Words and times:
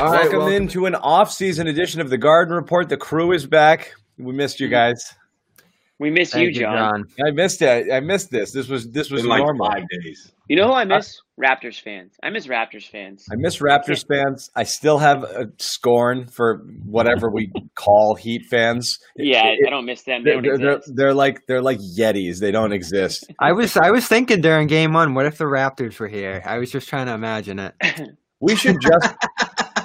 All 0.00 0.10
right, 0.10 0.32
welcome, 0.32 0.50
into 0.50 0.86
an 0.86 0.94
off-season 0.94 1.66
edition 1.66 2.00
of 2.00 2.08
the 2.08 2.16
Garden 2.16 2.54
Report. 2.54 2.88
The 2.88 2.96
crew 2.96 3.32
is 3.32 3.46
back. 3.46 3.92
We 4.16 4.32
missed 4.32 4.58
you 4.58 4.68
guys. 4.68 5.14
We 5.98 6.10
miss 6.10 6.34
you, 6.34 6.50
John. 6.54 7.04
I 7.22 7.32
missed 7.32 7.60
it. 7.60 7.92
I 7.92 8.00
missed 8.00 8.30
this. 8.30 8.50
This 8.50 8.66
was 8.68 8.90
this 8.90 9.10
was 9.10 9.24
In 9.24 9.28
like 9.28 9.42
normal. 9.42 9.66
five 9.70 9.82
days. 10.02 10.32
You 10.48 10.56
know 10.56 10.68
who 10.68 10.72
I 10.72 10.82
uh, 10.84 10.86
miss? 10.86 11.20
Raptors 11.38 11.78
fans. 11.78 12.14
I 12.22 12.30
miss 12.30 12.46
Raptors 12.46 12.88
fans. 12.88 13.26
I 13.30 13.34
miss 13.36 13.58
Raptors 13.58 14.06
fans. 14.08 14.50
I 14.56 14.62
still 14.62 14.96
have 14.96 15.22
a 15.22 15.48
scorn 15.58 16.26
for 16.28 16.62
whatever 16.86 17.30
we 17.30 17.52
call 17.74 18.14
Heat 18.14 18.46
fans. 18.50 18.98
Yeah, 19.16 19.48
It- 19.48 19.58
I 19.66 19.70
don't 19.70 19.84
miss 19.84 20.02
them. 20.04 20.24
They 20.24 20.30
they're, 20.30 20.56
don't 20.56 20.60
they're, 20.62 20.80
they're 20.94 21.14
like 21.14 21.46
they're 21.46 21.60
like 21.62 21.78
yetis. 21.98 22.38
They 22.40 22.52
don't 22.52 22.72
exist. 22.72 23.30
I 23.38 23.52
was 23.52 23.76
I 23.76 23.90
was 23.90 24.06
thinking 24.06 24.40
during 24.40 24.66
game 24.66 24.94
one, 24.94 25.12
what 25.12 25.26
if 25.26 25.36
the 25.36 25.44
Raptors 25.44 26.00
were 26.00 26.08
here? 26.08 26.42
I 26.46 26.56
was 26.56 26.70
just 26.70 26.88
trying 26.88 27.04
to 27.06 27.12
imagine 27.12 27.58
it. 27.58 27.74
We 28.42 28.56
should 28.56 28.80
just 28.80 29.14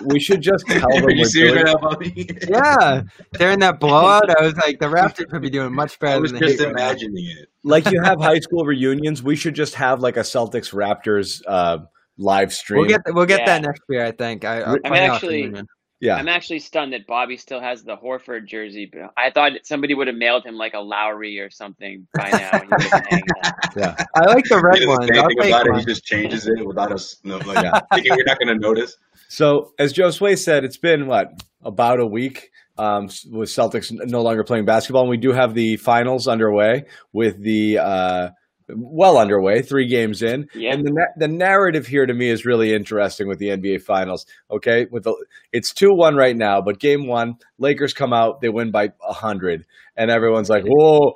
we 0.03 0.19
should 0.19 0.41
just 0.41 0.65
tell 0.67 0.89
them 0.93 1.05
Are 1.05 1.11
you 1.11 1.21
we're 1.21 1.25
serious 1.25 1.53
doing- 1.53 1.65
right 1.65 1.81
Bobby? 1.81 2.29
Yeah, 2.49 3.01
during 3.33 3.59
that 3.59 3.79
blowout, 3.79 4.29
I 4.29 4.43
was 4.43 4.55
like, 4.57 4.79
the 4.79 4.87
Raptors 4.87 5.31
would 5.31 5.41
be 5.41 5.49
doing 5.49 5.73
much 5.73 5.97
I 6.01 6.05
better 6.05 6.21
was 6.21 6.31
than 6.31 6.41
just 6.41 6.59
Heat. 6.59 6.67
imagining 6.69 7.25
it. 7.25 7.49
like 7.63 7.89
you 7.91 8.01
have 8.03 8.19
high 8.21 8.39
school 8.39 8.65
reunions. 8.65 9.23
We 9.23 9.35
should 9.35 9.55
just 9.55 9.75
have 9.75 10.01
like 10.01 10.17
a 10.17 10.21
Celtics 10.21 10.73
Raptors 10.73 11.41
uh, 11.47 11.79
live 12.17 12.53
stream. 12.53 12.81
We'll 12.81 12.89
get 12.89 13.01
we'll 13.13 13.25
get 13.25 13.45
that 13.45 13.61
next 13.61 13.81
year, 13.89 14.05
I 14.05 14.11
think. 14.11 14.45
I, 14.45 14.61
I'm 14.61 14.69
I'll 14.69 14.77
find 14.91 14.95
out 14.95 15.15
actually- 15.15 15.53
yeah, 16.01 16.17
I'm 16.17 16.27
actually 16.27 16.59
stunned 16.59 16.91
that 16.91 17.07
Bobby 17.07 17.37
still 17.37 17.61
has 17.61 17.81
the 17.83 17.95
Horford 17.95 18.45
jersey. 18.45 18.91
I 19.17 19.31
thought 19.31 19.53
somebody 19.63 19.93
would 19.93 20.07
have 20.07 20.15
mailed 20.17 20.45
him 20.45 20.55
like 20.55 20.73
a 20.73 20.79
Lowry 20.79 21.39
or 21.39 21.49
something 21.49 22.05
by 22.13 22.29
now. 22.31 22.49
and 22.51 22.63
he 22.63 22.67
would 22.69 22.81
have 22.81 22.91
been 22.91 23.03
hanging 23.09 23.25
that. 23.41 23.73
yeah. 23.77 24.05
I 24.13 24.25
like 24.25 24.43
the 24.43 24.59
red 24.61 24.77
He 24.79 24.85
does 24.85 24.97
the 24.97 24.99
ones. 24.99 25.07
same 25.07 25.23
I'll 25.23 25.27
thing 25.29 25.37
take 25.39 25.47
about 25.51 25.67
it. 25.67 25.71
one. 25.71 25.79
He 25.79 25.85
just 25.85 26.03
changes 26.03 26.47
it 26.47 26.67
without 26.67 26.91
us, 26.91 27.15
no, 27.23 27.37
like, 27.37 27.63
Yeah. 27.63 27.79
thinking 27.93 28.11
we're 28.13 28.25
not 28.25 28.37
going 28.37 28.49
to 28.49 28.59
notice. 28.59 28.97
So 29.35 29.73
as 29.77 29.91
Josue 29.91 30.37
said, 30.37 30.63
it's 30.63 30.77
been 30.77 31.07
what 31.07 31.27
about 31.61 31.99
a 31.99 32.05
week 32.05 32.51
um, 32.77 33.07
with 33.31 33.49
Celtics 33.49 33.91
no 33.91 34.21
longer 34.21 34.45
playing 34.45 34.63
basketball, 34.63 35.01
and 35.01 35.09
we 35.09 35.17
do 35.17 35.33
have 35.33 35.53
the 35.53 35.75
finals 35.75 36.25
underway 36.25 36.85
with 37.11 37.41
the 37.43 37.79
uh, 37.79 38.29
well 38.69 39.17
underway, 39.17 39.61
three 39.61 39.89
games 39.89 40.21
in, 40.21 40.47
Yeah. 40.53 40.71
and 40.73 40.85
the 40.85 40.91
na- 40.93 41.13
the 41.17 41.27
narrative 41.27 41.85
here 41.85 42.05
to 42.05 42.13
me 42.13 42.29
is 42.29 42.45
really 42.45 42.73
interesting 42.73 43.27
with 43.27 43.39
the 43.39 43.49
NBA 43.49 43.81
Finals. 43.81 44.25
Okay, 44.49 44.87
with 44.89 45.03
the 45.03 45.13
it's 45.51 45.73
two 45.73 45.93
one 45.93 46.15
right 46.15 46.35
now, 46.37 46.61
but 46.61 46.79
game 46.79 47.05
one, 47.05 47.33
Lakers 47.57 47.93
come 47.93 48.13
out, 48.13 48.39
they 48.39 48.47
win 48.47 48.71
by 48.71 48.93
hundred, 49.01 49.65
and 49.97 50.09
everyone's 50.09 50.49
like, 50.49 50.63
"Whoa!" 50.65 51.13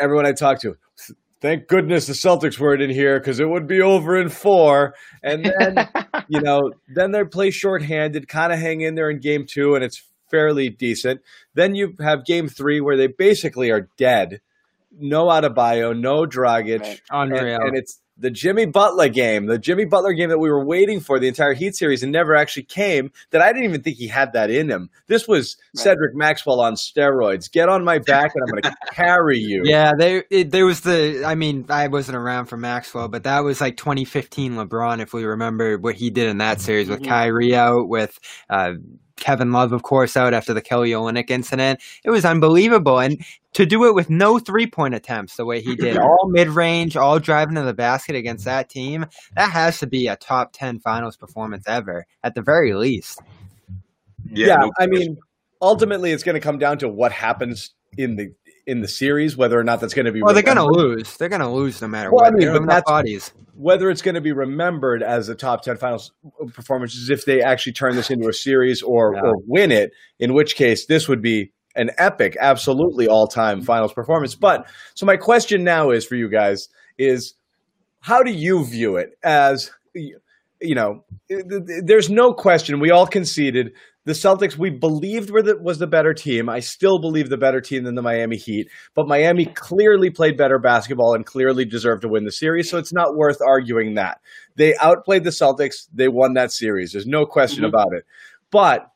Everyone 0.00 0.26
I 0.26 0.32
talk 0.32 0.60
to. 0.62 0.76
Thank 1.40 1.68
goodness 1.68 2.06
the 2.06 2.12
Celtics 2.12 2.58
weren't 2.58 2.82
in 2.82 2.90
here 2.90 3.18
because 3.18 3.40
it 3.40 3.48
would 3.48 3.66
be 3.66 3.80
over 3.80 4.20
in 4.20 4.28
four. 4.28 4.94
And 5.22 5.44
then 5.44 5.88
you 6.28 6.40
know, 6.40 6.72
then 6.94 7.12
they 7.12 7.24
play 7.24 7.50
shorthanded, 7.50 8.28
kind 8.28 8.52
of 8.52 8.58
hang 8.58 8.82
in 8.82 8.94
there 8.94 9.08
in 9.10 9.20
game 9.20 9.46
two, 9.48 9.74
and 9.74 9.82
it's 9.82 10.02
fairly 10.30 10.68
decent. 10.68 11.20
Then 11.54 11.74
you 11.74 11.94
have 12.00 12.24
game 12.26 12.48
three 12.48 12.80
where 12.80 12.96
they 12.96 13.06
basically 13.08 13.70
are 13.70 13.88
dead. 13.96 14.40
No 14.92 15.26
Adebayo, 15.26 15.98
no 15.98 16.26
Dragic, 16.26 16.80
Right. 16.80 17.00
and, 17.10 17.32
Unreal. 17.32 17.58
and 17.62 17.76
it's 17.76 18.00
the 18.20 18.30
Jimmy 18.30 18.66
Butler 18.66 19.08
game, 19.08 19.46
the 19.46 19.58
Jimmy 19.58 19.84
Butler 19.86 20.12
game 20.12 20.28
that 20.28 20.38
we 20.38 20.50
were 20.50 20.64
waiting 20.64 21.00
for 21.00 21.18
the 21.18 21.26
entire 21.26 21.54
Heat 21.54 21.74
series 21.74 22.02
and 22.02 22.12
never 22.12 22.34
actually 22.36 22.62
came. 22.64 23.10
That 23.30 23.40
I 23.42 23.48
didn't 23.52 23.64
even 23.64 23.82
think 23.82 23.96
he 23.96 24.06
had 24.06 24.32
that 24.34 24.50
in 24.50 24.70
him. 24.70 24.90
This 25.06 25.26
was 25.26 25.56
Right. 25.76 25.82
Cedric 25.84 26.14
Maxwell 26.14 26.60
on 26.60 26.74
steroids. 26.74 27.50
Get 27.50 27.68
on 27.68 27.82
my 27.84 27.98
back, 27.98 28.32
and 28.34 28.42
I'm 28.44 28.50
going 28.50 28.62
to 28.62 28.76
carry 28.92 29.38
you. 29.38 29.62
Yeah, 29.64 29.92
they 29.98 30.22
it, 30.30 30.50
there 30.50 30.66
was 30.66 30.82
the. 30.82 31.24
I 31.24 31.34
mean, 31.34 31.66
I 31.68 31.88
wasn't 31.88 32.16
around 32.16 32.46
for 32.46 32.56
Maxwell, 32.56 33.08
but 33.08 33.24
that 33.24 33.40
was 33.40 33.60
like 33.60 33.76
2015 33.76 34.54
LeBron, 34.54 35.00
if 35.00 35.12
we 35.12 35.24
remember 35.24 35.78
what 35.78 35.94
he 35.94 36.10
did 36.10 36.28
in 36.28 36.38
that 36.38 36.60
series 36.60 36.88
with 36.88 37.00
Mhm. 37.00 37.08
Kyrie 37.08 37.54
out, 37.56 37.88
with 37.88 38.18
uh, 38.48 38.72
Kevin 39.20 39.52
Love, 39.52 39.72
of 39.72 39.82
course, 39.82 40.16
out 40.16 40.34
after 40.34 40.52
the 40.52 40.60
Kelly 40.60 40.90
Olynyk 40.90 41.30
incident. 41.30 41.80
It 42.04 42.10
was 42.10 42.24
unbelievable, 42.24 42.98
and 42.98 43.24
to 43.52 43.64
do 43.66 43.84
it 43.86 43.94
with 43.94 44.10
no 44.10 44.38
three 44.38 44.66
point 44.66 44.94
attempts 44.94 45.36
the 45.36 45.44
way 45.44 45.60
he 45.60 45.76
did, 45.76 45.96
all 45.98 46.28
mid 46.28 46.48
range, 46.48 46.96
all 46.96 47.18
driving 47.18 47.54
to 47.54 47.62
the 47.62 47.74
basket 47.74 48.16
against 48.16 48.44
that 48.46 48.68
team, 48.68 49.06
that 49.36 49.50
has 49.50 49.78
to 49.80 49.86
be 49.86 50.08
a 50.08 50.16
top 50.16 50.50
10 50.52 50.80
Finals 50.80 51.16
performance 51.16 51.64
ever, 51.68 52.06
at 52.24 52.34
the 52.34 52.42
very 52.42 52.74
least. 52.74 53.20
Yeah, 54.32 54.56
no 54.56 54.70
I 54.78 54.86
mean, 54.86 55.16
ultimately, 55.62 56.12
it's 56.12 56.22
going 56.22 56.34
to 56.34 56.40
come 56.40 56.58
down 56.58 56.78
to 56.78 56.88
what 56.88 57.12
happens 57.12 57.74
in 57.96 58.16
the 58.16 58.32
in 58.66 58.80
the 58.82 58.88
series, 58.88 59.36
whether 59.36 59.58
or 59.58 59.64
not 59.64 59.80
that's 59.80 59.94
going 59.94 60.06
to 60.06 60.12
be. 60.12 60.22
Well, 60.22 60.34
they're 60.34 60.42
going 60.42 60.56
to 60.56 60.64
lose. 60.64 61.16
They're 61.16 61.28
going 61.28 61.40
to 61.40 61.48
lose 61.48 61.80
no 61.82 61.88
matter 61.88 62.10
Well, 62.12 62.24
I 62.24 62.30
what. 62.30 62.34
mean, 62.38 62.52
but 62.52 62.66
that's- 62.66 62.82
bodies. 62.86 63.32
Whether 63.60 63.90
it's 63.90 64.00
going 64.00 64.14
to 64.14 64.20
be 64.22 64.32
remembered 64.32 65.02
as 65.02 65.28
a 65.28 65.34
top 65.34 65.62
10 65.62 65.76
finals 65.76 66.12
performance 66.54 66.94
is 66.94 67.10
if 67.10 67.26
they 67.26 67.42
actually 67.42 67.72
turn 67.72 67.94
this 67.94 68.10
into 68.10 68.26
a 68.26 68.32
series 68.32 68.82
or, 68.82 69.14
Yeah. 69.14 69.20
or 69.22 69.34
win 69.46 69.70
it, 69.70 69.92
in 70.18 70.32
which 70.32 70.56
case 70.56 70.86
this 70.86 71.08
would 71.08 71.20
be 71.20 71.52
an 71.76 71.90
epic, 71.98 72.36
absolutely 72.40 73.06
all 73.06 73.26
time 73.26 73.58
mm-hmm. 73.58 73.66
finals 73.66 73.92
performance. 73.92 74.34
But 74.34 74.66
so 74.94 75.04
my 75.04 75.16
question 75.16 75.62
now 75.62 75.90
is 75.90 76.06
for 76.06 76.16
you 76.16 76.30
guys 76.30 76.68
is 76.98 77.34
how 78.00 78.22
do 78.22 78.32
you 78.32 78.64
view 78.64 78.96
it 78.96 79.10
as, 79.22 79.70
you 79.94 80.74
know, 80.74 81.04
th- 81.28 81.44
th- 81.46 81.82
there's 81.84 82.08
no 82.08 82.32
question. 82.32 82.80
We 82.80 82.90
all 82.90 83.06
conceded 83.06 83.72
the 84.10 84.14
Celtics 84.14 84.56
we 84.56 84.70
believed 84.70 85.30
were 85.30 85.40
the, 85.40 85.56
was 85.56 85.78
the 85.78 85.86
better 85.86 86.12
team. 86.12 86.48
I 86.48 86.58
still 86.58 86.98
believe 86.98 87.28
the 87.28 87.36
better 87.36 87.60
team 87.60 87.84
than 87.84 87.94
the 87.94 88.02
Miami 88.02 88.36
Heat, 88.36 88.68
but 88.96 89.06
Miami 89.06 89.44
clearly 89.44 90.10
played 90.10 90.36
better 90.36 90.58
basketball 90.58 91.14
and 91.14 91.24
clearly 91.24 91.64
deserved 91.64 92.02
to 92.02 92.08
win 92.08 92.24
the 92.24 92.32
series. 92.32 92.68
So 92.68 92.76
it's 92.76 92.92
not 92.92 93.14
worth 93.14 93.40
arguing 93.40 93.94
that 93.94 94.20
they 94.56 94.74
outplayed 94.78 95.22
the 95.22 95.30
Celtics. 95.30 95.86
They 95.94 96.08
won 96.08 96.34
that 96.34 96.50
series. 96.50 96.90
There's 96.90 97.06
no 97.06 97.24
question 97.24 97.62
Mhm. 97.62 97.68
about 97.68 97.92
it. 97.92 98.04
But 98.50 98.88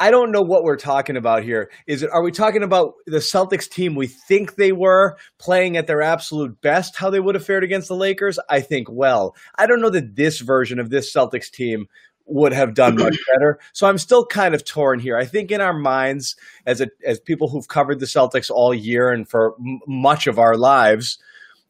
I 0.00 0.10
don't 0.10 0.30
know 0.30 0.42
what 0.42 0.64
we're 0.64 0.76
talking 0.76 1.16
about 1.16 1.42
here. 1.44 1.70
Is 1.86 2.02
it 2.02 2.10
are 2.10 2.22
we 2.22 2.30
talking 2.30 2.62
about 2.62 2.92
the 3.06 3.18
Celtics 3.18 3.68
team 3.68 3.94
we 3.94 4.06
think 4.06 4.54
they 4.56 4.72
were 4.72 5.16
playing 5.38 5.78
at 5.78 5.86
their 5.86 6.02
absolute 6.02 6.60
best, 6.60 6.94
how 6.94 7.08
they 7.08 7.20
would 7.20 7.34
have 7.34 7.44
fared 7.44 7.64
against 7.64 7.88
the 7.88 7.96
Lakers? 7.96 8.38
I 8.50 8.60
think 8.60 8.86
well. 8.90 9.34
I 9.56 9.66
don't 9.66 9.80
know 9.80 9.90
that 9.90 10.14
this 10.14 10.40
version 10.40 10.78
of 10.78 10.90
this 10.90 11.12
Celtics 11.12 11.50
team 11.50 11.86
would 12.28 12.52
have 12.52 12.74
done 12.74 12.94
much 12.96 13.16
better. 13.32 13.58
So 13.72 13.86
I'm 13.88 13.98
still 13.98 14.24
kind 14.26 14.54
of 14.54 14.64
torn 14.64 15.00
here. 15.00 15.16
I 15.16 15.24
think 15.24 15.50
in 15.50 15.60
our 15.60 15.72
minds 15.72 16.36
as 16.66 16.80
a 16.80 16.88
as 17.04 17.18
people 17.20 17.48
who've 17.48 17.68
covered 17.68 18.00
the 18.00 18.06
Celtics 18.06 18.50
all 18.50 18.74
year 18.74 19.10
and 19.10 19.28
for 19.28 19.54
m- 19.58 19.80
much 19.86 20.26
of 20.26 20.38
our 20.38 20.56
lives, 20.56 21.18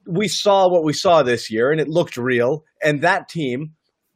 we 0.07 0.27
saw 0.29 0.69
what 0.69 0.85
we 0.85 0.93
saw 0.93 1.23
this 1.23 1.51
year 1.51 1.71
and 1.71 1.81
it 1.81 1.89
looked 1.89 2.17
real 2.17 2.65
and 2.83 3.03
that 3.03 3.29
team 3.29 3.75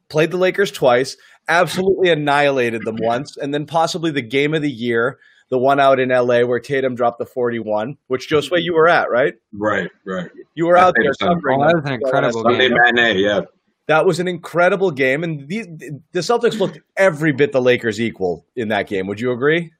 played 0.08 0.30
the 0.30 0.36
Lakers 0.36 0.70
twice, 0.70 1.16
absolutely 1.48 2.10
annihilated 2.10 2.82
them 2.84 2.96
once, 3.00 3.36
and 3.36 3.54
then 3.54 3.64
possibly 3.66 4.10
the 4.10 4.20
game 4.22 4.52
of 4.52 4.60
the 4.62 4.70
year, 4.70 5.18
the 5.48 5.58
one 5.58 5.80
out 5.80 5.98
in 6.00 6.08
LA 6.10 6.40
where 6.42 6.60
Tatum 6.60 6.94
dropped 6.94 7.18
the 7.18 7.24
41, 7.26 7.96
which 8.08 8.28
Josue 8.28 8.62
you 8.62 8.74
were 8.74 8.88
at, 8.88 9.10
right? 9.10 9.34
right, 9.54 9.90
right. 10.06 10.28
You 10.54 10.66
were 10.66 10.76
I 10.76 10.82
out 10.82 10.94
think 10.96 11.04
there 11.04 11.10
it's 11.12 11.18
covering 11.18 11.60
Oh, 11.62 11.66
that 11.66 11.74
was 11.76 11.84
an 11.84 11.90
that. 11.90 11.94
incredible 12.02 12.42
Sunday 12.42 12.68
game. 12.68 12.76
matinee, 12.78 13.20
yeah. 13.20 13.40
That 13.92 14.06
was 14.06 14.20
an 14.20 14.26
incredible 14.26 14.90
game, 14.90 15.22
and 15.22 15.46
the, 15.46 15.66
the 16.12 16.20
Celtics 16.20 16.58
looked 16.58 16.80
every 16.96 17.30
bit 17.30 17.52
the 17.52 17.60
Lakers 17.60 18.00
equal 18.00 18.46
in 18.56 18.68
that 18.68 18.88
game. 18.88 19.06
Would 19.06 19.20
you 19.20 19.32
agree? 19.32 19.70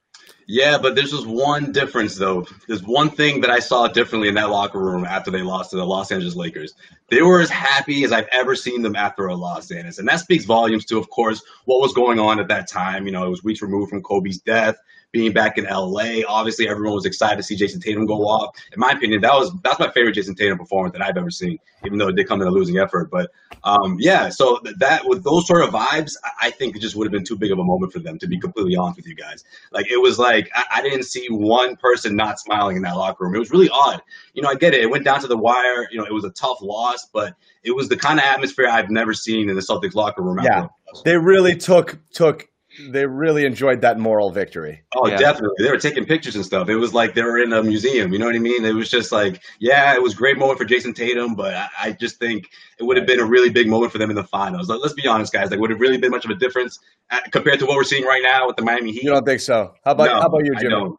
Yeah, 0.46 0.76
but 0.76 0.94
there's 0.94 1.12
just 1.12 1.26
one 1.26 1.72
difference 1.72 2.16
though. 2.16 2.46
There's 2.68 2.82
one 2.82 3.08
thing 3.08 3.40
that 3.40 3.48
I 3.48 3.58
saw 3.58 3.88
differently 3.88 4.28
in 4.28 4.34
that 4.34 4.50
locker 4.50 4.80
room 4.80 5.06
after 5.06 5.30
they 5.30 5.40
lost 5.40 5.70
to 5.70 5.76
the 5.76 5.86
Los 5.86 6.12
Angeles 6.12 6.36
Lakers. 6.36 6.74
They 7.08 7.22
were 7.22 7.40
as 7.40 7.48
happy 7.48 8.04
as 8.04 8.12
I've 8.12 8.28
ever 8.32 8.54
seen 8.54 8.82
them 8.82 8.96
after 8.96 9.28
a 9.28 9.34
loss, 9.34 9.68
Dennis. 9.68 9.98
And 9.98 10.06
that 10.08 10.20
speaks 10.20 10.44
volumes 10.44 10.84
to, 10.86 10.98
of 10.98 11.08
course, 11.08 11.42
what 11.64 11.80
was 11.80 11.94
going 11.94 12.20
on 12.20 12.38
at 12.38 12.48
that 12.48 12.68
time. 12.68 13.06
You 13.06 13.12
know, 13.12 13.24
it 13.24 13.30
was 13.30 13.42
weeks 13.42 13.62
removed 13.62 13.88
from 13.88 14.02
Kobe's 14.02 14.36
death, 14.36 14.76
being 15.12 15.32
back 15.32 15.58
in 15.58 15.64
LA. 15.64 16.22
Obviously, 16.26 16.68
everyone 16.68 16.94
was 16.94 17.04
excited 17.04 17.36
to 17.36 17.42
see 17.42 17.54
Jayson 17.54 17.80
Tatum 17.80 18.06
go 18.06 18.26
off. 18.26 18.56
In 18.72 18.80
my 18.80 18.90
opinion, 18.90 19.20
that 19.20 19.32
was 19.32 19.52
that's 19.62 19.78
my 19.78 19.90
favorite 19.90 20.14
Jayson 20.14 20.34
Tatum 20.34 20.58
performance 20.58 20.94
that 20.94 21.02
I've 21.02 21.16
ever 21.16 21.30
seen, 21.30 21.58
even 21.84 21.98
though 21.98 22.08
it 22.08 22.16
did 22.16 22.26
come 22.26 22.40
in 22.40 22.48
a 22.48 22.50
losing 22.50 22.78
effort. 22.78 23.10
But 23.10 23.30
um, 23.62 23.96
yeah, 24.00 24.30
so 24.30 24.60
that 24.78 25.06
with 25.06 25.22
those 25.22 25.46
sort 25.46 25.62
of 25.62 25.70
vibes, 25.70 26.16
I- 26.40 26.50
think 26.52 26.76
it 26.76 26.80
just 26.80 26.94
would 26.96 27.06
have 27.06 27.12
been 27.12 27.24
too 27.24 27.36
big 27.36 27.50
of 27.50 27.58
a 27.58 27.64
moment 27.64 27.92
for 27.92 27.98
them, 27.98 28.18
to 28.18 28.26
be 28.26 28.38
completely 28.38 28.76
honest 28.76 28.96
with 28.98 29.06
you 29.06 29.14
guys. 29.14 29.42
Like 29.72 29.90
it 29.90 29.96
was 29.96 30.18
like 30.18 30.50
I, 30.54 30.64
I 30.76 30.82
didn't 30.82 31.04
see 31.04 31.26
one 31.28 31.76
person 31.76 32.14
not 32.14 32.38
smiling 32.38 32.76
in 32.76 32.82
that 32.82 32.94
locker 32.94 33.24
room. 33.24 33.34
It 33.34 33.38
was 33.38 33.50
really 33.50 33.70
odd. 33.70 34.02
You 34.34 34.42
know, 34.42 34.48
I 34.48 34.54
get 34.54 34.74
it. 34.74 34.82
It 34.82 34.90
went 34.90 35.04
down 35.04 35.20
to 35.20 35.26
the 35.26 35.36
wire. 35.36 35.88
You 35.90 35.98
know, 35.98 36.04
it 36.04 36.12
was 36.12 36.24
a 36.24 36.30
tough 36.30 36.58
loss, 36.60 37.08
but 37.12 37.34
it 37.64 37.74
was 37.74 37.88
the 37.88 37.96
kind 37.96 38.18
of 38.18 38.24
atmosphere 38.24 38.68
I've 38.68 38.90
never 38.90 39.14
seen 39.14 39.48
in 39.48 39.56
the 39.56 39.62
Celtics 39.62 39.94
locker 39.94 40.22
room. 40.22 40.38
Yeah. 40.42 40.68
They 41.04 41.16
really 41.16 41.56
took 41.56 41.98
took 42.12 42.48
they 42.90 43.06
really 43.06 43.44
enjoyed 43.44 43.80
that 43.82 43.98
moral 43.98 44.30
victory. 44.30 44.82
Oh, 44.96 45.06
Yeah. 45.08 45.16
definitely. 45.18 45.56
They 45.64 45.70
were 45.70 45.78
taking 45.78 46.04
pictures 46.04 46.36
and 46.36 46.44
stuff. 46.44 46.68
It 46.68 46.76
was 46.76 46.94
like 46.94 47.14
they 47.14 47.22
were 47.22 47.38
in 47.38 47.52
a 47.52 47.62
museum. 47.62 48.12
You 48.12 48.18
know 48.18 48.26
what 48.26 48.34
I 48.34 48.38
mean? 48.38 48.64
It 48.64 48.74
was 48.74 48.90
just 48.90 49.12
like, 49.12 49.42
yeah, 49.60 49.94
it 49.94 50.02
was 50.02 50.14
a 50.14 50.16
great 50.16 50.38
moment 50.38 50.58
for 50.58 50.64
Jayson 50.64 50.94
Tatum, 50.94 51.34
but 51.34 51.54
I, 51.54 51.68
I 51.82 51.92
just 51.92 52.18
think 52.18 52.48
it 52.78 52.84
would 52.84 52.96
have 52.96 53.06
been 53.06 53.20
a 53.20 53.24
really 53.24 53.50
big 53.50 53.68
moment 53.68 53.92
for 53.92 53.98
them 53.98 54.10
in 54.10 54.16
the 54.16 54.24
finals. 54.24 54.68
Like, 54.68 54.80
Let, 54.80 54.86
us 54.86 54.92
be 54.94 55.06
honest, 55.06 55.32
guys. 55.32 55.50
Like, 55.50 55.60
would 55.60 55.70
it 55.70 55.78
really 55.78 55.98
been 55.98 56.10
much 56.10 56.24
of 56.24 56.30
a 56.30 56.34
difference 56.36 56.78
uh, 57.10 57.18
compared 57.30 57.58
to 57.60 57.66
what 57.66 57.76
we're 57.76 57.84
seeing 57.84 58.04
right 58.04 58.22
now 58.22 58.46
with 58.46 58.56
the 58.56 58.62
Miami 58.62 58.92
Heat? 58.92 59.02
You 59.04 59.10
don't 59.10 59.24
think 59.26 59.40
so? 59.40 59.74
How 59.84 59.92
about 59.92 60.04
No, 60.06 60.14
how 60.20 60.26
about 60.26 60.44
you, 60.44 60.52
I 60.56 60.60
Jimmy? 60.60 60.70
don't. 60.70 60.98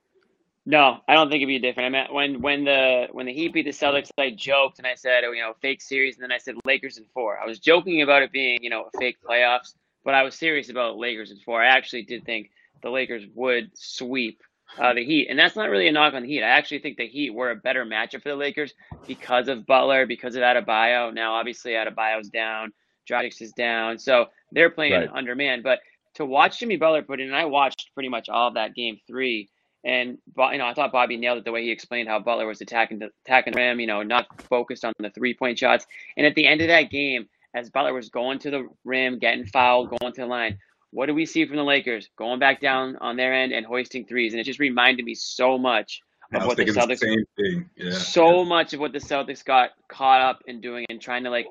No, 0.65 0.99
I 1.09 1.15
don't 1.15 1.29
think 1.29 1.41
it'd 1.41 1.47
be 1.49 1.59
different. 1.59 1.93
I 1.93 2.03
mean, 2.05 2.13
when 2.13 2.41
when 2.41 2.63
the 2.63 3.07
when 3.11 3.25
the 3.25 3.33
Heat 3.33 3.51
beat 3.51 3.63
the 3.65 3.71
Celtics, 3.71 4.09
I 4.17 4.29
joked 4.29 4.77
and 4.77 4.87
I 4.87 4.95
said, 4.95 5.25
oh, 5.25 5.33
you 5.33 5.41
know, 5.41 5.51
fake 5.61 5.81
series, 5.81 6.15
and 6.15 6.23
then 6.23 6.31
I 6.31 6.37
said 6.37 6.55
Lakers 6.63 6.97
in 6.97 7.03
four. 7.13 7.37
I 7.37 7.45
was 7.45 7.59
joking 7.59 8.01
about 8.01 8.23
it 8.23 8.31
being, 8.31 8.59
you 8.63 8.69
know, 8.69 8.85
a 8.93 8.97
fake 8.97 9.17
playoffs. 9.29 9.73
But 10.03 10.13
I 10.13 10.23
was 10.23 10.35
serious 10.35 10.69
about 10.69 10.97
Lakers 10.97 11.31
before. 11.33 11.61
I 11.63 11.67
actually 11.67 12.03
did 12.03 12.25
think 12.25 12.51
the 12.81 12.89
Lakers 12.89 13.23
would 13.33 13.71
sweep 13.75 14.41
uh, 14.79 14.93
the 14.93 15.05
Heat, 15.05 15.27
and 15.29 15.37
that's 15.37 15.55
not 15.55 15.69
really 15.69 15.87
a 15.87 15.91
knock 15.91 16.13
on 16.13 16.23
the 16.23 16.27
Heat. 16.27 16.43
I 16.43 16.49
actually 16.49 16.79
think 16.79 16.97
the 16.97 17.07
Heat 17.07 17.33
were 17.33 17.51
a 17.51 17.55
better 17.55 17.85
matchup 17.85 18.23
for 18.23 18.29
the 18.29 18.35
Lakers 18.35 18.73
because 19.07 19.47
of 19.47 19.65
Butler, 19.65 20.05
because 20.05 20.35
of 20.35 20.41
Adebayo. 20.41 21.13
Now, 21.13 21.33
obviously, 21.35 21.73
Adebayo's 21.73 22.29
down, 22.29 22.73
Dragic 23.09 23.41
is 23.41 23.51
down, 23.51 23.99
so 23.99 24.27
they're 24.51 24.69
playing 24.71 24.93
Right. 24.93 25.09
undermanned. 25.13 25.63
But 25.63 25.79
to 26.15 26.25
watch 26.25 26.59
Jimmy 26.59 26.77
Butler 26.77 27.03
put 27.03 27.19
in, 27.19 27.27
and 27.27 27.35
I 27.35 27.45
watched 27.45 27.91
pretty 27.93 28.09
much 28.09 28.29
all 28.29 28.47
of 28.47 28.53
that 28.55 28.75
game 28.75 28.99
three. 29.07 29.49
And 29.85 30.17
you 30.37 30.57
know, 30.57 30.65
I 30.65 30.73
thought 30.73 30.93
Bobby 30.93 31.17
nailed 31.17 31.39
it 31.39 31.43
the 31.43 31.51
way 31.51 31.63
he 31.63 31.71
explained 31.71 32.07
how 32.07 32.17
Butler 32.19 32.47
was 32.47 32.61
attacking 32.61 32.99
the 32.99 33.09
attacking 33.25 33.53
the 33.53 33.59
rim. 33.59 33.79
You 33.81 33.87
know, 33.87 34.01
not 34.01 34.27
focused 34.49 34.85
on 34.85 34.93
the 34.97 35.09
three 35.09 35.33
point 35.33 35.59
shots. 35.59 35.85
And 36.15 36.25
at 36.25 36.35
the 36.35 36.47
end 36.47 36.61
of 36.61 36.67
that 36.67 36.89
game, 36.89 37.27
as 37.53 37.69
Butler 37.69 37.93
was 37.93 38.09
going 38.09 38.39
to 38.39 38.51
the 38.51 38.67
rim, 38.83 39.19
getting 39.19 39.45
fouled, 39.45 39.89
going 39.89 40.13
to 40.13 40.21
the 40.21 40.27
line, 40.27 40.57
what 40.91 41.07
do 41.07 41.13
we 41.13 41.25
see 41.25 41.45
from 41.45 41.57
the 41.57 41.63
Lakers? 41.63 42.09
Going 42.17 42.39
back 42.39 42.61
down 42.61 42.97
on 43.01 43.15
their 43.15 43.33
end 43.33 43.51
and 43.51 43.65
hoisting 43.65 44.05
threes. 44.05 44.33
And 44.33 44.39
it 44.39 44.43
just 44.43 44.59
reminded 44.59 45.05
me 45.05 45.15
so 45.15 45.57
much 45.57 46.01
of 46.33 46.45
what 46.45 46.57
the 46.57 46.65
the 46.65 46.71
Celtics 46.71 46.99
same 46.99 47.25
thing. 47.35 47.69
Yeah. 47.75 47.91
so 47.91 48.43
much 48.43 48.73
of 48.73 48.79
what 48.79 48.91
the 48.91 48.99
Celtics 48.99 49.43
got 49.43 49.71
caught 49.87 50.21
up 50.21 50.41
in 50.47 50.61
doing 50.61 50.85
and 50.89 51.01
trying 51.01 51.23
to 51.25 51.29
like 51.29 51.47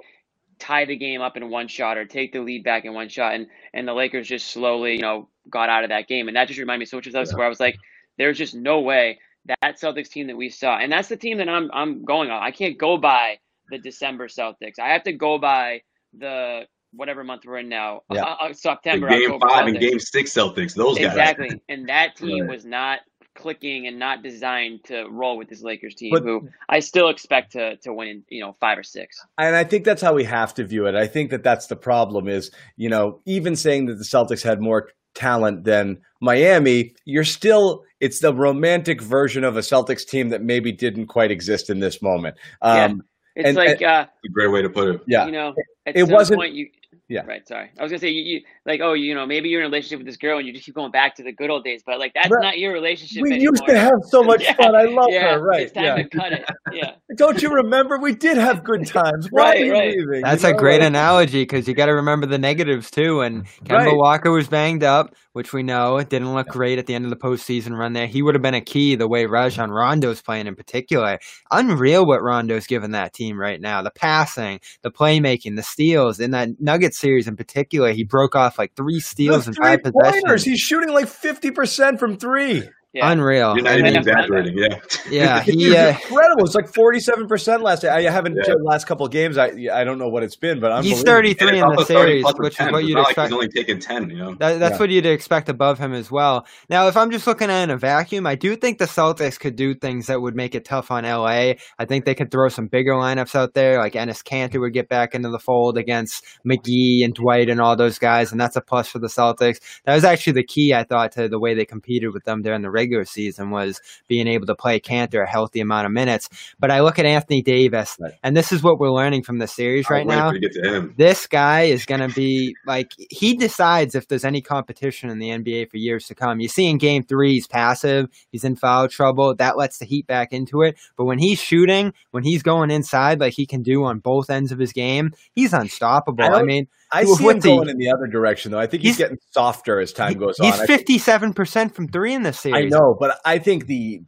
tie 0.58 0.84
the 0.84 0.96
game 0.96 1.20
up 1.20 1.36
in 1.36 1.50
one 1.50 1.68
shot 1.68 1.98
or 1.98 2.04
take 2.04 2.32
the 2.32 2.40
lead 2.40 2.64
back 2.64 2.84
in 2.84 2.94
one 2.94 3.08
shot 3.08 3.34
and 3.34 3.46
and 3.74 3.86
the 3.86 3.92
Lakers 3.92 4.28
just 4.28 4.50
slowly, 4.50 4.94
you 4.94 5.02
know, 5.02 5.28
got 5.50 5.68
out 5.68 5.84
of 5.84 5.90
that 5.90 6.08
game. 6.08 6.28
And 6.28 6.36
that 6.36 6.48
just 6.48 6.58
reminded 6.58 6.80
me 6.80 6.86
so 6.86 6.96
much 6.96 7.06
of 7.06 7.12
Celtics 7.12 7.36
where 7.36 7.46
I 7.46 7.48
was 7.48 7.60
like, 7.60 7.78
there's 8.18 8.38
just 8.38 8.54
no 8.54 8.80
way 8.80 9.18
that 9.46 9.80
Celtics 9.80 10.08
team 10.08 10.28
that 10.28 10.36
we 10.36 10.48
saw, 10.48 10.78
and 10.78 10.92
that's 10.92 11.08
the 11.08 11.16
team 11.16 11.38
that 11.38 11.48
I'm 11.48 11.70
I'm 11.72 12.04
going 12.04 12.30
on. 12.30 12.42
I 12.42 12.50
can't 12.50 12.78
go 12.78 12.96
by 12.96 13.38
the 13.70 13.78
December 13.78 14.28
Celtics. 14.28 14.78
I 14.78 14.90
have 14.90 15.02
to 15.04 15.12
go 15.12 15.38
by 15.38 15.82
the 16.16 16.62
whatever 16.94 17.24
month 17.24 17.42
we're 17.46 17.58
in 17.58 17.68
now, 17.68 18.02
Yeah. 18.12 18.22
uh, 18.22 18.36
uh, 18.42 18.48
The 18.48 18.54
September, 18.54 19.08
game 19.08 19.32
October 19.32 19.48
five 19.48 19.66
and 19.66 19.76
Celtics. 19.76 19.80
game 19.80 19.98
six 19.98 20.30
Celtics. 20.34 20.74
Those 20.74 20.98
guys. 20.98 21.06
Exactly. 21.06 21.50
And 21.68 21.88
that 21.88 22.16
team 22.16 22.42
Right. 22.42 22.50
was 22.50 22.64
not 22.66 23.00
clicking 23.34 23.86
and 23.86 23.98
not 23.98 24.22
designed 24.22 24.84
to 24.84 25.06
roll 25.10 25.38
with 25.38 25.48
this 25.48 25.62
Lakers 25.62 25.94
team, 25.94 26.10
But- 26.12 26.22
who 26.22 26.48
I 26.68 26.80
still 26.80 27.08
expect 27.08 27.52
to 27.52 27.76
to 27.78 27.94
win 27.94 28.08
in, 28.08 28.22
you 28.28 28.40
know, 28.42 28.54
five 28.60 28.76
or 28.78 28.82
six. 28.82 29.16
And 29.38 29.56
I 29.56 29.64
think 29.64 29.84
that's 29.84 30.02
how 30.02 30.12
we 30.12 30.24
have 30.24 30.52
to 30.54 30.64
view 30.66 30.86
it. 30.86 30.94
I 30.94 31.06
think 31.06 31.30
that 31.30 31.42
that's 31.42 31.66
the 31.66 31.76
problem 31.76 32.28
is, 32.28 32.50
you 32.76 32.90
know, 32.90 33.22
even 33.24 33.56
saying 33.56 33.86
that 33.86 33.94
the 33.94 34.04
Celtics 34.04 34.42
had 34.42 34.60
more 34.60 34.90
talent 35.14 35.64
than 35.64 35.98
Miami, 36.20 36.94
you're 37.04 37.24
still, 37.24 37.84
it's 38.00 38.20
the 38.20 38.34
romantic 38.34 39.00
version 39.02 39.44
of 39.44 39.56
a 39.56 39.60
Celtics 39.60 40.06
team 40.06 40.28
that 40.30 40.42
maybe 40.42 40.72
didn't 40.72 41.06
quite 41.06 41.30
exist 41.30 41.68
in 41.70 41.80
this 41.80 42.00
moment. 42.02 42.36
Yeah. 42.62 42.92
It's 43.34 43.48
And- 43.48 43.56
like 43.56 43.80
uh, 43.82 44.06
A 44.24 44.28
great 44.28 44.48
way 44.48 44.62
to 44.62 44.68
put 44.70 44.88
it. 44.94 45.00
yeah. 45.06 45.26
you 45.26 45.32
know, 45.32 45.54
at 45.86 45.96
It 45.96 46.00
some 46.06 46.10
wasn't- 46.10 46.38
point 46.40 46.52
you 46.54 46.68
Yeah. 47.12 47.26
Right, 47.26 47.46
sorry. 47.46 47.70
I 47.78 47.82
was 47.82 47.92
gonna 47.92 47.98
say 48.00 48.08
you, 48.08 48.22
you 48.22 48.40
like, 48.64 48.80
oh, 48.82 48.94
you 48.94 49.14
know, 49.14 49.26
maybe 49.26 49.48
you're 49.48 49.60
in 49.60 49.66
a 49.66 49.68
relationship 49.68 49.98
with 49.98 50.06
this 50.06 50.16
girl 50.16 50.38
and 50.38 50.46
you 50.46 50.52
just 50.52 50.64
keep 50.64 50.74
going 50.74 50.90
back 50.90 51.14
to 51.16 51.22
the 51.22 51.32
good 51.32 51.50
old 51.50 51.62
days, 51.64 51.82
but 51.84 51.98
like 51.98 52.12
that's 52.14 52.30
Right. 52.30 52.42
not 52.42 52.58
your 52.58 52.72
relationship 52.72 53.22
We 53.22 53.32
anymore. 53.32 53.52
used 53.52 53.66
to 53.66 53.78
have 53.78 53.92
so 54.08 54.22
much 54.30 54.42
Yeah. 54.42 54.54
fun. 54.54 54.74
I 54.74 54.84
love 54.84 55.08
yeah, 55.10 55.34
her. 55.34 55.42
Right. 55.42 55.62
It's 55.62 55.72
time 55.72 55.84
Yeah. 55.84 55.96
to 55.96 56.08
cut 56.08 56.32
it. 56.32 56.44
Yeah. 56.72 56.92
Don't 57.16 57.42
you 57.42 57.50
remember? 57.50 57.98
We 57.98 58.14
did 58.14 58.38
have 58.38 58.64
good 58.64 58.86
times. 58.86 59.28
Why 59.30 59.42
Right, 59.42 59.60
are 59.60 59.64
you 59.64 59.72
right. 59.72 59.90
leaving? 59.96 60.22
That's 60.22 60.42
You 60.42 60.50
a 60.50 60.54
great 60.54 60.80
like- 60.80 60.88
analogy 60.88 61.42
because 61.42 61.68
you 61.68 61.74
got 61.74 61.86
to 61.86 61.94
remember 61.94 62.26
the 62.26 62.38
negatives 62.38 62.90
too. 62.90 63.20
And 63.20 63.44
Kemba 63.64 63.86
Right. 63.86 63.96
Walker 63.96 64.30
was 64.30 64.48
banged 64.48 64.82
up, 64.84 65.14
which 65.34 65.52
we 65.52 65.62
know 65.62 65.98
it 65.98 66.08
didn't 66.08 66.32
look 66.32 66.48
great 66.48 66.78
at 66.78 66.86
the 66.86 66.94
end 66.94 67.04
of 67.04 67.10
the 67.10 67.16
postseason 67.16 67.76
run 67.76 67.92
there. 67.92 68.06
He 68.06 68.22
would 68.22 68.34
have 68.34 68.42
been 68.42 68.54
a 68.54 68.60
key 68.62 68.94
the 68.94 69.08
way 69.08 69.26
Rajon 69.26 69.70
Rondo's 69.70 70.22
playing 70.22 70.46
in 70.46 70.54
particular. 70.54 71.18
Unreal 71.50 72.06
what 72.06 72.22
Rondo's 72.22 72.66
given 72.66 72.92
that 72.92 73.12
team 73.12 73.38
right 73.38 73.60
now. 73.60 73.82
The 73.82 73.90
passing, 73.90 74.60
the 74.82 74.90
playmaking, 74.90 75.56
the 75.56 75.62
steals 75.62 76.20
in 76.20 76.30
that 76.30 76.48
Nugget 76.60 76.94
series 77.02 77.28
in 77.28 77.36
particular. 77.36 77.92
He 77.92 78.04
broke 78.04 78.34
off 78.34 78.58
like 78.58 78.74
three 78.74 79.00
steals 79.00 79.46
and 79.46 79.56
five 79.56 79.80
possessions. 79.82 80.44
He's 80.44 80.60
shooting 80.60 80.90
like 80.94 81.06
50% 81.06 81.98
from 81.98 82.16
three. 82.16 82.68
Yeah. 82.94 83.10
Unreal. 83.10 83.54
You're 83.56 83.64
not 83.64 83.78
even 83.78 83.96
exaggerating. 83.96 84.58
Yeah. 84.58 84.78
yeah, 85.10 85.42
he. 85.42 85.74
Uh, 85.74 85.88
incredible. 85.90 86.44
It's 86.44 86.54
like 86.54 86.70
47% 86.70 87.62
last 87.62 87.80
day. 87.82 87.88
I 87.88 88.02
haven't 88.10 88.36
Yeah. 88.36 88.52
the 88.54 88.62
last 88.62 88.86
couple 88.86 89.06
of 89.06 89.12
games. 89.12 89.38
I 89.38 89.50
I 89.72 89.82
don't 89.82 89.98
know 89.98 90.08
what 90.08 90.22
it's 90.22 90.36
been, 90.36 90.60
but 90.60 90.84
he's 90.84 91.02
33 91.02 91.58
in 91.58 91.68
the 91.74 91.84
series, 91.86 92.22
plus 92.22 92.34
of 92.34 92.38
which 92.40 92.60
is 92.60 92.66
what 92.70 92.80
It's 92.80 92.88
you'd 92.88 92.94
not 92.96 93.00
like 93.00 93.08
expect. 93.12 93.28
he's 93.28 93.34
only 93.34 93.48
taking 93.48 93.78
10, 93.78 94.10
you 94.10 94.16
know? 94.18 94.34
That, 94.34 94.58
that's 94.60 94.74
Yeah. 94.74 94.78
what 94.78 94.90
you'd 94.90 95.06
expect 95.06 95.48
above 95.48 95.78
him 95.78 95.94
as 95.94 96.10
well. 96.10 96.46
Now, 96.68 96.86
if 96.88 96.96
I'm 96.98 97.10
just 97.10 97.26
looking 97.26 97.48
at 97.48 97.60
it 97.60 97.64
in 97.64 97.70
a 97.70 97.78
vacuum, 97.78 98.26
I 98.26 98.34
do 98.34 98.56
think 98.56 98.76
the 98.76 98.84
Celtics 98.84 99.40
could 99.40 99.56
do 99.56 99.74
things 99.74 100.08
that 100.08 100.20
would 100.20 100.36
make 100.36 100.54
it 100.54 100.66
tough 100.66 100.90
on 100.90 101.04
LA. 101.06 101.54
I 101.78 101.84
think 101.86 102.04
they 102.04 102.14
could 102.14 102.30
throw 102.30 102.48
some 102.50 102.66
bigger 102.66 102.92
lineups 102.92 103.34
out 103.34 103.54
there, 103.54 103.78
like 103.78 103.94
Enes 103.94 104.22
Kanter 104.22 104.60
would 104.60 104.74
get 104.74 104.90
back 104.90 105.14
into 105.14 105.30
the 105.30 105.38
fold 105.38 105.78
against 105.78 106.24
McGee 106.46 107.04
and 107.06 107.14
Dwight 107.14 107.48
and 107.48 107.58
all 107.58 107.74
those 107.74 107.98
guys, 107.98 108.32
and 108.32 108.40
that's 108.40 108.56
a 108.56 108.60
plus 108.60 108.88
for 108.88 108.98
the 108.98 109.06
Celtics. 109.06 109.60
That 109.86 109.94
was 109.94 110.04
actually 110.04 110.34
the 110.34 110.44
key, 110.44 110.74
I 110.74 110.84
thought, 110.84 111.12
to 111.12 111.26
the 111.30 111.40
way 111.40 111.54
they 111.54 111.64
competed 111.64 112.12
with 112.12 112.24
them 112.24 112.42
during 112.42 112.60
the 112.60 112.68
regular 112.68 112.81
season 113.04 113.50
was 113.50 113.80
being 114.08 114.26
able 114.26 114.46
to 114.46 114.54
play 114.54 114.80
Kanter 114.80 115.22
a 115.24 115.26
healthy 115.28 115.60
amount 115.60 115.86
of 115.86 115.92
minutes. 115.92 116.28
But 116.58 116.70
I 116.70 116.80
look 116.80 116.98
at 116.98 117.06
Anthony 117.06 117.42
Davis, 117.42 117.96
Right. 118.00 118.12
and 118.22 118.36
this 118.36 118.52
is 118.52 118.62
what 118.62 118.78
we're 118.78 118.90
learning 118.90 119.22
from 119.22 119.38
the 119.38 119.46
series 119.46 119.88
right 119.90 120.06
now 120.06 120.30
for 120.30 120.34
you 120.36 120.40
to 120.40 120.48
get 120.48 120.62
to 120.62 120.74
him. 120.74 120.94
this 120.96 121.26
guy 121.26 121.62
is 121.62 121.86
going 121.86 122.00
to 122.06 122.14
be 122.14 122.54
like 122.66 122.92
he 123.10 123.36
decides 123.36 123.94
if 123.94 124.08
there's 124.08 124.24
any 124.24 124.40
competition 124.40 125.10
in 125.10 125.18
the 125.18 125.28
NBA 125.28 125.70
for 125.70 125.76
years 125.76 126.06
to 126.06 126.14
come. 126.14 126.40
You 126.40 126.48
see 126.48 126.66
in 126.66 126.78
game 126.78 127.02
three, 127.02 127.34
he's 127.34 127.46
passive, 127.46 128.08
he's 128.30 128.44
in 128.44 128.56
foul 128.56 128.88
trouble. 128.88 129.34
That 129.34 129.56
lets 129.56 129.78
the 129.78 129.84
Heat 129.84 130.06
back 130.06 130.32
into 130.32 130.62
it. 130.62 130.76
But 130.96 131.04
when 131.04 131.18
he's 131.18 131.38
shooting, 131.40 131.92
when 132.10 132.24
he's 132.24 132.42
going 132.42 132.70
inside 132.70 133.20
like 133.20 133.34
he 133.34 133.46
can 133.46 133.62
do 133.62 133.84
on 133.84 133.98
both 133.98 134.30
ends 134.30 134.52
of 134.52 134.58
his 134.58 134.72
game, 134.72 135.12
he's 135.34 135.52
unstoppable. 135.52 136.24
I 136.24 136.40
I, 136.40 136.42
mean, 136.42 136.66
I 136.92 137.04
see 137.04 137.24
him 137.24 137.38
going 137.38 137.68
in 137.68 137.78
the 137.78 137.90
other 137.90 138.06
direction, 138.06 138.52
though. 138.52 138.58
I 138.58 138.66
think 138.66 138.82
he's, 138.82 138.96
He's- 138.96 139.08
getting 139.08 139.18
softer 139.30 139.80
as 139.80 139.92
time 139.92 140.14
goes 140.14 140.36
he's 140.38 140.54
on. 140.54 140.60
I- 140.62 140.66
57% 140.66 141.74
from 141.74 141.88
three 141.88 142.12
in 142.14 142.22
this 142.22 142.38
series. 142.40 142.72
I 142.72 142.76
know, 142.76 142.96
but 142.98 143.18
I 143.24 143.38
think 143.38 143.66
the 143.66 144.02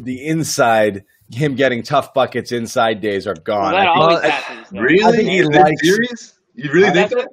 the 0.00 0.26
inside, 0.26 1.04
him 1.30 1.54
getting 1.54 1.82
tough 1.82 2.14
buckets 2.14 2.52
inside 2.52 3.00
days 3.00 3.26
are 3.26 3.34
Well, 3.34 3.42
gone. 3.44 3.72
that 3.72 3.80
I 3.80 3.84
think- 3.84 3.96
always 3.96 4.18
I- 4.18 4.28
happens. 4.28 4.66
though. 4.70 4.80
Really? 4.80 5.04
I 5.04 5.16
think 5.16 5.28
he 5.28 5.42
likes- 5.42 5.80
serious? 5.82 6.38
You 6.54 6.70
really 6.72 6.90
think 6.90 7.10
that? 7.10 7.28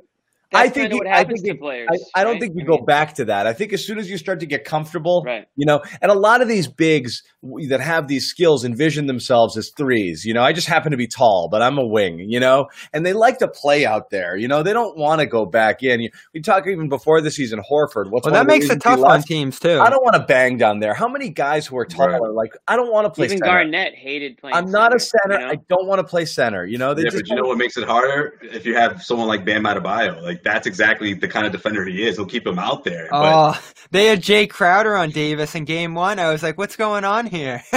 What- 0.52 0.60
That's 0.60 0.70
I 0.70 0.74
think 0.74 0.92
of 0.94 0.98
what 1.00 1.08
he- 1.08 1.14
I 1.14 1.24
think 1.24 1.44
to 1.46 1.56
players. 1.56 1.88
I, 2.16 2.22
I 2.22 2.24
don't 2.24 2.34
right? 2.34 2.42
think 2.42 2.56
we 2.56 2.64
I 2.64 2.66
go 2.66 2.78
back 2.80 3.14
to 3.16 3.26
that. 3.26 3.46
I 3.48 3.54
think 3.54 3.72
as 3.74 3.86
soon 3.86 4.00
as 4.00 4.10
you 4.10 4.18
start 4.18 4.40
to 4.40 4.46
get 4.46 4.64
comfortable, 4.66 5.24
Right. 5.26 5.46
you 5.56 5.66
know, 5.66 5.82
and 6.02 6.12
a 6.12 6.16
lot 6.16 6.42
of 6.42 6.48
these 6.48 6.68
bigs 6.68 7.22
that 7.70 7.80
have 7.82 8.08
these 8.08 8.26
skills 8.28 8.66
envision 8.66 9.06
themselves 9.08 9.58
as 9.58 9.70
threes. 9.78 10.26
You 10.26 10.34
know, 10.34 10.42
I 10.42 10.52
just 10.54 10.68
happen 10.68 10.92
to 10.92 10.98
be 10.98 11.08
tall, 11.08 11.48
but 11.52 11.62
I'm 11.62 11.78
a 11.78 11.86
wing. 11.86 12.20
You 12.28 12.40
know, 12.40 12.68
and 12.94 13.06
they 13.06 13.14
like 13.14 13.38
to 13.40 13.48
play 13.48 13.86
out 13.86 14.10
there. 14.10 14.36
You 14.36 14.48
know, 14.48 14.64
they 14.64 14.74
don't 14.74 14.98
want 14.98 15.22
to 15.22 15.26
go 15.28 15.46
back 15.46 15.84
in. 15.84 16.02
You, 16.02 16.10
we 16.34 16.42
talk 16.42 16.66
even 16.68 16.90
before 16.90 17.22
the 17.22 17.32
season. 17.32 17.60
Horford. 17.60 18.10
What's 18.10 18.26
Well, 18.26 18.34
that 18.34 18.48
makes 18.48 18.70
it 18.70 18.82
tough 18.82 19.04
on 19.04 19.22
teams 19.22 19.60
too. 19.60 19.80
I 19.80 19.90
don't 19.90 20.04
want 20.04 20.16
to 20.16 20.24
bang 20.28 20.58
down 20.58 20.80
there. 20.80 20.94
How 20.94 21.08
many 21.08 21.30
guys 21.30 21.68
who 21.68 21.78
are 21.78 21.86
taller 21.86 22.20
Right. 22.20 22.32
like 22.34 22.54
I 22.68 22.76
don't 22.76 22.92
want 22.92 23.06
to 23.06 23.12
play 23.12 23.26
Even 23.26 23.38
center. 23.38 23.52
Garnett 23.52 23.94
hated 23.96 24.38
playing. 24.38 24.56
I'm 24.56 24.70
not 24.72 24.96
a 24.96 25.00
center. 25.00 25.40
you 25.40 25.46
know? 25.46 25.52
I 25.52 25.56
don't 25.70 25.88
want 25.88 26.00
to 26.00 26.04
play 26.04 26.26
center. 26.26 26.66
You 26.66 26.78
know, 26.78 26.94
they 26.94 27.04
Yeah, 27.04 27.10
just 27.12 27.24
but 27.24 27.30
you 27.30 27.36
know 27.36 27.48
what 27.48 27.58
makes 27.58 27.78
it 27.78 27.88
harder? 27.88 28.34
If 28.42 28.66
you 28.66 28.76
have 28.76 29.02
someone 29.04 29.28
like 29.28 29.46
Bam 29.46 29.64
Adebayo, 29.64 30.22
like 30.22 30.39
that's 30.44 30.68
exactly 30.68 31.14
the 31.14 31.28
kind 31.28 31.46
of 31.46 31.52
defender 31.52 31.86
he 31.86 32.08
is. 32.08 32.16
He'll 32.18 32.26
keep 32.26 32.46
him 32.46 32.60
out 32.60 32.84
there. 32.84 33.08
But 33.12 33.34
Oh, 33.56 33.62
they 33.92 34.06
had 34.08 34.22
Jae 34.22 34.50
Crowder 34.50 34.96
on 34.96 35.10
Davis 35.12 35.56
in 35.56 35.66
game 35.66 35.96
one. 35.96 36.20
I 36.20 36.32
was 36.32 36.44
like, 36.44 36.58
what's 36.58 36.76
going 36.76 37.04
on 37.06 37.26
here? 37.26 37.64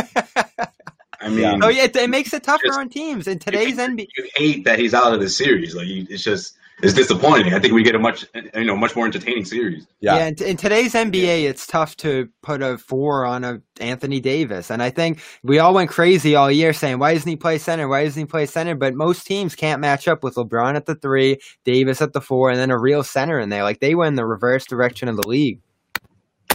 I 1.21 1.28
mean, 1.28 1.62
oh, 1.62 1.69
yeah, 1.69 1.85
it, 1.85 1.95
it 1.95 2.11
makes 2.11 2.33
it 2.35 2.42
tougher 2.42 2.66
Just- 2.66 2.78
on 2.78 2.88
teams. 2.88 3.28
In 3.28 3.38
today's 3.38 3.76
NBA, 3.76 4.09
you 4.16 4.28
hate 4.35 4.64
that 4.64 4.78
he's 4.78 4.92
out 4.95 5.14
of 5.14 5.21
the 5.21 5.28
series. 5.28 5.75
Like 5.75 5.87
you- 5.87 6.07
it's 6.11 6.23
just 6.25 6.57
it's 6.82 6.94
disappointing. 6.94 7.54
I 7.54 7.60
think 7.60 7.72
we 7.72 7.82
get 7.84 7.94
a 7.94 7.98
much 7.98 8.26
you 8.54 8.64
know 8.64 8.76
much 8.76 8.96
more 8.96 9.06
entertaining 9.06 9.44
series. 9.44 9.86
Yeah. 10.00 10.16
Yeah, 10.16 10.26
in, 10.26 10.42
in 10.42 10.56
today's 10.56 10.94
NBA, 10.94 11.48
it's 11.48 11.66
tough 11.66 11.96
to 11.98 12.28
put 12.42 12.60
a 12.60 12.76
four 12.76 13.24
on 13.24 13.44
a 13.44 13.62
Anthony 13.80 14.20
Davis, 14.20 14.70
and 14.70 14.82
I 14.82 14.90
think 14.90 15.20
we 15.42 15.58
all 15.60 15.74
went 15.74 15.90
crazy 15.90 16.34
all 16.34 16.50
year 16.50 16.72
saying, 16.72 16.98
"Why 16.98 17.14
doesn't 17.14 17.28
he 17.28 17.36
play 17.36 17.58
center? 17.58 17.88
Why 17.88 18.04
doesn't 18.04 18.20
he 18.20 18.26
play 18.26 18.46
center?" 18.46 18.74
But 18.74 18.94
most 18.94 19.26
teams 19.26 19.54
can't 19.54 19.80
match 19.80 20.08
up 20.08 20.24
with 20.24 20.34
LeBron 20.34 20.74
at 20.74 20.86
the 20.86 20.96
three, 20.96 21.38
Davis 21.64 22.02
at 22.02 22.12
the 22.12 22.20
four, 22.20 22.50
and 22.50 22.58
then 22.58 22.70
a 22.70 22.78
real 22.78 23.04
center 23.04 23.38
in 23.38 23.48
there. 23.48 23.62
Like 23.62 23.80
they 23.80 23.94
went 23.94 24.08
in 24.08 24.14
the 24.16 24.26
reverse 24.26 24.66
direction 24.66 25.08
of 25.08 25.16
the 25.16 25.26
league. 25.28 25.60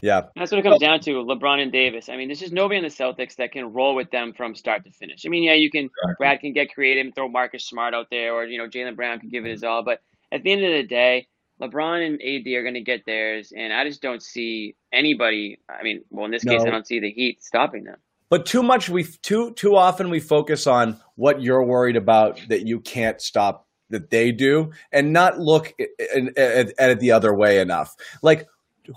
yeah. 0.03 0.23
That's 0.35 0.51
what 0.51 0.59
it 0.59 0.63
comes 0.63 0.79
down 0.79 0.99
to. 1.01 1.11
LeBron 1.11 1.61
and 1.61 1.71
Davis. 1.71 2.09
I 2.09 2.17
mean, 2.17 2.27
there's 2.27 2.39
just 2.39 2.53
nobody 2.53 2.77
in 2.77 2.83
the 2.83 2.89
Celtics 2.89 3.35
that 3.37 3.51
can 3.53 3.71
roll 3.73 3.95
with 3.95 4.11
them 4.11 4.33
from 4.33 4.55
start 4.55 4.83
to 4.85 4.91
finish. 4.91 5.25
I 5.25 5.29
mean, 5.29 5.43
yeah, 5.43 5.53
you 5.53 5.71
can. 5.71 5.89
Brad 6.17 6.41
can 6.41 6.53
get 6.53 6.73
creative 6.73 7.05
and 7.05 7.15
throw 7.15 7.29
Marcus 7.29 7.65
Smart 7.65 7.93
out 7.93 8.07
there, 8.11 8.33
or 8.33 8.45
you 8.45 8.57
know, 8.57 8.67
Jaylen 8.67 8.95
Brown 8.95 9.19
can 9.19 9.29
give 9.29 9.45
it 9.45 9.51
his 9.51 9.63
all. 9.63 9.83
But 9.83 10.01
at 10.31 10.43
the 10.43 10.51
end 10.51 10.63
of 10.63 10.71
the 10.71 10.83
day, 10.83 11.27
LeBron 11.61 12.05
and 12.05 12.21
AD 12.21 12.53
are 12.53 12.61
going 12.61 12.75
to 12.75 12.81
get 12.81 13.05
theirs, 13.05 13.51
and 13.55 13.73
I 13.73 13.83
just 13.83 14.01
don't 14.01 14.21
see 14.21 14.75
anybody. 14.93 15.59
I 15.69 15.83
mean, 15.83 16.03
well, 16.09 16.25
in 16.25 16.31
this 16.31 16.43
case, 16.43 16.61
I 16.61 16.69
don't 16.69 16.85
see 16.85 16.99
the 16.99 17.11
Heat 17.11 17.43
stopping 17.43 17.85
them. 17.85 17.97
But 18.29 18.45
too 18.45 18.61
much 18.61 18.89
we 18.89 19.05
too 19.05 19.53
too 19.53 19.75
often 19.75 20.09
we 20.09 20.19
focus 20.19 20.67
on 20.67 20.99
what 21.15 21.41
you're 21.41 21.63
worried 21.63 21.95
about 21.95 22.39
that 22.49 22.67
you 22.67 22.81
can't 22.81 23.21
stop 23.21 23.67
that 23.89 24.09
they 24.09 24.31
do, 24.31 24.71
and 24.91 25.13
not 25.13 25.39
look 25.39 25.73
at, 25.79 26.37
at, 26.37 26.73
at 26.77 26.89
it 26.89 26.99
the 26.99 27.11
other 27.11 27.33
way 27.33 27.59
enough. 27.59 27.95
Like 28.21 28.47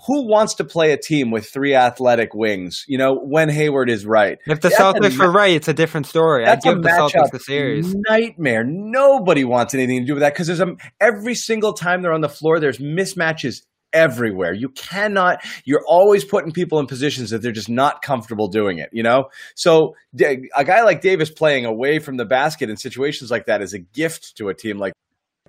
who 0.07 0.27
wants 0.27 0.55
to 0.55 0.63
play 0.63 0.91
a 0.91 0.97
team 0.97 1.31
with 1.31 1.47
three 1.49 1.75
athletic 1.75 2.33
wings? 2.33 2.85
You 2.87 2.97
know, 2.97 3.15
when 3.15 3.49
Hayward 3.49 3.89
is 3.89 4.05
right. 4.05 4.39
If 4.45 4.61
the 4.61 4.69
That's 4.69 4.81
Celtics 4.81 5.17
ma- 5.17 5.25
were 5.25 5.31
right, 5.31 5.53
it's 5.53 5.67
a 5.67 5.73
different 5.73 6.07
story. 6.07 6.45
A 6.45 6.57
give 6.57 6.81
the 6.81 6.89
Celtics 6.89 7.31
the 7.31 7.39
series. 7.39 7.93
nightmare. 8.09 8.63
Nobody 8.63 9.43
wants 9.43 9.73
anything 9.73 10.01
to 10.01 10.05
do 10.05 10.13
with 10.13 10.21
that 10.21 10.33
because 10.33 10.47
there's 10.47 10.59
a 10.61 10.75
every 10.99 11.35
single 11.35 11.73
time 11.73 12.01
they're 12.01 12.13
on 12.13 12.21
the 12.21 12.29
floor, 12.29 12.59
there's 12.59 12.79
mismatches 12.79 13.63
everywhere. 13.93 14.53
You 14.53 14.69
cannot. 14.69 15.43
You're 15.65 15.83
always 15.87 16.23
putting 16.23 16.51
people 16.51 16.79
in 16.79 16.87
positions 16.87 17.29
that 17.31 17.41
they're 17.41 17.51
just 17.51 17.69
not 17.69 18.01
comfortable 18.01 18.47
doing 18.47 18.79
it. 18.79 18.89
You 18.91 19.03
know. 19.03 19.25
So 19.55 19.95
a 20.19 20.65
guy 20.65 20.83
like 20.83 21.01
Davis 21.01 21.29
playing 21.29 21.65
away 21.65 21.99
from 21.99 22.17
the 22.17 22.25
basket 22.25 22.69
in 22.69 22.77
situations 22.77 23.31
like 23.31 23.45
that 23.45 23.61
is 23.61 23.73
a 23.73 23.79
gift 23.79 24.37
to 24.37 24.49
a 24.49 24.53
team 24.53 24.77
like 24.77 24.93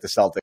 the 0.01 0.09
Celtics, 0.09 0.39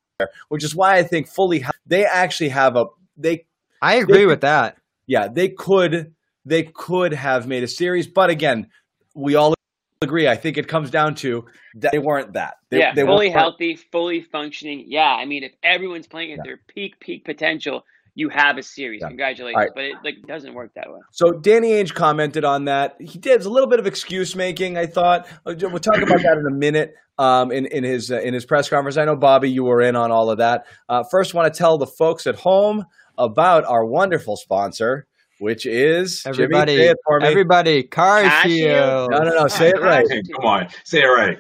which 0.47 0.63
is 0.63 0.75
why 0.75 0.95
I 0.95 1.03
think 1.03 1.27
fully 1.27 1.65
they 1.85 2.05
actually 2.05 2.49
have 2.49 2.75
a 2.75 2.85
they 3.17 3.45
I 3.81 3.95
agree 3.95 4.19
They- 4.19 4.25
with 4.25 4.41
that. 4.41 4.77
yeah, 5.07 5.27
they 5.27 5.49
could 5.49 6.13
they 6.45 6.63
could 6.63 7.13
have 7.13 7.47
made 7.47 7.63
a 7.63 7.67
series, 7.67 8.07
but 8.07 8.29
again, 8.29 8.67
we 9.15 9.35
all 9.35 9.53
agree. 10.01 10.27
I 10.27 10.35
think 10.35 10.57
it 10.57 10.67
comes 10.67 10.89
down 10.89 11.13
to 11.15 11.45
that 11.75 11.91
they 11.91 11.99
weren't 11.99 12.33
that. 12.33 12.55
They, 12.69 12.79
yeah, 12.79 12.93
they 12.93 13.03
fully 13.03 13.27
weren't- 13.27 13.39
healthy, 13.39 13.75
fully 13.91 14.21
functioning. 14.21 14.85
Yeah, 14.87 15.03
I 15.13 15.25
mean, 15.25 15.43
if 15.43 15.51
everyone's 15.63 16.07
playing 16.07 16.31
at 16.31 16.37
Yeah. 16.37 16.43
their 16.45 16.59
peak 16.67 16.99
peak 16.99 17.25
potential, 17.25 17.83
you 18.15 18.29
have 18.29 18.57
a 18.57 18.63
series. 18.63 19.01
Yeah. 19.01 19.09
Congratulations. 19.09 19.55
All 19.57 19.61
right. 19.61 19.71
But 19.75 19.83
it 19.85 19.95
like 20.03 20.25
doesn't 20.27 20.53
work 20.53 20.71
that 20.75 20.89
way. 20.89 20.99
So 21.11 21.31
Danny 21.33 21.71
Ainge 21.71 21.93
commented 21.93 22.43
on 22.45 22.65
that. 22.65 22.95
He 22.99 23.19
did 23.19 23.43
a 23.43 23.49
little 23.49 23.69
bit 23.69 23.79
of 23.79 23.85
excuse 23.87 24.35
making. 24.35 24.77
I 24.77 24.87
thought 24.87 25.27
Uh, 25.45 25.53
we'll 25.59 25.79
talk 25.79 25.97
about 26.01 26.21
that 26.21 26.37
in 26.37 26.45
a 26.47 26.55
minute. 26.55 26.93
Um, 27.17 27.51
in 27.51 27.65
in 27.65 27.83
his 27.83 28.09
uh, 28.11 28.19
in 28.21 28.33
his 28.33 28.45
press 28.45 28.69
conference, 28.69 28.97
I 28.97 29.03
know 29.03 29.17
Bobby, 29.17 29.51
you 29.51 29.65
were 29.65 29.81
in 29.81 29.97
on 29.97 30.09
all 30.09 30.29
of 30.31 30.37
that. 30.37 30.65
Uh, 30.87 31.03
first, 31.11 31.33
want 31.33 31.53
to 31.53 31.57
tell 31.57 31.77
the 31.77 31.85
folks 31.85 32.25
at 32.27 32.35
home 32.35 32.85
about 33.19 33.65
our 33.65 33.85
wonderful 33.85 34.35
sponsor, 34.37 35.05
which 35.39 35.65
is 35.67 36.23
Jimmy, 36.23 36.33
Everybody, 36.33 36.77
say 36.77 36.87
it 36.89 36.97
for 37.05 37.19
me. 37.19 37.27
everybody, 37.27 37.83
car 37.83 38.21
Cash 38.23 38.45
shield. 38.45 38.57
shield. 38.69 39.11
no, 39.11 39.17
no, 39.19 39.41
no, 39.41 39.47
say 39.47 39.69
it 39.69 39.81
right. 39.81 40.07
Come 40.35 40.45
on, 40.45 40.67
say 40.85 41.01
it 41.01 41.05
right. 41.05 41.37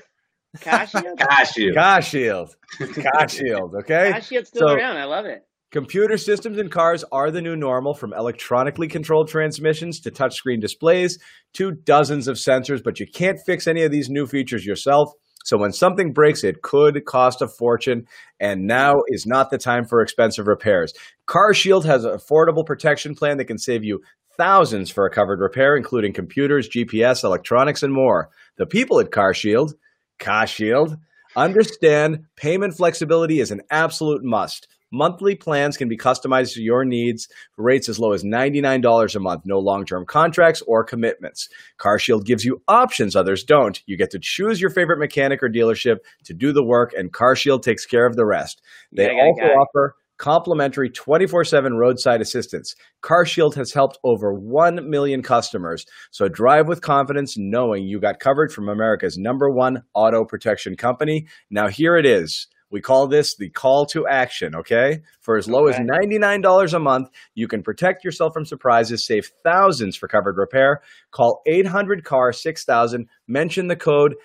Cash 0.61 0.91
Shield? 0.91 1.17
Cash 1.19 1.57
you. 1.57 1.73
Car 1.75 2.01
Shield, 2.01 2.55
Car 2.79 3.29
Shield. 3.29 3.75
Okay. 3.81 4.11
Cash 4.13 4.27
Shield's 4.29 4.49
still 4.49 4.67
So- 4.69 4.73
around. 4.75 4.97
I 4.97 5.05
love 5.05 5.25
it. 5.25 5.43
Computer 5.71 6.17
systems 6.17 6.57
in 6.57 6.67
cars 6.69 7.05
are 7.11 7.29
the 7.29 7.43
new 7.43 7.55
normal 7.55 7.93
from 7.93 8.11
electronically 8.13 8.87
controlled 8.87 9.27
transmissions 9.27 9.99
to 9.99 10.09
touchscreen 10.09 10.59
displays 10.59 11.19
to 11.53 11.71
dozens 11.71 12.27
of 12.27 12.37
sensors, 12.37 12.83
but 12.83 12.99
you 12.99 13.05
can't 13.05 13.37
fix 13.45 13.67
any 13.67 13.83
of 13.83 13.91
these 13.91 14.09
new 14.09 14.25
features 14.25 14.65
yourself. 14.65 15.11
So 15.49 15.57
when 15.57 15.73
something 15.73 16.13
breaks, 16.13 16.43
it 16.43 16.61
could 16.61 17.03
cost 17.05 17.41
a 17.41 17.47
fortune, 17.47 18.05
and 18.39 18.67
now 18.67 19.01
is 19.07 19.25
not 19.25 19.49
the 19.49 19.57
time 19.57 19.83
for 19.83 19.99
expensive 19.99 20.45
repairs. 20.45 20.93
Car 21.25 21.55
Shield 21.55 21.87
has 21.87 22.05
an 22.05 22.11
affordable 22.11 22.63
protection 22.63 23.15
plan 23.15 23.37
that 23.37 23.45
can 23.45 23.57
save 23.57 23.83
you 23.83 24.03
thousands 24.37 24.91
for 24.91 25.07
a 25.07 25.09
covered 25.09 25.39
repair, 25.39 25.75
including 25.75 26.13
computers, 26.13 26.69
GPS, 26.69 27.23
electronics, 27.23 27.81
and 27.81 27.91
more. 27.91 28.29
The 28.57 28.67
people 28.67 28.99
at 28.99 29.09
Car 29.09 29.33
Shield, 29.33 29.73
Car 30.19 30.45
Shield, 30.45 30.95
understand 31.35 32.25
payment 32.35 32.77
flexibility 32.77 33.39
is 33.39 33.49
an 33.49 33.61
absolute 33.71 34.23
must. 34.23 34.67
Monthly 34.91 35.35
plans 35.35 35.77
can 35.77 35.87
be 35.87 35.97
customized 35.97 36.53
to 36.53 36.61
your 36.61 36.83
needs 36.85 37.27
for 37.55 37.63
rates 37.63 37.89
as 37.89 37.99
low 37.99 38.11
as 38.11 38.23
$99 38.23 39.15
a 39.15 39.19
month. 39.19 39.45
No 39.45 39.59
long 39.59 39.85
term 39.85 40.05
contracts 40.05 40.61
or 40.67 40.83
commitments. 40.83 41.47
CarShield 41.79 42.25
gives 42.25 42.43
you 42.43 42.61
options 42.67 43.15
others 43.15 43.43
don't. 43.43 43.81
You 43.85 43.97
get 43.97 44.11
to 44.11 44.19
choose 44.19 44.59
your 44.59 44.71
favorite 44.71 44.99
mechanic 44.99 45.43
or 45.43 45.49
dealership 45.49 45.97
to 46.25 46.33
do 46.33 46.51
the 46.51 46.63
work, 46.63 46.93
and 46.97 47.13
CarShield 47.13 47.61
takes 47.61 47.85
care 47.85 48.05
of 48.05 48.15
the 48.15 48.25
rest. 48.25 48.61
They 48.91 49.05
Yeah, 49.05 49.11
I 49.11 49.15
got 49.15 49.51
a 49.51 49.53
also 49.53 49.59
offer 49.59 49.95
complimentary 50.19 50.89
24 50.89 51.45
7 51.45 51.73
roadside 51.75 52.21
assistance. 52.21 52.75
CarShield 53.01 53.55
has 53.55 53.73
helped 53.73 53.97
over 54.03 54.33
1 54.33 54.87
million 54.89 55.23
customers. 55.23 55.85
So 56.11 56.27
drive 56.27 56.67
with 56.67 56.81
confidence 56.81 57.35
knowing 57.37 57.87
you 57.87 57.99
got 57.99 58.19
covered 58.19 58.51
from 58.51 58.69
America's 58.69 59.17
number 59.17 59.49
one 59.49 59.83
auto 59.95 60.25
protection 60.25 60.75
company. 60.75 61.27
Now, 61.49 61.69
here 61.69 61.95
it 61.95 62.05
is. 62.05 62.47
We 62.71 62.81
call 62.81 63.07
this 63.07 63.35
the 63.35 63.49
call 63.49 63.85
to 63.87 64.07
action, 64.07 64.55
okay? 64.55 65.01
For 65.21 65.37
as 65.37 65.47
low 65.47 65.67
as 65.67 65.77
$99 65.77 66.73
a 66.73 66.79
month, 66.79 67.09
you 67.33 67.47
can 67.47 67.63
protect 67.63 68.03
yourself 68.03 68.33
from 68.33 68.45
surprises, 68.45 69.05
save 69.05 69.31
thousands 69.43 69.95
for 69.95 70.07
covered 70.07 70.37
repair. 70.37 70.81
Call 71.11 71.41
800 71.47 72.03
CAR 72.03 72.31
6000, 72.31 73.07
mention 73.27 73.67
the 73.67 73.75
code 73.75 74.15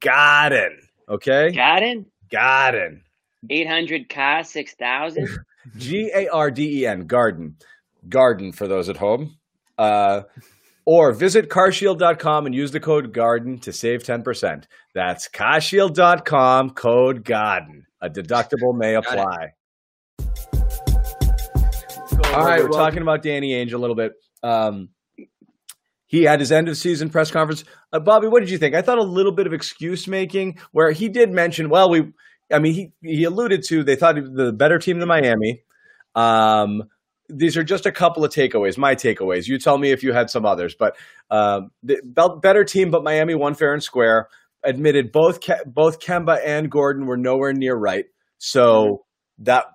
GARDEN, 0.00 0.78
okay? 1.08 1.50
Garden? 1.50 2.06
GARDEN. 2.30 3.02
800 3.50 4.08
CAR 4.08 4.44
6000? 4.44 5.28
G 5.76 6.10
A 6.14 6.28
R 6.28 6.50
D 6.50 6.80
E 6.80 6.86
N, 6.86 7.06
garden. 7.06 7.56
Garden 8.08 8.52
for 8.52 8.68
those 8.68 8.88
at 8.88 8.98
home. 8.98 9.38
Uh, 9.78 10.22
or 10.86 11.12
visit 11.12 11.48
carshield.com 11.48 12.46
and 12.46 12.54
use 12.54 12.70
the 12.70 12.80
code 12.80 13.12
GARDEN 13.12 13.60
to 13.60 13.72
save 13.72 14.02
10%. 14.02 14.64
That's 14.94 15.28
carshield.com, 15.28 16.70
code 16.70 17.24
GARDEN. 17.24 17.86
A 18.04 18.10
deductible 18.10 18.76
may 18.76 18.96
apply. 18.96 19.54
All 22.34 22.44
right, 22.44 22.62
we're 22.62 22.68
talking 22.68 23.00
about 23.00 23.22
Danny 23.22 23.52
Ainge 23.52 23.72
a 23.72 23.78
little 23.78 23.96
bit. 23.96 24.12
Um, 24.42 24.90
he 26.04 26.24
had 26.24 26.38
his 26.38 26.52
end 26.52 26.68
of 26.68 26.76
season 26.76 27.08
press 27.08 27.30
conference. 27.30 27.64
Uh, 27.94 28.00
Bobby, 28.00 28.26
what 28.28 28.40
did 28.40 28.50
you 28.50 28.58
think? 28.58 28.74
I 28.74 28.82
thought 28.82 28.98
a 28.98 29.02
little 29.02 29.32
bit 29.32 29.46
of 29.46 29.54
excuse 29.54 30.06
making 30.06 30.58
where 30.72 30.92
he 30.92 31.08
did 31.08 31.32
mention, 31.32 31.70
well, 31.70 31.88
we, 31.88 32.12
I 32.52 32.58
mean, 32.58 32.74
he, 32.74 32.92
he 33.00 33.24
alluded 33.24 33.64
to 33.68 33.82
they 33.82 33.96
thought 33.96 34.16
the 34.16 34.52
better 34.52 34.78
team 34.78 34.98
than 34.98 35.08
Miami. 35.08 35.62
Um, 36.14 36.84
these 37.30 37.56
are 37.56 37.64
just 37.64 37.86
a 37.86 37.92
couple 37.92 38.22
of 38.22 38.30
takeaways, 38.30 38.76
my 38.76 38.94
takeaways. 38.94 39.48
You 39.48 39.58
tell 39.58 39.78
me 39.78 39.92
if 39.92 40.02
you 40.02 40.12
had 40.12 40.28
some 40.28 40.44
others, 40.44 40.74
but 40.78 40.94
um, 41.30 41.70
the 41.82 42.02
better 42.42 42.64
team, 42.64 42.90
but 42.90 43.02
Miami 43.02 43.34
won 43.34 43.54
fair 43.54 43.72
and 43.72 43.82
square. 43.82 44.28
Admitted 44.64 45.12
both 45.12 45.40
Ke- 45.40 45.64
both 45.66 46.00
Kemba 46.00 46.40
and 46.44 46.70
Gordon 46.70 47.06
were 47.06 47.16
nowhere 47.16 47.52
near 47.52 47.74
right, 47.74 48.06
so 48.38 49.04
that 49.38 49.66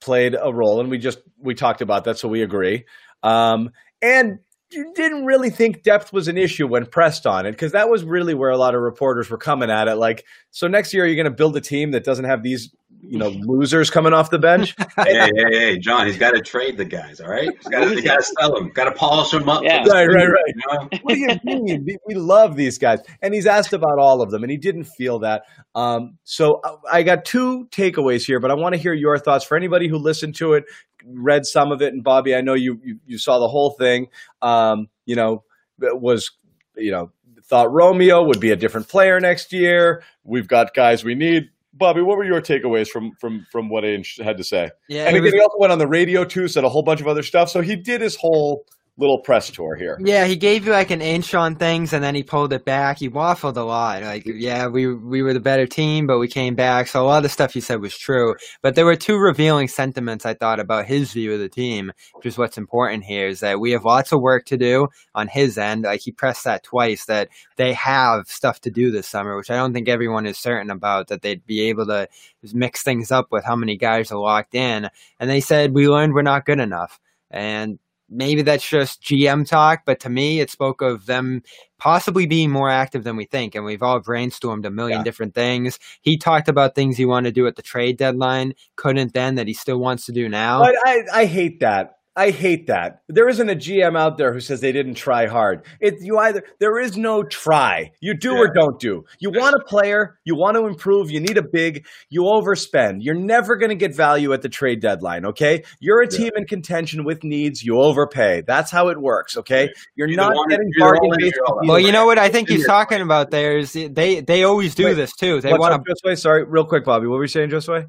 played 0.00 0.36
a 0.40 0.52
role, 0.52 0.80
and 0.80 0.90
we 0.90 0.98
just 0.98 1.18
we 1.38 1.54
talked 1.54 1.80
about 1.80 2.04
that, 2.04 2.18
so 2.18 2.28
we 2.28 2.42
agree. 2.42 2.84
Um, 3.22 3.70
and 4.02 4.38
you 4.70 4.92
didn't 4.94 5.24
really 5.24 5.50
think 5.50 5.82
depth 5.82 6.12
was 6.12 6.28
an 6.28 6.36
issue 6.36 6.66
when 6.66 6.86
pressed 6.86 7.26
on 7.26 7.46
it 7.46 7.52
because 7.52 7.72
that 7.72 7.88
was 7.88 8.04
really 8.04 8.34
where 8.34 8.50
a 8.50 8.58
lot 8.58 8.74
of 8.74 8.80
reporters 8.80 9.30
were 9.30 9.38
coming 9.38 9.70
at 9.70 9.88
it. 9.88 9.96
Like, 9.96 10.24
so 10.50 10.66
next 10.66 10.92
year 10.92 11.06
you're 11.06 11.16
going 11.16 11.24
to 11.24 11.30
build 11.30 11.56
a 11.56 11.60
team 11.60 11.92
that 11.92 12.04
doesn't 12.04 12.24
have 12.24 12.42
these, 12.42 12.74
you 13.06 13.18
know, 13.18 13.28
losers 13.28 13.90
coming 13.90 14.12
off 14.12 14.30
the 14.30 14.38
bench. 14.38 14.74
hey, 14.96 15.14
hey, 15.14 15.30
hey, 15.50 15.78
John, 15.78 16.06
he's 16.06 16.18
got 16.18 16.32
to 16.32 16.40
trade 16.40 16.76
the 16.76 16.84
guys, 16.84 17.20
all 17.20 17.28
right? 17.28 17.50
He's 17.90 18.02
got 18.02 18.16
to 18.16 18.22
sell 18.22 18.54
them, 18.54 18.70
got 18.70 18.84
to 18.84 18.92
polish 18.92 19.30
them 19.30 19.48
up. 19.48 19.62
Yeah. 19.62 19.84
Right, 19.86 20.06
right, 20.06 20.28
right. 20.28 20.44
you 20.46 20.62
know? 20.66 20.88
what 21.02 21.14
do 21.14 21.20
you 21.20 21.38
mean? 21.44 21.84
We- 21.84 21.98
We 22.06 22.14
love 22.14 22.56
these 22.56 22.78
guys. 22.78 23.00
And 23.22 23.34
he's 23.34 23.46
asked 23.46 23.72
about 23.72 23.98
all 23.98 24.22
of 24.22 24.30
them, 24.30 24.42
and 24.42 24.50
he 24.50 24.56
didn't 24.56 24.84
feel 24.84 25.18
that. 25.20 25.42
Um, 25.74 26.18
so 26.24 26.60
I- 26.64 26.98
I 26.98 27.02
got 27.02 27.24
two 27.24 27.66
takeaways 27.70 28.24
here, 28.24 28.40
but 28.40 28.50
I 28.50 28.54
want 28.54 28.74
to 28.74 28.80
hear 28.80 28.94
your 28.94 29.18
thoughts 29.18 29.44
for 29.44 29.56
anybody 29.56 29.88
who 29.88 29.96
listened 29.98 30.34
to 30.36 30.54
it, 30.54 30.64
read 31.06 31.44
some 31.44 31.72
of 31.72 31.82
it. 31.82 31.92
And 31.92 32.02
Bobby, 32.02 32.34
I 32.34 32.40
know 32.40 32.54
you 32.54 32.80
you, 32.82 32.98
you 33.06 33.18
saw 33.18 33.38
the 33.38 33.48
whole 33.48 33.70
thing. 33.70 34.08
Um, 34.42 34.88
you 35.04 35.16
know, 35.16 35.44
was 35.78 36.30
you 36.76 36.90
know 36.90 37.10
thought 37.44 37.70
Romeo 37.72 38.22
would 38.24 38.40
be 38.40 38.50
a 38.52 38.56
different 38.56 38.88
player 38.88 39.20
next 39.20 39.52
year. 39.52 40.02
We've 40.24 40.48
got 40.48 40.72
guys 40.74 41.04
we 41.04 41.14
need. 41.14 41.50
Bobby, 41.76 42.02
what 42.02 42.16
were 42.16 42.24
your 42.24 42.40
takeaways 42.40 42.88
from 42.88 43.12
from 43.20 43.46
from 43.50 43.68
what 43.68 43.84
Ainge 43.84 44.22
had 44.22 44.36
to 44.38 44.44
say? 44.44 44.70
Yeah, 44.88 45.06
and 45.06 45.16
again, 45.16 45.22
was- 45.24 45.32
he 45.32 45.40
also 45.40 45.58
went 45.58 45.72
on 45.72 45.78
the 45.78 45.86
radio 45.88 46.24
too, 46.24 46.46
said 46.48 46.64
a 46.64 46.68
whole 46.68 46.82
bunch 46.82 47.00
of 47.00 47.08
other 47.08 47.22
stuff. 47.22 47.50
So 47.50 47.60
he 47.60 47.76
did 47.76 48.00
his 48.00 48.16
whole 48.16 48.64
little 48.96 49.18
press 49.18 49.50
tour 49.50 49.74
here. 49.74 49.98
Yeah, 50.00 50.24
he 50.24 50.36
gave 50.36 50.66
you 50.66 50.72
like 50.72 50.90
an 50.90 51.02
inch 51.02 51.34
on 51.34 51.56
things, 51.56 51.92
and 51.92 52.02
then 52.02 52.14
he 52.14 52.22
pulled 52.22 52.52
it 52.52 52.64
back. 52.64 52.98
He 52.98 53.10
waffled 53.10 53.56
a 53.56 53.62
lot. 53.62 54.02
Like, 54.02 54.22
yeah, 54.24 54.68
we 54.68 54.92
we 54.94 55.22
were 55.22 55.34
the 55.34 55.40
better 55.40 55.66
team, 55.66 56.06
but 56.06 56.18
we 56.18 56.28
came 56.28 56.54
back. 56.54 56.86
So 56.86 57.02
a 57.02 57.06
lot 57.06 57.18
of 57.18 57.22
the 57.24 57.28
stuff 57.28 57.54
he 57.54 57.60
said 57.60 57.80
was 57.80 57.96
true. 57.96 58.36
But 58.62 58.74
there 58.74 58.84
were 58.84 58.96
two 58.96 59.16
revealing 59.16 59.68
sentiments 59.68 60.24
I 60.24 60.34
thought 60.34 60.60
about 60.60 60.86
his 60.86 61.12
view 61.12 61.32
of 61.32 61.40
the 61.40 61.48
team, 61.48 61.92
which 62.12 62.26
is 62.26 62.38
what's 62.38 62.58
important 62.58 63.04
here 63.04 63.26
is 63.26 63.40
that 63.40 63.60
we 63.60 63.72
have 63.72 63.84
lots 63.84 64.12
of 64.12 64.20
work 64.20 64.44
to 64.46 64.56
do 64.56 64.88
on 65.14 65.28
his 65.28 65.58
end. 65.58 65.82
Like 65.82 66.00
he 66.00 66.12
pressed 66.12 66.44
that 66.44 66.62
twice 66.62 67.06
that 67.06 67.28
they 67.56 67.72
have 67.72 68.28
stuff 68.28 68.60
to 68.60 68.70
do 68.70 68.90
this 68.90 69.08
summer, 69.08 69.36
which 69.36 69.50
I 69.50 69.56
don't 69.56 69.72
think 69.72 69.88
everyone 69.88 70.26
is 70.26 70.38
certain 70.38 70.70
about. 70.70 71.08
That 71.08 71.22
they'd 71.22 71.44
be 71.46 71.68
able 71.68 71.86
to 71.86 72.08
mix 72.52 72.82
things 72.82 73.10
up 73.10 73.32
with 73.32 73.44
how 73.44 73.56
many 73.56 73.76
guys 73.76 74.12
are 74.12 74.20
locked 74.20 74.54
in. 74.54 74.88
And 75.18 75.28
they 75.30 75.40
said 75.40 75.74
we 75.74 75.88
learned 75.88 76.14
we're 76.14 76.22
not 76.22 76.46
good 76.46 76.60
enough, 76.60 77.00
and 77.30 77.78
maybe 78.08 78.42
that's 78.42 78.68
just 78.68 79.02
GM 79.02 79.48
talk, 79.48 79.80
but 79.86 80.00
to 80.00 80.10
me, 80.10 80.40
it 80.40 80.50
spoke 80.50 80.82
of 80.82 81.06
them 81.06 81.42
possibly 81.78 82.26
being 82.26 82.50
more 82.50 82.70
active 82.70 83.04
than 83.04 83.16
we 83.16 83.24
think. 83.24 83.54
And 83.54 83.64
we've 83.64 83.82
all 83.82 84.00
brainstormed 84.00 84.64
a 84.64 84.70
million 84.70 85.00
Yeah. 85.00 85.04
different 85.04 85.34
things. 85.34 85.78
He 86.02 86.16
talked 86.16 86.48
about 86.48 86.74
things 86.74 86.96
he 86.96 87.04
wanted 87.04 87.34
to 87.34 87.40
do 87.40 87.46
at 87.46 87.56
the 87.56 87.62
trade 87.62 87.96
deadline, 87.96 88.54
couldn't 88.76 89.12
then, 89.14 89.34
that 89.36 89.46
he 89.48 89.54
still 89.54 89.78
wants 89.78 90.06
to 90.06 90.12
do 90.12 90.28
now. 90.28 90.60
But 90.60 90.74
I, 90.84 91.02
I 91.12 91.24
hate 91.26 91.60
that. 91.60 91.98
I 92.16 92.30
hate 92.30 92.68
that. 92.68 93.00
There 93.08 93.28
isn't 93.28 93.50
a 93.50 93.56
GM 93.56 93.98
out 93.98 94.18
there 94.18 94.32
who 94.32 94.38
says 94.38 94.60
they 94.60 94.70
didn't 94.70 94.94
try 94.94 95.26
hard. 95.26 95.64
It 95.80 95.94
you 96.00 96.16
either 96.18 96.44
there 96.60 96.78
is 96.78 96.96
no 96.96 97.24
try. 97.24 97.90
You 98.00 98.14
do 98.16 98.36
or 98.36 98.52
don't 98.54 98.78
do. 98.78 99.04
You 99.18 99.30
want 99.32 99.56
a 99.56 99.64
player, 99.64 100.16
you 100.24 100.36
want 100.36 100.56
to 100.56 100.66
improve, 100.66 101.10
you 101.10 101.18
need 101.18 101.36
a 101.38 101.42
big, 101.42 101.86
you 102.10 102.22
overspend. 102.22 102.98
You're 103.00 103.16
never 103.16 103.56
going 103.56 103.70
to 103.70 103.74
get 103.74 103.96
value 103.96 104.32
at 104.32 104.42
the 104.42 104.48
trade 104.48 104.80
deadline, 104.80 105.26
okay? 105.26 105.64
You're 105.80 106.02
a 106.02 106.04
Yeah. 106.04 106.18
team 106.18 106.30
in 106.36 106.46
contention 106.46 107.02
with 107.04 107.24
needs, 107.24 107.64
you 107.64 107.80
overpay. 107.80 108.42
That's 108.46 108.70
how 108.70 108.88
it 108.90 109.00
works, 109.00 109.36
okay? 109.38 109.70
You're 109.96 110.06
Either 110.08 110.16
not 110.16 110.36
one- 110.36 110.48
getting 110.48 110.70
you're 110.76 110.86
bargain 110.92 111.10
based 111.18 111.34
you're 111.34 111.44
all 111.46 111.58
out. 111.58 111.66
Well, 111.66 111.78
you 111.80 111.90
know 111.90 112.06
what 112.06 112.18
I 112.18 112.28
think 112.28 112.48
he's 112.48 112.64
talking 112.64 113.00
about 113.00 113.32
there 113.32 113.58
is 113.58 113.72
they 113.72 114.20
they 114.20 114.44
always 114.44 114.76
do 114.76 114.84
Wait, 114.84 114.94
this 114.94 115.16
too. 115.16 115.40
They 115.40 115.50
What's 115.50 115.60
want 115.60 115.74
up, 115.74 115.84
to 115.84 115.94
Josue? 116.06 116.16
Sorry, 116.16 116.44
real 116.44 116.64
quick, 116.64 116.84
Bobby. 116.84 117.08
What 117.08 117.16
were 117.16 117.24
you 117.24 117.28
saying, 117.28 117.50
Josue? 117.50 117.86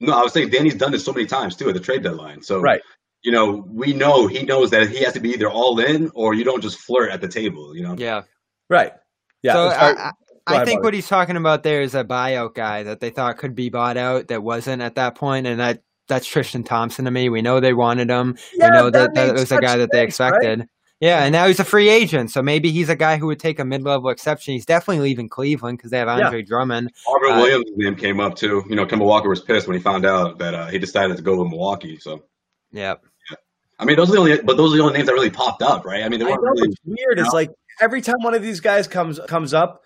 No, 0.00 0.12
I 0.12 0.22
was 0.22 0.34
saying 0.34 0.50
Danny's 0.50 0.74
done 0.74 0.92
this 0.92 1.02
so 1.04 1.12
many 1.14 1.24
times 1.24 1.56
too 1.56 1.68
at 1.68 1.74
the 1.74 1.80
trade 1.80 2.02
deadline. 2.02 2.42
So 2.42 2.60
Right. 2.60 2.82
You 3.24 3.32
know, 3.32 3.64
we 3.68 3.92
know 3.92 4.26
he 4.26 4.42
knows 4.44 4.70
that 4.70 4.88
he 4.88 5.02
has 5.02 5.14
to 5.14 5.20
be 5.20 5.30
either 5.30 5.50
all 5.50 5.80
in 5.80 6.10
or 6.14 6.34
you 6.34 6.44
don't 6.44 6.62
just 6.62 6.78
flirt 6.78 7.10
at 7.10 7.20
the 7.20 7.28
table. 7.28 7.74
You 7.76 7.82
know. 7.82 7.96
yeah. 7.98 8.22
Right. 8.68 8.92
Yeah. 9.42 9.54
so. 9.54 9.68
I, 9.68 9.90
I, 9.90 10.12
I 10.46 10.64
think 10.64 10.78
Bobby. 10.80 10.84
what 10.84 10.94
he's 10.94 11.08
talking 11.08 11.36
about 11.38 11.62
there 11.62 11.80
is 11.80 11.94
a 11.94 12.04
buyout 12.04 12.54
guy 12.54 12.82
that 12.82 13.00
they 13.00 13.08
thought 13.08 13.38
could 13.38 13.54
be 13.54 13.70
bought 13.70 13.96
out 13.96 14.28
that 14.28 14.42
wasn't 14.42 14.82
at 14.82 14.96
that 14.96 15.14
point, 15.14 15.46
and 15.46 15.58
that 15.58 15.82
that's 16.06 16.26
Tristan 16.26 16.64
Thompson 16.64 17.06
to 17.06 17.10
me. 17.10 17.30
We 17.30 17.40
know 17.40 17.60
they 17.60 17.72
wanted 17.72 18.10
him. 18.10 18.36
Yeah, 18.54 18.68
we 18.68 18.76
know 18.76 18.90
that 18.90 19.14
that, 19.14 19.28
makes 19.28 19.40
was 19.40 19.52
a 19.52 19.60
guy 19.60 19.78
that 19.78 19.90
they 19.90 20.10
sense, 20.10 20.20
right? 20.20 20.28
expected. 20.34 20.68
Yeah, 21.00 21.24
and 21.24 21.32
now 21.32 21.46
he's 21.46 21.60
a 21.60 21.64
free 21.64 21.88
agent, 21.88 22.30
so 22.30 22.42
maybe 22.42 22.70
he's 22.70 22.88
a 22.88 22.96
guy 22.96 23.16
who 23.16 23.26
would 23.26 23.40
take 23.40 23.58
a 23.58 23.64
mid-level 23.64 24.10
exception. 24.10 24.54
He's 24.54 24.64
definitely 24.64 25.02
leaving 25.02 25.28
Cleveland 25.28 25.78
because 25.78 25.90
they 25.90 25.98
have 25.98 26.08
Yeah. 26.08 26.26
Andre 26.26 26.42
Drummond. 26.42 26.92
Robert 27.08 27.30
Uh, 27.38 27.40
Williams' 27.40 27.70
name 27.76 27.96
came 27.96 28.20
up 28.20 28.36
too. 28.36 28.64
You 28.68 28.76
know, 28.76 28.86
Kemba 28.86 29.04
Walker 29.04 29.28
was 29.28 29.40
pissed 29.40 29.66
when 29.66 29.76
he 29.76 29.82
found 29.82 30.06
out 30.06 30.38
that 30.38 30.54
uh, 30.54 30.66
he 30.66 30.78
decided 30.78 31.16
to 31.16 31.22
go 31.22 31.36
with 31.36 31.48
Milwaukee. 31.48 31.98
So 31.98 32.22
Yeah, 32.70 32.94
I 33.84 33.86
mean, 33.86 33.96
those 33.96 34.08
are 34.08 34.12
the 34.12 34.18
only, 34.18 34.40
but 34.42 34.56
those 34.56 34.72
are 34.72 34.78
the 34.78 34.82
only 34.82 34.94
names 34.94 35.06
that 35.08 35.12
really 35.12 35.28
popped 35.28 35.60
up, 35.60 35.84
right? 35.84 36.02
I 36.02 36.08
mean, 36.08 36.18
they 36.18 36.24
weren't 36.24 36.42
know 36.42 36.52
really. 36.52 36.68
it's 36.70 36.80
weird. 36.86 37.18
you 37.18 37.24
It's 37.24 37.34
like 37.34 37.50
every 37.82 38.00
time 38.00 38.16
one 38.20 38.32
of 38.32 38.40
these 38.40 38.60
guys 38.60 38.88
comes 38.88 39.20
comes 39.28 39.52
up, 39.52 39.82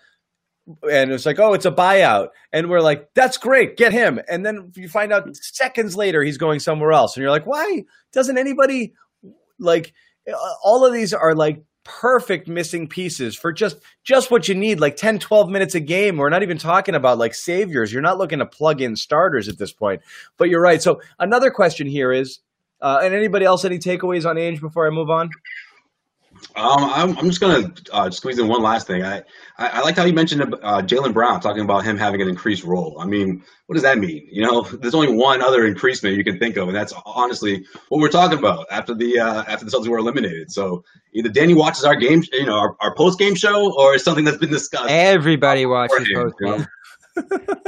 and 0.89 1.11
it's 1.11 1.27
like, 1.27 1.41
oh, 1.41 1.53
it's 1.53 1.67
a 1.67 1.73
buyout, 1.73 2.29
and 2.53 2.71
we're 2.71 2.81
like, 2.81 3.09
that's 3.15 3.39
great, 3.39 3.77
get 3.77 3.91
him. 3.91 4.21
And 4.29 4.47
then 4.47 4.71
you 4.77 4.89
find 4.89 5.13
out 5.13 5.35
seconds 5.35 5.97
later 5.97 6.23
he's 6.23 6.39
going 6.39 6.61
somewhere 6.61 6.93
else, 6.93 7.17
and 7.17 7.23
you're 7.23 7.33
like, 7.33 7.45
why 7.45 7.85
doesn't 8.13 8.39
anybody 8.39 8.95
like? 9.59 9.93
All 10.63 10.85
of 10.85 10.93
these 10.93 11.13
are 11.13 11.35
like 11.35 11.65
perfect 11.83 12.47
missing 12.47 12.87
pieces 12.87 13.35
for 13.35 13.51
just 13.51 13.79
just 14.05 14.31
what 14.31 14.47
you 14.47 14.55
need 14.55 14.79
like 14.79 14.95
10 14.95 15.19
12 15.21 15.49
minutes 15.49 15.75
a 15.75 15.81
game 15.81 16.19
we're 16.19 16.29
not 16.29 16.43
even 16.43 16.59
talking 16.59 16.95
about 16.95 17.17
like 17.17 17.35
saviors 17.35 17.91
you're 17.91 18.03
not 18.03 18.19
looking 18.19 18.41
to 18.41 18.45
plug 18.45 18.83
in 18.83 18.95
starters 18.95 19.49
at 19.49 19.57
this 19.57 19.73
point 19.73 20.03
but 20.37 20.51
you're 20.51 20.61
right 20.61 20.83
so 20.83 21.01
another 21.19 21.51
question 21.51 21.87
here 21.87 22.13
is 22.13 22.41
uh, 22.81 23.01
and 23.03 23.15
anybody 23.15 23.45
else 23.45 23.65
any 23.65 23.79
takeaways 23.79 24.29
on 24.29 24.37
Ainge 24.37 24.61
before 24.61 24.87
i 24.87 24.91
move 24.91 25.11
on 25.11 25.31
Um, 26.57 26.85
I'm, 26.85 27.19
I'm 27.19 27.27
just 27.27 27.41
gonna 27.41 27.73
uh, 27.93 28.11
squeeze 28.11 28.39
in 28.39 28.49
one 28.49 28.63
last 28.63 28.87
thing. 28.87 29.05
I 29.05 29.23
I, 29.59 29.69
I 29.69 29.81
liked 29.81 29.99
how 29.99 30.05
you 30.05 30.13
mentioned 30.13 30.43
uh, 30.43 30.83
Jaylen 30.83 31.13
Brown 31.13 31.41
talking 31.41 31.63
about 31.63 31.85
him 31.85 31.97
having 31.97 32.23
an 32.23 32.29
increased 32.29 32.65
role. 32.65 32.97
I 33.01 33.07
mean, 33.07 33.43
what 33.67 33.75
does 33.75 33.83
that 33.83 33.99
mean? 33.99 34.27
You 34.31 34.43
know, 34.43 34.63
there's 34.81 34.95
only 34.95 35.13
one 35.13 35.43
other 35.43 35.67
increasement 35.67 36.17
you 36.17 36.25
can 36.25 36.39
think 36.39 36.57
of, 36.57 36.69
and 36.69 36.77
that's 36.77 36.93
honestly 37.05 37.67
what 37.89 38.01
we're 38.01 38.09
talking 38.09 38.39
about 38.39 38.67
after 38.71 38.95
the 38.95 39.19
uh, 39.19 39.45
after 39.49 39.65
the 39.65 39.71
Celtics 39.71 39.89
were 39.89 39.99
eliminated. 39.99 40.51
So 40.51 40.85
either 41.13 41.29
Danny 41.29 41.55
watches 41.55 41.85
our 41.85 41.97
game, 41.97 42.23
you 42.33 42.47
know, 42.47 42.59
our, 42.59 42.77
our 42.81 42.95
post 42.95 43.19
game 43.19 43.35
show, 43.35 43.73
or 43.77 43.95
it's 43.95 44.05
something 44.05 44.25
that's 44.25 44.39
been 44.39 44.51
discussed. 44.51 44.89
everybody 44.89 45.67
watches 45.67 46.09
post 46.15 46.35
game. 46.41 46.53
you 46.53 46.59
know? 46.59 46.67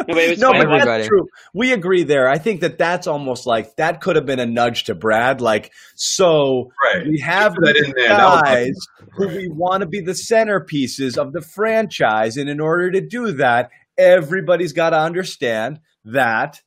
No, 0.09 0.15
but 0.15 0.39
no, 0.39 0.53
but 0.53 0.85
that's 0.85 1.07
true. 1.07 1.27
We 1.55 1.73
agree 1.73 2.03
there. 2.03 2.29
I 2.29 2.39
think 2.39 2.61
that 2.61 2.79
that's 2.79 3.07
almost 3.07 3.47
like 3.47 3.77
that 3.77 4.01
could 4.01 4.17
have 4.17 4.27
been 4.27 4.41
a 4.41 4.47
nudge 4.47 4.85
to 4.85 4.95
Brad. 4.95 5.41
Like, 5.41 5.73
so 5.95 6.73
Right. 6.95 7.07
we 7.07 7.21
have 7.21 7.55
Put 7.55 7.67
that 7.67 7.77
in 7.77 7.93
there. 7.97 8.09
That 8.09 8.45
guys 8.45 8.75
who 9.13 9.29
we 9.29 9.49
want 9.49 9.83
to 9.83 9.87
be 9.87 10.01
the 10.01 10.13
centerpieces 10.13 11.17
of 11.17 11.33
the 11.33 11.41
franchise, 11.41 12.37
and 12.37 12.49
in 12.49 12.61
order 12.61 12.91
to 12.91 13.01
do 13.01 13.33
that, 13.33 13.71
everybody's 13.99 14.73
got 14.73 14.91
to 14.91 14.99
understand 14.99 15.81
that 16.05 16.61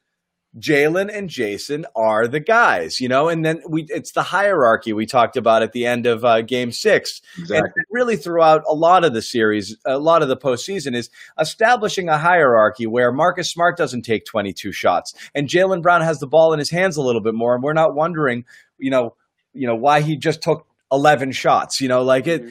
Jaylen 0.59 1.15
and 1.15 1.29
Jayson 1.29 1.83
are 1.95 2.27
the 2.27 2.39
guys, 2.39 2.99
you 2.99 3.07
know. 3.07 3.27
And 3.27 3.43
then 3.43 3.61
we 3.67 3.85
it's 3.89 4.11
the 4.11 4.21
hierarchy 4.23 4.93
we 4.93 5.05
talked 5.05 5.35
about 5.35 5.63
at 5.63 5.71
the 5.71 5.85
end 5.85 6.05
of 6.05 6.23
uh, 6.23 6.41
Game 6.41 6.71
Six 6.71 7.21
and 7.49 7.67
really 7.91 8.17
throughout 8.17 8.63
a 8.67 8.73
lot 8.73 9.03
of 9.03 9.13
the 9.13 9.21
series, 9.21 9.75
a 9.85 9.97
lot 9.97 10.21
of 10.21 10.27
the 10.27 10.37
postseason 10.37 10.95
is 10.95 11.09
establishing 11.39 12.07
a 12.07 12.17
hierarchy 12.17 12.85
where 12.85 13.11
Marcus 13.11 13.49
Smart 13.49 13.77
doesn't 13.77 14.03
take 14.03 14.25
22 14.25 14.71
shots 14.71 15.13
and 15.33 15.47
Jaylen 15.47 15.81
Brown 15.81 16.01
has 16.01 16.19
the 16.19 16.27
ball 16.27 16.53
in 16.53 16.59
his 16.59 16.69
hands 16.69 16.97
a 16.97 17.01
little 17.01 17.21
bit 17.21 17.33
more, 17.33 17.55
and 17.55 17.63
we're 17.63 17.73
not 17.73 17.95
wondering, 17.95 18.45
you 18.77 18.89
know, 18.91 19.15
you 19.53 19.67
know 19.67 19.75
why 19.75 20.01
he 20.01 20.17
just 20.17 20.41
took 20.41 20.67
11 20.91 21.31
shots. 21.31 21.81
You 21.81 21.87
know, 21.87 22.03
like 22.03 22.27
it, 22.27 22.45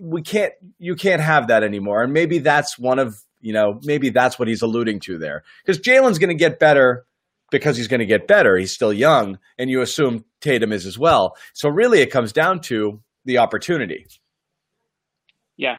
we 0.00 0.22
can't, 0.22 0.52
you 0.78 0.96
can't 0.96 1.22
have 1.22 1.48
that 1.48 1.62
anymore, 1.62 2.02
and 2.02 2.12
maybe 2.12 2.38
that's 2.38 2.78
one 2.78 2.98
of, 2.98 3.22
you 3.40 3.52
know, 3.52 3.80
maybe 3.84 4.10
that's 4.10 4.38
what 4.38 4.48
he's 4.48 4.62
alluding 4.62 5.00
to 5.00 5.18
there 5.18 5.44
because 5.64 5.80
Jaylen's 5.80 6.18
going 6.18 6.28
to 6.28 6.34
get 6.34 6.58
better. 6.58 7.04
Because 7.50 7.76
he's 7.76 7.88
going 7.88 8.00
to 8.00 8.06
get 8.06 8.26
better. 8.26 8.56
He's 8.56 8.72
still 8.72 8.92
young, 8.92 9.38
and 9.58 9.70
you 9.70 9.80
assume 9.80 10.24
Tatum 10.40 10.72
is 10.72 10.84
as 10.84 10.98
well. 10.98 11.34
So, 11.54 11.68
really, 11.68 12.00
it 12.00 12.10
comes 12.10 12.32
down 12.32 12.60
to 12.62 13.00
the 13.24 13.38
opportunity. 13.38 14.06
Yeah. 15.56 15.76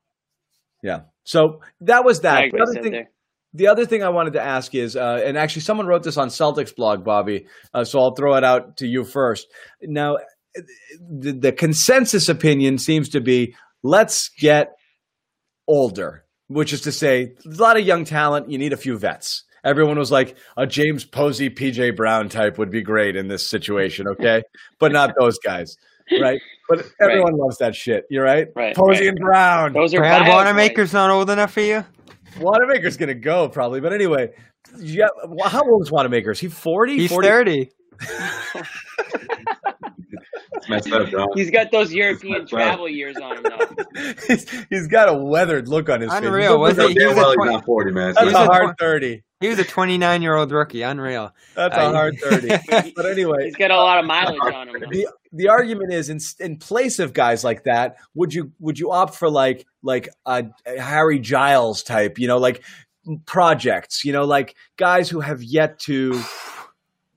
Yeah. 0.84 1.02
So 1.24 1.62
that 1.82 2.06
was 2.06 2.22
that. 2.22 2.44
The 2.52 2.62
other, 2.62 2.82
thing, 2.82 3.06
the 3.54 3.68
other 3.68 3.86
thing 3.86 4.04
I 4.04 4.10
wanted 4.10 4.34
to 4.34 4.42
ask 4.42 4.74
is, 4.76 4.96
uh, 4.96 5.22
and 5.24 5.38
actually 5.38 5.64
someone 5.64 5.88
wrote 5.88 6.04
this 6.04 6.18
on 6.18 6.30
Celtics 6.30 6.76
blog, 6.76 7.04
Bobby. 7.04 7.48
Uh, 7.74 7.84
so 7.84 8.00
I'll 8.00 8.16
throw 8.16 8.36
it 8.36 8.44
out 8.44 8.78
to 8.78 8.88
you 8.88 9.04
first. 9.04 9.48
Now, 9.82 10.18
the, 11.00 11.32
the 11.34 11.52
consensus 11.52 12.30
opinion 12.30 12.78
seems 12.78 13.10
to 13.10 13.22
be 13.22 13.56
let's 13.84 14.30
get 14.30 14.76
older, 15.68 16.26
which 16.48 16.74
is 16.74 16.82
to 16.82 16.92
say, 16.92 17.34
a 17.46 17.50
lot 17.50 17.78
of 17.78 17.86
young 17.86 18.06
talent. 18.06 18.50
You 18.50 18.58
need 18.58 18.74
a 18.74 18.78
few 18.78 18.98
vets. 18.98 19.44
Everyone 19.70 20.00
was 20.00 20.12
like, 20.12 20.36
a 20.58 20.66
James 20.66 21.06
Posey, 21.06 21.50
PJ 21.52 21.96
Brown 21.96 22.28
type 22.28 22.58
would 22.58 22.72
be 22.72 22.82
great 22.82 23.16
in 23.16 23.28
this 23.28 23.48
situation, 23.48 24.08
okay? 24.08 24.42
but 24.80 24.92
not 24.92 25.14
those 25.20 25.38
guys, 25.38 25.78
right? 26.20 26.42
But 26.68 26.86
everyone 27.02 27.38
loves 27.38 27.58
that 27.60 27.76
shit. 27.76 28.06
You're 28.10 28.24
right. 28.24 28.48
Right, 28.56 28.76
Posey 28.76 29.02
right. 29.02 29.08
and 29.10 29.20
Brown. 29.20 29.74
Those 29.74 29.94
are 29.94 30.00
Brad 30.00 30.24
buyout 30.24 30.30
Wanamaker's 30.36 30.92
not 30.92 31.12
old 31.12 31.30
enough 31.30 31.54
for 31.54 31.62
you. 31.62 31.86
Wanamaker's 32.40 32.98
gonna 32.98 33.14
go 33.14 33.48
probably, 33.50 33.80
but 33.80 33.94
anyway, 33.94 34.32
yeah. 34.80 35.08
How 35.46 35.62
old 35.64 35.84
is 35.84 35.92
Wanamaker? 35.92 36.32
Is 36.32 36.40
he 36.40 36.48
forty? 36.48 36.98
He's 36.98 37.10
40? 37.12 37.28
thirty. 37.28 37.70
Up, 40.72 41.30
He's 41.36 41.50
got 41.50 41.72
those 41.72 41.92
European 41.92 42.40
That's 42.40 42.54
right. 42.54 42.64
travel 42.64 42.88
years 42.88 43.16
on 43.18 43.38
him 43.38 43.44
though. 43.44 44.14
he's, 44.28 44.66
he's 44.70 44.88
got 44.88 45.10
a 45.10 45.14
weathered 45.14 45.68
look 45.68 45.90
on 45.90 46.02
his 46.02 46.12
face. 46.12 46.22
Unreal, 46.24 46.52
He's 46.54 46.78
wasn't 46.78 46.90
he? 46.90 46.96
Damn 46.96 47.10
was 47.10 47.18
a 47.18 47.22
well 47.22 47.32
he's 47.32 47.52
not 47.54 47.66
40, 47.66 47.92
man. 47.92 48.14
That's 48.14 48.26
He's 48.28 48.34
a 48.36 48.38
a 48.38 48.46
hard 48.46 48.64
twen- 48.66 48.76
thirty. 48.80 49.24
He 49.40 49.48
was 49.48 49.58
a 49.58 49.64
29 49.64 50.22
year 50.22 50.36
old 50.36 50.52
rookie. 50.52 50.82
Unreal. 50.82 51.34
That's 51.56 51.76
a 51.76 51.80
Uh, 51.80 51.92
hard 51.94 52.18
thirty. 52.22 52.50
but 52.96 53.06
anyway, 53.06 53.46
He's 53.46 53.56
got 53.56 53.72
a 53.72 53.78
lot 53.78 54.00
of 54.00 54.06
mileage 54.06 54.54
on 54.54 54.68
him. 54.70 54.76
The 54.92 55.08
the 55.32 55.48
argument 55.48 55.94
is 55.94 56.10
in 56.10 56.20
in 56.40 56.58
place 56.58 57.00
of 57.00 57.14
guys 57.14 57.44
like 57.44 57.64
that, 57.64 57.96
would 58.16 58.34
you 58.34 58.52
would 58.60 58.78
you 58.78 58.92
opt 58.92 59.16
for 59.16 59.30
like 59.30 59.66
like 59.82 60.10
a, 60.26 60.46
a 60.66 60.82
Harry 60.82 61.20
Giles 61.20 61.84
type, 61.84 62.20
you 62.20 62.28
know, 62.28 62.38
like 62.38 62.64
projects, 63.26 64.04
you 64.04 64.12
know, 64.12 64.26
like 64.26 64.56
guys 64.78 65.10
who 65.10 65.20
have 65.22 65.42
yet 65.42 65.80
to. 65.80 66.22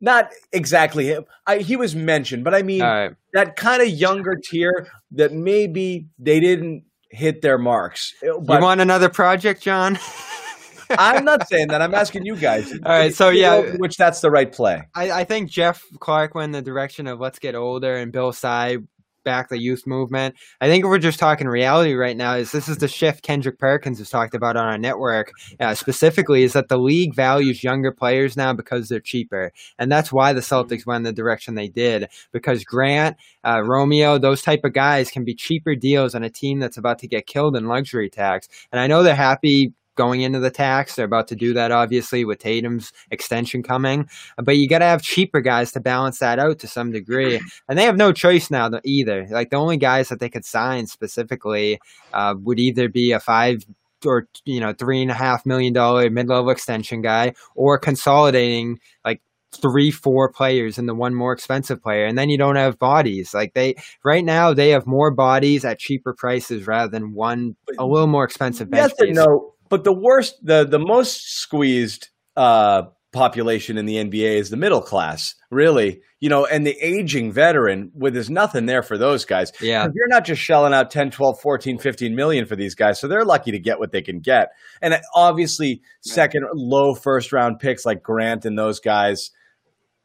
Not 0.05 0.31
exactly 0.53 1.07
him. 1.07 1.27
I, 1.47 1.59
he 1.59 1.77
was 1.77 1.95
mentioned, 1.95 2.43
but 2.43 2.57
I 2.57 2.63
mean 2.65 2.83
All 2.83 2.89
right. 2.93 3.15
that 3.35 3.55
kind 3.55 3.81
of 3.81 3.89
younger 3.89 4.35
tier 4.35 4.89
that 5.13 5.33
maybe 5.33 6.09
they 6.19 6.41
didn't 6.41 6.83
hit 7.11 7.41
their 7.41 7.57
marks. 7.57 8.13
But 8.21 8.29
you 8.55 8.61
want 8.61 8.81
another 8.81 9.09
project, 9.09 9.63
John? 9.63 9.97
I'm 10.99 11.25
not 11.25 11.49
saying 11.49 11.69
that. 11.69 11.83
I'm 11.83 11.95
asking 11.95 12.27
you 12.27 12.37
guys. 12.37 12.73
All 12.85 12.93
right, 12.93 13.15
so 13.15 13.29
yeah. 13.29 13.77
which 13.77 13.97
that's 13.97 14.21
the 14.21 14.31
right 14.31 14.51
play. 14.51 14.83
I, 14.95 15.11
I 15.11 15.25
think 15.25 15.51
Jeff 15.51 15.85
Clark 16.01 16.35
went 16.35 16.47
in 16.47 16.53
the 16.53 16.63
direction 16.63 17.07
of 17.07 17.21
let's 17.21 17.39
get 17.39 17.55
older 17.55 17.97
and 17.97 18.13
Bill 18.13 18.33
Sy 18.33 18.79
back 19.25 19.49
the 19.49 19.59
youth 19.59 19.87
movement. 19.87 20.35
I 20.61 20.69
think 20.69 20.85
if 20.85 20.89
we're 20.89 20.99
just 20.99 21.19
talking 21.19 21.47
reality 21.47 21.95
right 21.95 22.17
now, 22.17 22.35
is 22.35 22.53
this 22.53 22.69
is 22.69 22.79
the 22.79 22.89
shift 22.89 23.23
Kendrick 23.23 23.59
Perkins 23.59 23.99
has 23.99 24.11
talked 24.11 24.35
about 24.35 24.57
on 24.57 24.65
our 24.65 24.79
network 24.79 25.33
uh, 25.61 25.75
specifically 25.75 26.43
is 26.43 26.53
that 26.53 26.69
the 26.69 26.79
league 26.79 27.15
values 27.15 27.63
younger 27.63 27.93
players 27.93 28.37
now 28.37 28.53
because 28.53 28.89
they're 28.89 29.01
cheaper. 29.01 29.53
And 29.79 29.91
that's 29.91 30.13
why 30.13 30.33
the 30.33 30.41
Celtics 30.41 30.87
went 30.87 30.99
in 30.99 31.03
the 31.05 31.13
direction 31.13 31.55
they 31.55 31.69
did 31.69 32.09
because 32.33 32.65
Grant, 32.65 33.17
uh, 33.45 33.63
Romeo, 33.65 34.19
those 34.19 34.43
type 34.43 34.65
of 34.65 34.73
guys 34.73 35.11
can 35.11 35.25
be 35.25 35.35
cheaper 35.35 35.75
deals 35.75 36.15
on 36.15 36.23
a 36.25 36.31
team 36.31 36.59
that's 36.59 36.79
about 36.79 36.99
to 37.01 37.09
get 37.09 37.27
killed 37.27 37.57
in 37.57 37.67
luxury 37.67 38.11
tax. 38.11 38.49
And 38.71 38.81
I 38.81 38.87
know 38.87 39.03
they're 39.03 39.15
happy 39.15 39.73
going 39.95 40.23
into 40.23 40.39
the 40.39 40.51
tax. 40.51 40.95
They're 40.95 41.05
about 41.05 41.29
to 41.29 41.37
do 41.37 41.53
that, 41.55 41.71
obviously, 41.73 42.25
with 42.25 42.39
Tatum's 42.39 42.93
extension 43.11 43.63
coming. 43.63 44.09
But 44.37 44.57
you 44.57 44.69
got 44.69 44.79
to 44.79 44.87
have 44.87 45.03
cheaper 45.03 45.41
guys 45.41 45.73
to 45.73 45.81
balance 45.81 46.19
that 46.19 46.39
out 46.39 46.59
to 46.61 46.69
some 46.69 46.93
degree. 46.93 47.41
And 47.69 47.79
they 47.79 47.85
have 47.85 47.97
no 47.97 48.13
choice 48.13 48.51
now 48.51 48.69
to- 48.69 48.81
either. 48.85 49.27
Like 49.31 49.51
the 49.51 49.57
only 49.57 49.77
guys 49.77 50.09
that 50.09 50.21
they 50.21 50.29
could 50.29 50.45
sign 50.45 50.87
specifically 50.87 51.81
uh, 52.13 52.35
would 52.39 52.59
either 52.59 52.89
be 52.89 53.13
a 53.13 53.21
five 53.21 53.65
or 54.05 54.27
you 54.45 54.59
know 54.59 54.73
three 54.73 55.01
and 55.01 55.13
a 55.13 55.15
half 55.15 55.47
million 55.47 55.73
dollar 55.73 56.11
mid 56.11 56.29
level 56.29 56.51
extension 56.51 57.03
guy, 57.03 57.35
or 57.55 57.79
consolidating 57.79 58.81
like 59.05 59.21
three, 59.53 59.91
four 59.91 60.31
players 60.33 60.79
and 60.79 60.89
the 60.89 60.95
one 60.95 61.15
more 61.15 61.33
expensive 61.33 61.83
player, 61.83 62.07
and 62.07 62.17
then 62.17 62.31
you 62.31 62.39
don't 62.39 62.57
have 62.57 62.79
bodies. 62.79 63.35
Like 63.35 63.55
they 63.55 63.77
right 64.03 64.25
now, 64.25 64.55
they 64.55 64.71
have 64.71 64.87
more 64.87 65.11
bodies 65.11 65.65
at 65.65 65.79
cheaper 65.79 66.15
prices 66.15 66.67
rather 66.67 66.91
than 66.91 67.15
one 67.15 67.57
a 67.79 67.87
little 67.87 68.07
more 68.07 68.25
expensive 68.25 68.71
bench. 68.71 68.93
Yes 68.99 69.09
and 69.09 69.17
no, 69.17 69.55
but 69.73 69.85
the 69.85 69.93
worst, 69.93 70.37
the 70.45 70.67
the 70.67 70.79
most 70.79 71.39
squeezed 71.41 72.11
uh, 72.37 72.83
population 73.11 73.79
in 73.79 73.87
the 73.87 73.97
NBA 73.97 74.37
is 74.37 74.51
the 74.51 74.59
middle 74.59 74.83
class, 74.83 75.35
really. 75.51 76.03
You 76.21 76.29
know, 76.29 76.45
and 76.45 76.67
the 76.67 76.77
aging 76.79 77.33
veteran, 77.33 77.91
with 77.95 78.13
there's 78.13 78.29
nothing 78.29 78.67
there 78.67 78.83
for 78.83 78.99
those 78.99 79.25
guys. 79.25 79.51
Yeah. 79.63 79.89
You're 79.95 80.09
not 80.09 80.27
just 80.27 80.43
shelling 80.43 80.75
out 80.75 80.91
10, 80.91 81.11
12, 81.11 81.41
14, 81.41 81.79
15 81.79 82.15
million 82.15 82.45
for 82.45 82.55
these 82.55 82.75
guys. 82.75 83.01
So 83.01 83.09
they're 83.09 83.25
lucky 83.25 83.51
to 83.53 83.59
get 83.59 83.79
what 83.79 83.93
they 83.93 84.03
can 84.03 84.21
get. 84.21 84.51
And 84.83 85.01
obviously, 85.15 85.81
second, 86.03 86.47
low 86.53 86.95
first 86.95 87.33
round 87.33 87.59
picks 87.59 87.87
like 87.87 88.03
Grant 88.03 88.45
and 88.45 88.59
those 88.59 88.79
guys, 88.79 89.31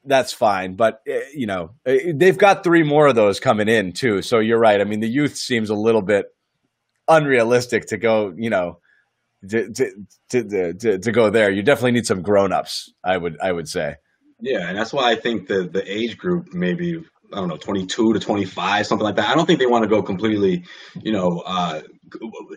that's 0.05 0.31
fine. 0.31 0.77
But, 0.77 1.01
eh, 1.05 1.23
you 1.35 1.45
know, 1.45 1.71
eh, 1.85 2.13
they've 2.15 2.37
got 2.37 2.63
three 2.63 2.83
more 2.83 3.07
of 3.07 3.15
those 3.15 3.41
coming 3.41 3.67
in, 3.67 3.91
too. 3.91 4.21
So 4.21 4.39
you're 4.39 4.61
right. 4.61 4.79
I 4.79 4.85
mean, 4.85 5.01
the 5.01 5.09
youth 5.09 5.35
seems 5.35 5.69
a 5.69 5.75
little 5.75 6.01
bit 6.01 6.27
unrealistic 7.09 7.87
to 7.87 7.97
go, 7.97 8.33
you 8.37 8.49
know, 8.49 8.79
to, 9.49 9.71
to, 9.71 10.73
to, 10.73 10.99
to, 10.99 11.11
go 11.11 11.29
there. 11.29 11.51
You 11.51 11.63
definitely 11.63 11.91
need 11.91 12.05
some 12.05 12.21
grown-ups, 12.21 12.91
I 13.03 13.17
would 13.17 13.37
I 13.41 13.51
would 13.51 13.67
say. 13.67 13.95
Yeah, 14.39 14.67
and 14.67 14.77
that's 14.77 14.93
why 14.93 15.11
I 15.11 15.15
think 15.15 15.47
the 15.47 15.63
the 15.63 15.83
age 15.91 16.17
group 16.17 16.53
maybe 16.53 17.03
I 17.33 17.37
don't 17.37 17.49
know 17.49 17.57
22 17.57 18.13
to 18.13 18.19
25 18.19 18.87
something 18.87 19.03
like 19.03 19.15
that. 19.15 19.29
I 19.29 19.35
don't 19.35 19.45
think 19.45 19.59
they 19.59 19.65
want 19.65 19.83
to 19.83 19.89
go 19.89 20.01
completely, 20.01 20.63
you 21.01 21.11
know, 21.11 21.43
uh, 21.45 21.81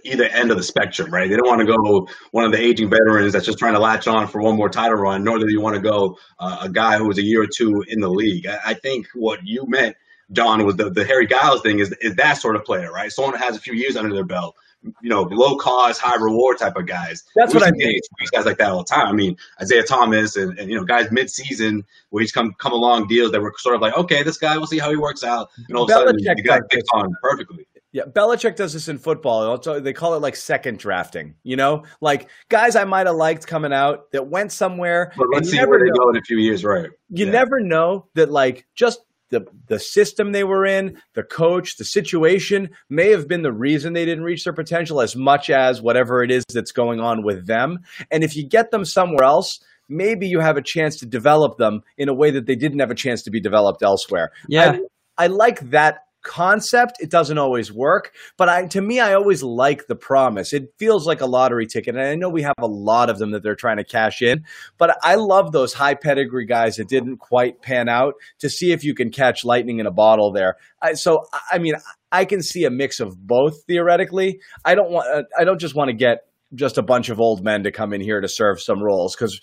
either 0.05 0.25
end 0.25 0.51
of 0.51 0.57
the 0.57 0.63
spectrum, 0.63 1.13
right? 1.13 1.29
They 1.29 1.37
don't 1.37 1.49
want 1.49 1.61
to 1.61 1.67
go 1.67 2.09
one 2.31 2.45
of 2.45 2.53
the 2.53 2.61
aging 2.61 2.89
veterans 2.89 3.33
that's 3.33 3.47
just 3.47 3.59
trying 3.59 3.75
to 3.75 3.81
latch 3.81 4.07
on 4.07 4.29
for 4.29 4.41
one 4.41 4.57
more 4.57 4.69
title 4.69 4.97
run, 4.97 5.25
nor 5.25 5.39
do 5.39 5.47
you 5.49 5.61
want 5.61 5.75
to 5.75 5.83
go 5.83 6.17
uh, 6.39 6.59
a 6.63 6.69
guy 6.69 6.99
who 6.99 7.09
was 7.09 7.19
a 7.19 7.23
year 7.23 7.43
or 7.43 7.49
two 7.49 7.83
in 7.89 8.01
the 8.01 8.09
league. 8.09 8.47
I, 8.47 8.59
I 8.67 8.75
think 8.75 9.07
what 9.15 9.41
you 9.43 9.65
meant, 9.67 9.97
Don, 10.33 10.65
was 10.65 10.77
the, 10.77 10.91
the 10.91 11.05
Harry 11.05 11.27
Giles 11.27 11.63
thing 11.63 11.81
is, 11.81 11.93
is 12.01 12.15
that 12.17 12.35
sort 12.35 12.55
of 12.55 12.65
player, 12.65 12.93
right? 12.93 13.11
Someone 13.11 13.33
that 13.33 13.43
has 13.43 13.57
a 13.57 13.61
few 13.61 13.75
years 13.75 13.97
under 13.97 14.15
their 14.15 14.25
belt 14.25 14.55
you 14.83 15.11
know, 15.11 15.23
low 15.23 15.57
cost, 15.57 16.01
high 16.01 16.17
reward 16.17 16.59
type 16.59 16.77
of 16.77 16.87
guys. 16.87 17.25
That's 17.35 17.53
we 17.53 17.61
what 17.61 17.69
I 17.69 17.73
mean. 17.73 18.01
These 18.19 18.31
guys 18.31 18.47
like 18.47 18.59
that 18.59 18.71
all 18.71 18.79
the 18.79 18.85
time. 18.85 19.09
I 19.09 19.13
mean, 19.13 19.37
Isaiah 19.61 19.83
Thomas 19.83 20.37
and, 20.37 20.59
and 20.59 20.71
you 20.71 20.77
know, 20.77 20.85
guys 20.85 21.11
mid 21.11 21.31
season 21.31 21.85
where 22.11 22.23
he's 22.23 22.33
come 22.33 22.55
come 22.59 22.73
along 22.73 23.09
deals 23.09 23.33
that 23.33 23.41
were 23.41 23.53
sort 23.59 23.75
of 23.75 23.81
like, 23.81 23.97
okay, 23.97 24.23
this 24.23 24.39
guy, 24.39 24.57
we'll 24.57 24.67
see 24.67 24.79
how 24.79 24.91
he 24.91 24.97
works 24.97 25.23
out. 25.23 25.51
And 25.69 25.77
all 25.77 25.85
of 25.85 25.91
a 25.91 25.93
sudden, 25.93 26.17
the 26.17 26.43
guy 26.43 26.61
picks 26.71 26.89
on 26.93 27.15
perfectly. 27.23 27.67
Yeah, 27.93 28.05
Belichick 28.05 28.55
does 28.55 28.73
this 28.73 28.87
in 28.87 28.99
football. 28.99 29.59
they 29.81 29.93
call 29.93 30.15
it 30.15 30.23
like 30.23 30.37
second 30.37 30.79
drafting. 30.79 31.35
You 31.43 31.57
know, 31.57 31.85
like 32.01 32.29
guys 32.49 32.77
I 32.77 32.85
might 32.85 33.07
have 33.07 33.17
liked 33.17 33.47
coming 33.47 33.73
out 33.73 34.13
that 34.13 34.29
went 34.29 34.53
somewhere. 34.53 35.13
But 35.17 35.27
let's 35.33 35.51
see 35.51 35.59
where 35.59 35.81
they 35.81 35.91
go 35.91 36.11
in 36.11 36.17
a 36.17 36.23
few 36.23 36.39
years, 36.39 36.65
right? 36.65 36.89
You 37.09 37.27
yeah. 37.27 37.33
never 37.33 37.59
know 37.59 38.07
that, 38.15 38.31
like, 38.31 38.67
just 38.77 39.01
the 39.31 39.47
the 39.67 39.79
system 39.79 40.33
they 40.33 40.45
were 40.45 40.67
in, 40.67 41.01
the 41.15 41.23
coach, 41.23 41.77
the 41.77 41.85
situation 41.85 42.71
may 42.89 43.11
have 43.11 43.27
been 43.27 43.43
the 43.43 43.53
reason 43.53 43.93
they 43.93 44.05
didn't 44.05 44.25
reach 44.25 44.45
their 44.45 44.53
potential 44.53 45.01
as 45.01 45.17
much 45.17 45.51
as 45.51 45.81
whatever 45.81 46.23
it 46.23 46.31
is 46.31 46.45
that's 46.53 46.73
going 46.73 47.01
on 47.01 47.25
with 47.25 47.47
them. 47.47 47.79
And 48.11 48.23
if 48.23 48.37
you 48.37 48.47
get 48.47 48.71
them 48.71 48.85
somewhere 48.85 49.25
else, 49.25 49.61
maybe 49.89 50.27
you 50.29 50.41
have 50.41 50.57
a 50.57 50.63
chance 50.63 50.97
to 50.99 51.07
develop 51.07 51.59
them 51.59 51.83
in 51.97 52.09
a 52.09 52.15
way 52.15 52.31
that 52.31 52.47
they 52.47 52.57
didn't 52.57 52.81
have 52.81 52.91
a 52.91 52.95
chance 52.95 53.23
to 53.23 53.31
be 53.31 53.41
developed 53.41 53.83
elsewhere. 53.83 54.31
Yeah. 54.49 54.79
I, 55.19 55.25
I 55.25 55.27
like 55.27 55.61
that 55.71 56.05
concept 56.23 56.97
it 57.01 57.11
doesn't 57.11 57.39
always 57.39 57.73
work 57.73 58.13
but 58.37 58.49
i 58.49 58.67
to 58.67 58.83
me 58.83 59.01
i 59.01 59.15
always 59.15 59.43
like 59.43 59.87
the 59.87 59.97
promise. 59.97 60.53
It 60.53 60.73
feels 60.79 61.07
like 61.07 61.21
a 61.21 61.27
lottery 61.27 61.67
ticket 61.67 61.95
and 61.97 62.05
i 62.05 62.15
know 62.15 62.29
we 62.29 62.43
have 62.43 62.55
a 62.59 62.67
lot 62.67 63.09
of 63.09 63.19
them 63.19 63.31
that 63.31 63.43
they're 63.43 63.55
trying 63.55 63.79
to 63.79 63.85
cash 63.85 64.21
in 64.21 64.45
but 64.79 64.99
i 65.03 65.15
love 65.15 65.53
those 65.53 65.73
high 65.73 65.95
pedigree 65.95 66.47
guys 66.47 66.77
that 66.77 66.89
didn't 66.89 67.19
quite 67.19 67.63
pan 67.63 67.89
out 67.89 68.15
to 68.39 68.51
see 68.51 68.73
if 68.73 68.85
you 68.85 68.95
can 68.95 69.11
catch 69.11 69.45
lightning 69.45 69.79
in 69.79 69.87
a 69.87 69.91
bottle 69.91 70.33
there. 70.33 70.57
I, 70.83 70.95
so 70.95 71.27
i 71.51 71.59
mean 71.59 71.75
i 72.13 72.25
can 72.25 72.43
see 72.43 72.65
a 72.65 72.71
mix 72.71 73.01
of 73.01 73.27
both 73.27 73.65
theoretically. 73.65 74.41
I 74.65 74.75
don't 74.75 74.91
want 74.91 75.27
i 75.39 75.45
don't 75.45 75.61
just 75.61 75.75
want 75.75 75.89
to 75.89 75.95
get 75.95 76.27
just 76.55 76.79
a 76.79 76.83
bunch 76.83 77.09
of 77.09 77.21
old 77.21 77.43
men 77.43 77.63
to 77.63 77.71
come 77.71 77.93
in 77.93 78.01
here 78.01 78.21
to 78.21 78.29
serve 78.29 78.61
some 78.61 78.83
roles 78.83 79.15
because 79.15 79.41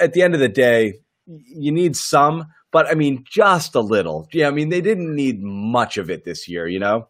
at 0.00 0.12
the 0.12 0.22
end 0.22 0.34
of 0.34 0.40
the 0.40 0.48
day 0.48 0.94
you 1.26 1.72
need 1.72 1.96
some 1.96 2.46
but 2.72 2.88
I 2.90 2.94
mean, 2.94 3.24
just 3.28 3.74
a 3.74 3.80
little. 3.80 4.28
Yeah, 4.32 4.48
I 4.48 4.50
mean, 4.50 4.70
they 4.70 4.80
didn't 4.80 5.14
need 5.14 5.42
much 5.42 5.98
of 5.98 6.10
it 6.10 6.24
this 6.24 6.48
year, 6.48 6.66
you 6.66 6.80
know. 6.80 7.08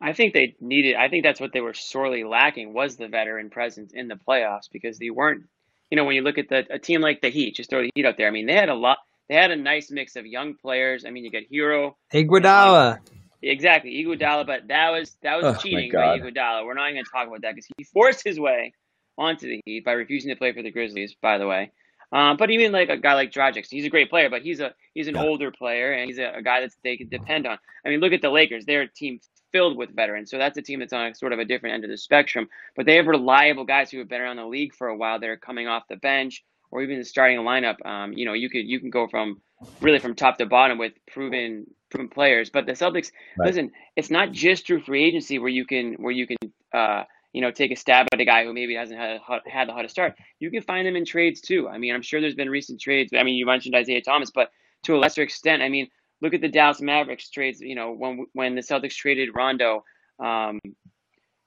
I 0.00 0.12
think 0.12 0.34
they 0.34 0.54
needed. 0.60 0.96
I 0.96 1.08
think 1.08 1.24
that's 1.24 1.40
what 1.40 1.52
they 1.52 1.62
were 1.62 1.72
sorely 1.72 2.24
lacking 2.24 2.74
was 2.74 2.96
the 2.96 3.08
veteran 3.08 3.48
presence 3.48 3.92
in 3.94 4.08
the 4.08 4.16
playoffs 4.16 4.68
because 4.70 4.98
they 4.98 5.10
weren't. 5.10 5.44
You 5.90 5.96
know, 5.96 6.04
when 6.04 6.16
you 6.16 6.22
look 6.22 6.36
at 6.36 6.48
the 6.48 6.66
a 6.70 6.78
team 6.78 7.00
like 7.00 7.22
the 7.22 7.30
Heat, 7.30 7.54
just 7.54 7.70
throw 7.70 7.82
the 7.82 7.90
Heat 7.94 8.04
out 8.04 8.16
there. 8.18 8.26
I 8.26 8.30
mean, 8.30 8.46
they 8.46 8.54
had 8.54 8.68
a 8.68 8.74
lot. 8.74 8.98
They 9.28 9.36
had 9.36 9.50
a 9.50 9.56
nice 9.56 9.90
mix 9.90 10.16
of 10.16 10.26
young 10.26 10.54
players. 10.54 11.04
I 11.06 11.10
mean, 11.10 11.24
you 11.24 11.30
got 11.30 11.44
Herro, 11.50 11.94
Iguodala. 12.12 12.98
Exactly, 13.40 14.04
Iguodala, 14.04 14.46
but 14.46 14.68
that 14.68 14.90
was 14.90 15.16
that 15.22 15.36
was 15.36 15.56
oh, 15.56 15.60
cheating 15.62 15.92
by 15.92 16.18
Iguodala. 16.18 16.66
We're 16.66 16.74
not 16.74 16.90
even 16.90 16.96
going 16.96 17.04
to 17.04 17.10
talk 17.10 17.28
about 17.28 17.42
that 17.42 17.54
because 17.54 17.68
he 17.76 17.84
forced 17.84 18.24
his 18.24 18.40
way 18.40 18.72
onto 19.16 19.46
the 19.46 19.60
Heat 19.64 19.84
by 19.84 19.92
refusing 19.92 20.30
to 20.30 20.36
play 20.36 20.52
for 20.52 20.62
the 20.62 20.70
Grizzlies. 20.70 21.14
By 21.22 21.38
the 21.38 21.46
way, 21.46 21.70
um, 22.14 22.36
but 22.36 22.50
even 22.50 22.70
like 22.70 22.90
a 22.90 22.96
guy 22.96 23.14
like 23.14 23.32
Dragic, 23.32 23.66
he's 23.68 23.84
a 23.84 23.90
great 23.90 24.08
player, 24.08 24.30
but 24.30 24.42
he's 24.42 24.60
a 24.60 24.72
he's 24.94 25.08
an 25.08 25.16
yeah. 25.16 25.24
older 25.24 25.50
player 25.50 25.92
and 25.92 26.06
he's 26.06 26.18
a, 26.18 26.36
a, 26.36 26.42
guy 26.42 26.60
that 26.60 26.70
they 26.84 26.96
can 26.96 27.08
depend 27.08 27.44
on. 27.44 27.58
I 27.84 27.88
mean, 27.88 27.98
look 27.98 28.12
at 28.12 28.22
the 28.22 28.30
Lakers; 28.30 28.64
they're 28.64 28.82
a 28.82 28.88
team 28.88 29.18
filled 29.50 29.76
with 29.76 29.94
veterans, 29.94 30.30
so 30.30 30.38
that's 30.38 30.56
a 30.56 30.62
team 30.62 30.78
that's 30.78 30.92
on 30.92 31.06
a, 31.06 31.14
sort 31.16 31.32
of 31.32 31.40
a 31.40 31.44
different 31.44 31.74
end 31.74 31.84
of 31.84 31.90
the 31.90 31.98
spectrum. 31.98 32.48
But 32.76 32.86
they 32.86 32.94
have 32.96 33.06
reliable 33.06 33.64
guys 33.64 33.90
who 33.90 33.98
have 33.98 34.08
been 34.08 34.20
around 34.20 34.36
the 34.36 34.46
league 34.46 34.76
for 34.76 34.86
a 34.86 34.96
while. 34.96 35.18
They're 35.18 35.36
coming 35.36 35.66
off 35.66 35.82
the 35.88 35.96
bench 35.96 36.44
or 36.70 36.82
even 36.82 36.98
the 36.98 37.04
starting 37.04 37.38
lineup. 37.38 37.84
Um, 37.84 38.12
you 38.12 38.26
know, 38.26 38.32
you 38.32 38.48
could 38.48 38.64
you 38.64 38.78
can 38.78 38.90
go 38.90 39.08
from 39.08 39.42
really 39.80 39.98
from 39.98 40.14
top 40.14 40.38
to 40.38 40.46
bottom 40.46 40.78
with 40.78 40.92
proven 41.10 41.66
proven 41.90 42.08
players. 42.08 42.48
But 42.48 42.66
the 42.66 42.72
Celtics, 42.72 43.10
right. 43.38 43.46
listen, 43.46 43.72
it's 43.96 44.10
not 44.10 44.30
just 44.30 44.68
through 44.68 44.82
free 44.82 45.04
agency 45.04 45.40
where 45.40 45.48
you 45.48 45.66
can 45.66 45.94
where 45.94 46.12
you 46.12 46.28
can. 46.28 46.36
Uh, 46.72 47.04
you 47.34 47.40
know, 47.40 47.50
take 47.50 47.72
a 47.72 47.76
stab 47.76 48.06
at 48.12 48.20
a 48.20 48.24
guy 48.24 48.44
who 48.44 48.54
maybe 48.54 48.76
hasn't 48.76 48.98
had 48.98 49.20
had 49.44 49.68
the 49.68 49.82
to 49.82 49.88
start. 49.88 50.14
You 50.38 50.50
can 50.52 50.62
find 50.62 50.86
them 50.86 50.94
in 50.94 51.04
trades 51.04 51.40
too. 51.40 51.68
I 51.68 51.78
mean, 51.78 51.92
I'm 51.92 52.00
sure 52.00 52.20
there's 52.20 52.36
been 52.36 52.48
recent 52.48 52.80
trades. 52.80 53.12
I 53.14 53.24
mean, 53.24 53.34
you 53.34 53.44
mentioned 53.44 53.74
Isaiah 53.74 54.00
Thomas, 54.00 54.30
but 54.30 54.50
to 54.84 54.94
a 54.94 54.98
lesser 54.98 55.22
extent, 55.22 55.60
I 55.60 55.68
mean, 55.68 55.88
look 56.22 56.32
at 56.32 56.40
the 56.40 56.48
Dallas 56.48 56.80
Mavericks 56.80 57.28
trades. 57.28 57.60
You 57.60 57.74
know, 57.74 57.92
when 57.92 58.26
when 58.34 58.54
the 58.54 58.60
Celtics 58.60 58.94
traded 58.94 59.30
Rondo, 59.34 59.84
um, 60.20 60.60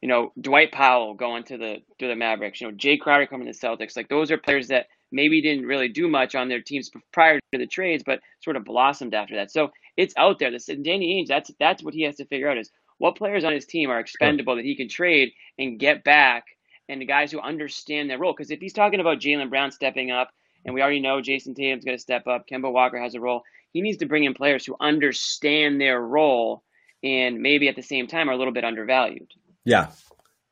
you 0.02 0.10
know, 0.10 0.34
Dwight 0.40 0.74
Powell 0.74 1.14
going 1.14 1.44
to 1.46 1.58
the 1.58 1.78
to 2.00 2.08
the 2.08 2.18
Mavericks. 2.18 2.60
You 2.60 2.70
know, 2.70 2.76
Jae 2.76 3.00
Crowder 3.00 3.26
coming 3.26 3.48
to 3.48 3.58
the 3.58 3.68
Celtics. 3.68 3.96
Like 3.96 4.10
those 4.10 4.30
are 4.30 4.38
players 4.38 4.68
that 4.68 4.88
maybe 5.14 5.42
didn't 5.42 5.66
really 5.66 5.88
do 5.88 6.10
much 6.10 6.36
on 6.36 6.50
their 6.50 6.62
teams 6.62 6.92
prior 7.14 7.40
to 7.54 7.58
the 7.58 7.66
trades, 7.66 8.04
but 8.06 8.20
sort 8.44 8.58
of 8.58 8.66
blossomed 8.66 9.14
after 9.14 9.36
that. 9.36 9.52
So 9.52 9.72
it's 9.96 10.14
out 10.18 10.38
there. 10.38 10.52
This 10.52 10.66
Danny 10.66 11.24
Ainge, 11.24 11.28
that's 11.28 11.50
that's 11.62 11.82
what 11.82 11.94
he 11.94 12.02
has 12.02 12.18
to 12.18 12.26
figure 12.26 12.50
out 12.50 12.58
is 12.58 12.72
what 12.98 13.18
players 13.18 13.44
on 13.44 13.54
his 13.54 13.66
team 13.66 13.90
are 13.90 14.00
expendable 14.00 14.56
that 14.56 14.66
he 14.66 14.76
can 14.76 14.90
trade 14.90 15.32
and 15.58 15.80
get 15.80 16.04
back, 16.04 16.46
and 16.90 17.02
the 17.02 17.06
guys 17.06 17.32
who 17.32 17.40
understand 17.40 18.10
their 18.10 18.18
role. 18.18 18.34
Because 18.36 18.52
if 18.52 18.60
he's 18.60 18.74
talking 18.74 19.00
about 19.00 19.20
Jaylen 19.20 19.50
Brown 19.50 19.72
stepping 19.72 20.12
up, 20.12 20.30
and 20.66 20.74
we 20.74 20.82
already 20.82 21.00
know 21.00 21.22
Jayson 21.22 21.56
Tatum's 21.56 21.86
going 21.86 21.98
to 21.98 22.02
step 22.02 22.28
up, 22.28 22.48
Kemba 22.48 22.72
Walker 22.72 23.00
has 23.00 23.16
a 23.16 23.20
role, 23.20 23.44
he 23.72 23.82
needs 23.82 23.98
to 23.98 24.06
bring 24.06 24.24
in 24.24 24.34
players 24.34 24.66
who 24.66 24.76
understand 24.80 25.80
their 25.80 26.02
role 26.02 26.64
and 27.04 27.42
maybe 27.42 27.68
at 27.68 27.76
the 27.76 27.84
same 27.84 28.08
time 28.08 28.30
are 28.30 28.34
a 28.34 28.38
little 28.38 28.54
bit 28.54 28.66
undervalued. 28.66 29.32
Yeah. 29.64 29.92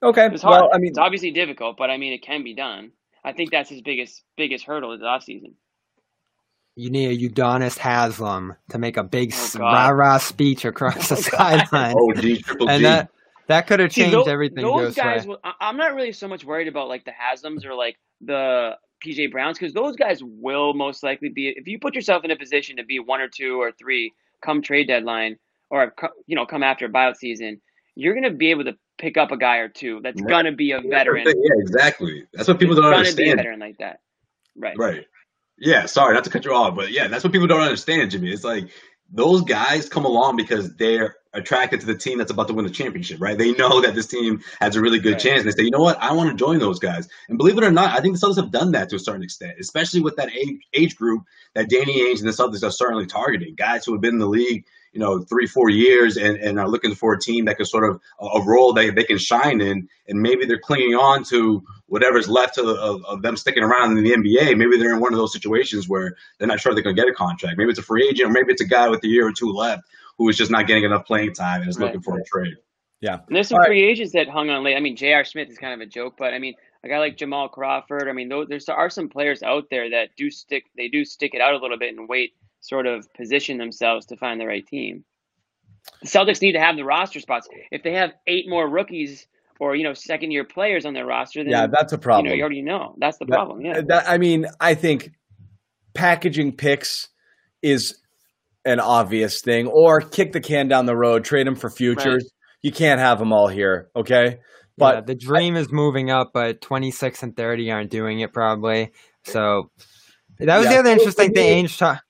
Okay. 0.03 0.27
It's 0.27 0.43
hard. 0.43 0.61
Well, 0.61 0.69
I 0.73 0.77
mean, 0.77 0.89
it's 0.89 0.99
obviously 0.99 1.31
difficult, 1.31 1.77
but 1.77 1.89
I 1.89 1.97
mean, 1.97 2.13
it 2.13 2.21
can 2.21 2.43
be 2.43 2.53
done. 2.53 2.91
I 3.23 3.33
think 3.33 3.49
that's 3.49 3.69
his 3.69 3.81
biggest 3.81 4.23
biggest 4.37 4.65
hurdle 4.65 4.91
this 4.91 5.01
offseason 5.01 5.53
you 6.75 6.89
need 6.89 7.07
a 7.07 7.29
Udonis 7.29 7.77
Haslem 7.77 8.55
to 8.69 8.77
make 8.77 8.97
a 8.97 9.03
big 9.03 9.33
oh, 9.33 9.59
rah 9.59 9.89
rah 9.89 10.17
speech 10.17 10.65
across 10.65 11.11
oh, 11.11 11.15
the 11.15 11.21
sideline. 11.21 11.95
Oh, 11.97 12.13
G, 12.13 12.41
triple 12.41 12.69
and 12.69 12.83
that 12.83 13.09
that 13.47 13.67
could 13.67 13.79
have 13.79 13.91
changed 13.91 14.11
See, 14.11 14.17
those, 14.17 14.27
everything. 14.27 14.63
Those 14.63 14.95
guys, 14.95 15.25
way. 15.25 15.37
I'm 15.61 15.77
not 15.77 15.93
really 15.93 16.11
so 16.11 16.27
much 16.27 16.43
worried 16.43 16.67
about 16.67 16.87
like 16.87 17.05
the 17.05 17.11
Haslems 17.11 17.65
or 17.65 17.75
like 17.75 17.97
the 18.21 18.77
PJ 19.05 19.31
Browns 19.31 19.57
because 19.57 19.73
those 19.73 19.95
guys 19.95 20.21
will 20.23 20.73
most 20.73 21.03
likely 21.03 21.29
be. 21.29 21.53
If 21.55 21.67
you 21.67 21.79
put 21.79 21.95
yourself 21.95 22.23
in 22.23 22.31
a 22.31 22.35
position 22.35 22.77
to 22.77 22.83
be 22.83 22.99
one 22.99 23.21
or 23.21 23.27
two 23.27 23.61
or 23.61 23.71
three 23.71 24.11
come 24.43 24.61
trade 24.61 24.87
deadline 24.87 25.37
or 25.69 25.93
you 26.27 26.35
know 26.35 26.45
come 26.45 26.63
after 26.63 26.89
buyout 26.89 27.15
season, 27.17 27.61
you're 27.95 28.13
going 28.13 28.23
to 28.23 28.37
be 28.37 28.51
able 28.51 28.65
to 28.65 28.73
pick 28.97 29.17
up 29.17 29.31
a 29.31 29.37
guy 29.37 29.57
or 29.57 29.67
two 29.67 29.99
that's 30.01 30.21
right. 30.21 30.29
going 30.29 30.45
to 30.45 30.51
be 30.51 30.71
a 30.71 30.81
veteran. 30.81 31.25
Yeah, 31.25 31.33
exactly. 31.57 32.23
That's 32.33 32.47
what 32.47 32.59
people 32.59 32.75
don't 32.75 32.85
understand. 32.85 33.17
Going 33.17 33.27
be 33.27 33.31
a 33.31 33.35
veteran 33.35 33.59
like 33.59 33.77
that. 33.77 33.99
Right. 34.57 34.77
Right. 34.77 35.05
Yeah, 35.57 35.85
sorry, 35.85 36.13
not 36.13 36.23
to 36.25 36.29
cut 36.29 36.45
you 36.45 36.53
off, 36.53 36.75
but 36.75 36.91
yeah, 36.91 37.07
that's 37.07 37.23
what 37.23 37.33
people 37.33 37.47
don't 37.47 37.61
understand, 37.61 38.11
Jimmy. 38.11 38.29
It's 38.31 38.43
like 38.43 38.69
those 39.11 39.41
guys 39.41 39.87
come 39.87 40.03
along 40.05 40.35
because 40.35 40.75
they're 40.75 41.15
attracted 41.33 41.79
to 41.81 41.85
the 41.85 41.95
team 41.95 42.17
that's 42.17 42.31
about 42.31 42.47
to 42.47 42.53
win 42.53 42.65
the 42.65 42.71
championship, 42.71 43.21
right? 43.21 43.37
They 43.37 43.51
know 43.53 43.81
that 43.81 43.93
this 43.95 44.07
team 44.07 44.41
has 44.59 44.75
a 44.75 44.81
really 44.81 44.99
good 44.99 45.13
Right. 45.13 45.21
chance, 45.21 45.41
and 45.41 45.47
they 45.47 45.55
say, 45.55 45.63
you 45.63 45.71
know 45.71 45.79
what, 45.79 46.01
I 46.01 46.11
want 46.13 46.29
to 46.29 46.35
join 46.35 46.59
those 46.59 46.79
guys. 46.79 47.07
And 47.29 47.37
believe 47.37 47.57
it 47.57 47.63
or 47.63 47.71
not, 47.71 47.97
I 47.97 48.01
think 48.01 48.19
the 48.19 48.25
Celtics 48.25 48.37
have 48.37 48.51
done 48.51 48.71
that 48.71 48.89
to 48.89 48.95
a 48.95 48.99
certain 48.99 49.23
extent, 49.23 49.57
especially 49.59 50.01
with 50.01 50.15
that 50.17 50.31
age, 50.33 50.59
age 50.73 50.95
group 50.95 51.23
that 51.53 51.69
Danny 51.69 52.01
Ainge 52.01 52.19
and 52.19 52.27
the 52.27 52.31
Celtics 52.31 52.63
are 52.63 52.71
certainly 52.71 53.05
targeting. 53.05 53.55
Guys 53.55 53.85
who 53.85 53.93
have 53.93 54.01
been 54.01 54.15
in 54.15 54.19
the 54.19 54.27
league, 54.27 54.65
you 54.95 55.01
know, 55.01 55.19
three, 55.19 55.45
four 55.45 55.69
years 55.69 56.15
and, 56.15 56.37
and 56.37 56.57
are 56.57 56.69
looking 56.69 56.95
for 56.95 57.13
a 57.13 57.19
team 57.19 57.43
that 57.45 57.57
can 57.57 57.65
sort 57.65 57.83
of 57.83 57.99
a, 58.21 58.25
a 58.25 58.45
role 58.45 58.71
that 58.71 58.95
they 58.95 59.03
can 59.03 59.17
shine 59.17 59.59
in, 59.59 59.89
and 60.07 60.21
maybe 60.21 60.45
they're 60.45 60.57
clinging 60.57 60.95
on 60.95 61.21
to 61.25 61.61
whatever's 61.87 62.29
left 62.29 62.57
of, 62.57 62.65
of, 62.65 63.03
of 63.03 63.21
them 63.21 63.35
sticking 63.35 63.61
around 63.61 63.97
in 63.97 64.03
the 64.05 64.11
NBA. 64.11 64.57
Maybe 64.57 64.77
they're 64.77 64.93
in 64.93 65.01
one 65.01 65.11
of 65.11 65.19
those 65.19 65.33
situations 65.33 65.89
where 65.89 66.15
they're 66.39 66.47
not 66.47 66.61
sure 66.61 66.73
they're 66.73 66.81
going 66.81 66.95
to 66.95 67.01
get 67.01 67.11
a 67.11 67.13
contract. 67.13 67.57
Maybe 67.57 67.69
it's 67.69 67.79
a 67.79 67.83
free 67.83 68.07
agent, 68.07 68.29
or 68.29 68.31
maybe 68.31 68.53
it's 68.53 68.61
a 68.61 68.67
guy 68.67 68.87
with 68.87 69.03
a 69.03 69.07
year 69.07 69.27
or 69.27 69.33
two 69.33 69.51
left 69.51 69.83
who 70.17 70.29
is 70.29 70.37
just 70.37 70.49
not 70.49 70.65
getting 70.65 70.85
enough 70.85 71.05
playing 71.05 71.33
time 71.33 71.59
and 71.59 71.69
is 71.69 71.77
Right. 71.77 71.87
looking 71.87 72.01
for 72.01 72.17
a 72.17 72.23
trade. 72.23 72.55
Yeah 73.01 73.19
and 73.27 73.35
there's 73.35 73.49
some 73.49 73.57
All 73.57 73.59
right. 73.59 73.67
free 73.67 73.83
agents 73.83 74.13
that 74.13 74.29
hung 74.29 74.49
on 74.49 74.63
late. 74.63 74.77
I 74.77 74.79
mean, 74.79 74.95
J.R. 74.95 75.25
Smith 75.25 75.49
is 75.49 75.57
kind 75.57 75.73
of 75.73 75.85
a 75.85 75.89
joke, 75.89 76.15
but 76.17 76.33
I 76.33 76.39
mean, 76.39 76.55
a 76.85 76.87
guy 76.87 76.99
like 76.99 77.17
Jamal 77.17 77.49
Crawford. 77.49 78.07
I 78.07 78.13
mean, 78.13 78.29
those, 78.29 78.47
there 78.47 78.75
are 78.75 78.89
some 78.89 79.09
players 79.09 79.43
out 79.43 79.65
there 79.69 79.89
that 79.89 80.15
do 80.15 80.31
stick. 80.31 80.63
They 80.77 80.87
do 80.87 81.03
stick 81.03 81.33
it 81.33 81.41
out 81.41 81.53
a 81.53 81.57
little 81.57 81.77
bit 81.77 81.93
and 81.97 82.07
wait, 82.07 82.33
sort 82.67 82.87
of 82.87 83.05
position 83.13 83.57
themselves 83.57 84.05
to 84.07 84.17
find 84.17 84.39
the 84.39 84.45
right 84.45 84.65
team. 84.65 85.03
The 86.01 86.07
Celtics 86.07 86.41
need 86.41 86.53
to 86.53 86.59
have 86.59 86.75
the 86.75 86.83
roster 86.83 87.19
spots. 87.19 87.47
If 87.71 87.83
they 87.83 87.93
have 87.93 88.11
eight 88.27 88.45
more 88.47 88.67
rookies 88.69 89.27
or 89.59 89.75
you 89.75 89.83
know 89.83 89.93
second 89.93 90.31
year 90.31 90.43
players 90.43 90.85
on 90.85 90.93
their 90.93 91.05
roster, 91.05 91.43
then 91.43 91.51
Yeah, 91.51 91.67
that's 91.67 91.93
a 91.93 91.95
you 91.95 92.01
problem. 92.01 92.29
know 92.29 92.35
you 92.35 92.41
already 92.41 92.61
know 92.63 92.95
that's 92.97 93.17
the 93.19 93.25
That- 93.25 93.35
problem. 93.35 93.61
Yeah, 93.61 93.81
That, 93.87 94.09
I 94.09 94.17
mean, 94.17 94.47
I 94.59 94.73
think 94.75 95.11
packaging 95.93 96.55
picks 96.57 97.09
is 97.61 97.97
an 98.65 98.79
obvious 98.79 99.41
thing, 99.41 99.67
or 99.67 100.01
kick 100.01 100.31
the 100.31 100.41
can 100.41 100.67
down 100.67 100.87
the 100.87 100.95
road, 100.95 101.23
trade 101.23 101.45
them 101.45 101.55
for 101.55 101.69
futures. 101.69 102.29
You 102.63 102.71
can't 102.71 102.99
have 102.99 103.19
them 103.19 103.31
all 103.31 103.47
here, 103.47 103.89
okay? 103.95 104.39
But 104.77 104.95
But 104.95 105.07
the 105.07 105.15
dream 105.15 105.55
is 105.55 105.71
moving 105.71 106.09
up, 106.09 106.31
but 106.33 106.61
26 106.61 107.21
and 107.23 107.37
30 107.37 107.69
aren't 107.71 107.91
doing 107.91 108.19
it 108.21 108.33
probably. 108.33 108.91
So 109.23 109.69
that 110.39 110.57
was 110.57 110.65
Yeah. 110.65 110.73
the 110.73 110.79
other 110.79 110.89
interesting 110.89 111.31
thing 111.31 111.65
Ainge 111.65 111.77
talked. 111.77 112.01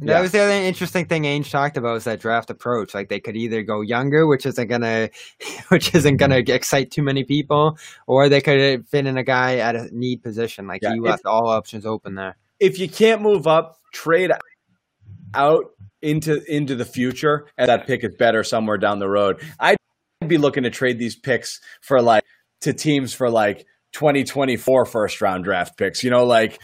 That 0.00 0.06
Yeah. 0.06 0.20
was 0.20 0.32
the 0.32 0.40
other 0.40 0.52
interesting 0.52 1.06
thing 1.06 1.22
Ainge 1.22 1.50
talked 1.50 1.76
about 1.76 1.94
was 1.94 2.04
that 2.04 2.20
draft 2.20 2.50
approach. 2.50 2.94
Like 2.94 3.08
they 3.08 3.20
could 3.20 3.36
either 3.36 3.62
go 3.62 3.80
younger, 3.80 4.26
which 4.26 4.44
isn't 4.44 4.66
gonna, 4.66 5.08
which 5.68 5.94
isn't 5.94 6.16
gonna 6.16 6.36
mm-hmm. 6.36 6.52
excite 6.54 6.90
too 6.90 7.02
many 7.02 7.22
people, 7.24 7.78
or 8.06 8.28
they 8.28 8.40
could 8.40 8.86
fit 8.88 9.06
in 9.06 9.16
a 9.16 9.22
guy 9.22 9.58
at 9.58 9.76
a 9.76 9.88
need 9.92 10.22
position. 10.22 10.66
Like 10.66 10.82
Yeah, 10.82 10.92
he 10.92 10.98
if- 10.98 11.04
left 11.04 11.26
all 11.26 11.48
options 11.48 11.86
open 11.86 12.14
there. 12.16 12.36
if 12.60 12.78
you 12.78 12.88
can't 12.88 13.22
move 13.22 13.46
up, 13.46 13.78
trade 13.92 14.32
out 15.34 15.64
into 16.02 16.42
into 16.52 16.74
the 16.74 16.84
future, 16.84 17.46
and 17.56 17.68
that 17.68 17.86
pick 17.86 18.04
is 18.04 18.14
better 18.16 18.42
somewhere 18.44 18.76
down 18.78 18.98
the 18.98 19.08
road. 19.08 19.40
I'd 19.60 19.76
be 20.26 20.38
looking 20.38 20.64
to 20.64 20.70
trade 20.70 20.98
these 20.98 21.16
picks 21.16 21.60
for 21.80 22.02
like 22.02 22.24
to 22.62 22.72
teams 22.72 23.14
for 23.14 23.30
like 23.30 23.66
2024 23.92 24.86
first 24.86 25.20
round 25.20 25.44
draft 25.44 25.76
picks. 25.78 26.02
You 26.04 26.10
know, 26.10 26.24
like 26.24 26.60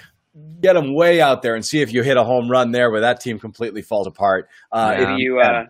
get 0.60 0.74
them 0.74 0.94
way 0.94 1.20
out 1.20 1.42
there 1.42 1.54
and 1.54 1.64
see 1.64 1.80
if 1.82 1.92
you 1.92 2.02
hit 2.02 2.16
a 2.16 2.24
home 2.24 2.48
run 2.50 2.70
there 2.70 2.90
where 2.90 3.00
that 3.00 3.20
team 3.20 3.38
completely 3.38 3.82
falls 3.82 4.06
apart. 4.06 4.48
Uh, 4.72 4.94
Yeah. 4.98 5.14
if 5.14 5.18
you 5.20 5.40
uh, 5.40 5.64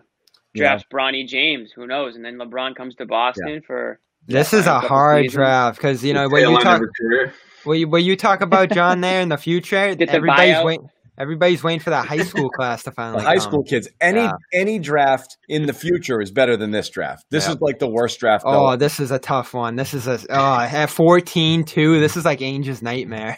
draft 0.55 0.85
Bronny 0.93 1.27
James. 1.27 1.71
Who 1.75 1.87
knows? 1.87 2.15
And 2.15 2.23
then 2.25 2.37
LeBron 2.37 2.75
comes 2.75 2.95
to 2.95 3.05
Boston 3.05 3.61
for 3.65 3.99
This 4.27 4.53
is 4.53 4.67
a 4.67 4.75
a 4.75 4.79
hard 4.79 5.23
seasons. 5.23 5.33
draft 5.35 5.77
because 5.77 6.03
you 6.03 6.13
know 6.13 6.23
The 6.27 6.29
when 6.33 6.49
you 6.49 6.59
talk 6.59 6.81
of 6.81 7.33
when 7.63 7.79
you, 7.79 7.87
when 7.89 8.03
you 8.03 8.15
talk 8.15 8.41
about 8.41 8.71
John 8.71 9.01
there 9.01 9.21
in 9.21 9.29
the 9.29 9.37
future, 9.37 9.95
Get 9.95 10.09
the 10.09 10.15
everybody's 10.15 10.63
waiting. 10.63 10.89
Everybody's 11.21 11.63
waiting 11.63 11.79
for 11.79 11.91
that 11.91 12.05
high 12.07 12.23
school 12.23 12.49
class 12.57 12.83
to 12.83 12.89
the 12.89 12.95
finally 12.95 13.23
high 13.23 13.35
come. 13.37 13.41
school 13.41 13.63
kids. 13.63 13.87
Any 14.01 14.21
Yeah. 14.21 14.31
any 14.53 14.79
draft 14.79 15.37
in 15.47 15.67
the 15.67 15.73
future 15.73 16.19
is 16.19 16.31
better 16.31 16.57
than 16.57 16.71
this 16.71 16.89
draft. 16.89 17.25
This 17.29 17.45
Yeah. 17.45 17.53
is 17.53 17.61
like 17.61 17.79
the 17.79 17.87
worst 17.89 18.19
draft. 18.19 18.43
Oh, 18.47 18.71
though. 18.71 18.75
this 18.77 18.99
is 18.99 19.11
a 19.11 19.19
tough 19.19 19.53
one. 19.53 19.75
This 19.75 19.93
is 19.93 20.07
a 20.07 20.19
oh, 20.29 20.59
at 20.59 20.87
14 20.89 21.63
too. 21.63 21.99
This 21.99 22.17
is 22.17 22.25
like 22.25 22.41
Ainge's 22.41 22.81
nightmare. 22.81 23.37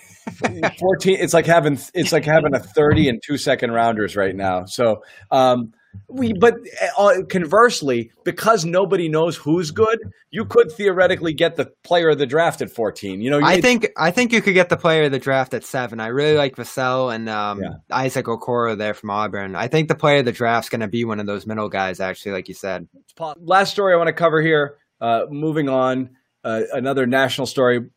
14 0.79 1.17
it's 1.19 1.33
like 1.33 1.45
having 1.45 1.77
it's 1.93 2.13
like 2.13 2.23
having 2.23 2.55
a 2.55 2.59
30 2.59 3.09
and 3.09 3.21
two 3.25 3.37
second 3.37 3.71
rounders 3.71 4.15
right 4.15 4.33
now 4.33 4.63
so 4.63 5.03
um 5.31 5.73
we 6.09 6.33
but 6.33 6.55
uh, 6.97 7.21
conversely 7.29 8.11
because 8.23 8.65
nobody 8.65 9.09
knows 9.09 9.35
who's 9.35 9.71
good 9.71 9.99
you 10.31 10.45
could 10.45 10.71
theoretically 10.71 11.33
get 11.33 11.55
the 11.55 11.71
player 11.83 12.09
of 12.09 12.17
the 12.17 12.25
draft 12.25 12.61
at 12.61 12.69
14 12.69 13.21
you 13.21 13.29
know 13.29 13.39
I 13.39 13.55
you- 13.55 13.61
think 13.61 13.87
I 13.97 14.11
think 14.11 14.31
you 14.31 14.41
could 14.41 14.53
get 14.53 14.69
the 14.69 14.77
player 14.77 15.03
of 15.03 15.11
the 15.11 15.19
draft 15.19 15.53
at 15.53 15.63
seven. 15.63 15.99
I 15.99 16.07
really 16.07 16.35
like 16.37 16.55
Vassell 16.55 17.13
and 17.13 17.27
um, 17.29 17.61
Yeah. 17.61 17.69
Isaac 17.91 18.25
Okoro 18.25 18.77
there 18.77 18.93
from 18.93 19.09
Auburn. 19.09 19.55
I 19.55 19.67
think 19.67 19.87
the 19.87 19.95
player 19.95 20.19
of 20.19 20.25
the 20.25 20.31
draft's 20.31 20.69
going 20.69 20.81
to 20.81 20.87
be 20.87 21.05
one 21.05 21.19
of 21.19 21.25
those 21.25 21.45
middle 21.47 21.69
guys, 21.69 21.99
actually, 21.99 22.33
like 22.33 22.47
you 22.47 22.53
said. 22.55 22.87
last 23.39 23.71
story 23.71 23.93
i 23.93 23.97
want 23.97 24.07
to 24.07 24.13
cover 24.13 24.41
here 24.41 24.77
uh 25.01 25.21
moving 25.29 25.69
on 25.69 26.09
uh, 26.43 26.61
another 26.73 27.05
national 27.05 27.47
story 27.47 27.89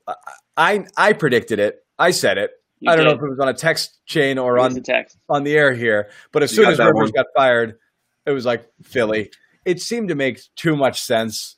i 0.56 0.84
i 0.96 1.12
predicted 1.12 1.58
it 1.58 1.76
i 1.98 2.10
said 2.10 2.38
it 2.38 2.50
You 2.80 2.90
i 2.90 2.96
don't 2.96 3.04
know 3.04 3.12
if 3.12 3.18
it 3.22 3.28
was 3.28 3.38
on 3.40 3.48
a 3.48 3.54
text 3.54 3.98
chain 4.06 4.38
or 4.38 4.58
on 4.58 4.72
the 4.74 4.80
text. 4.80 5.16
on 5.28 5.42
the 5.44 5.54
air 5.54 5.72
here, 5.74 6.10
but 6.32 6.42
as 6.42 6.52
You 6.52 6.62
soon 6.62 6.72
as 6.72 6.78
that 6.78 6.84
Rivers 6.86 7.10
one. 7.12 7.24
got 7.24 7.26
fired, 7.36 7.78
it 8.26 8.30
was 8.32 8.44
like 8.44 8.68
Philly. 8.82 9.30
It 9.64 9.80
seemed 9.80 10.08
to 10.08 10.14
make 10.14 10.40
too 10.56 10.76
much 10.76 11.00
sense. 11.00 11.56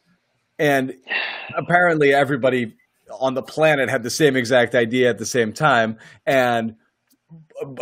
And 0.58 0.94
apparently 1.56 2.12
everybody 2.14 2.74
on 3.20 3.34
the 3.34 3.42
planet 3.42 3.88
had 3.88 4.02
the 4.02 4.10
same 4.10 4.36
exact 4.36 4.74
idea 4.74 5.08
at 5.10 5.18
the 5.18 5.26
same 5.26 5.52
time. 5.52 5.98
And 6.26 6.74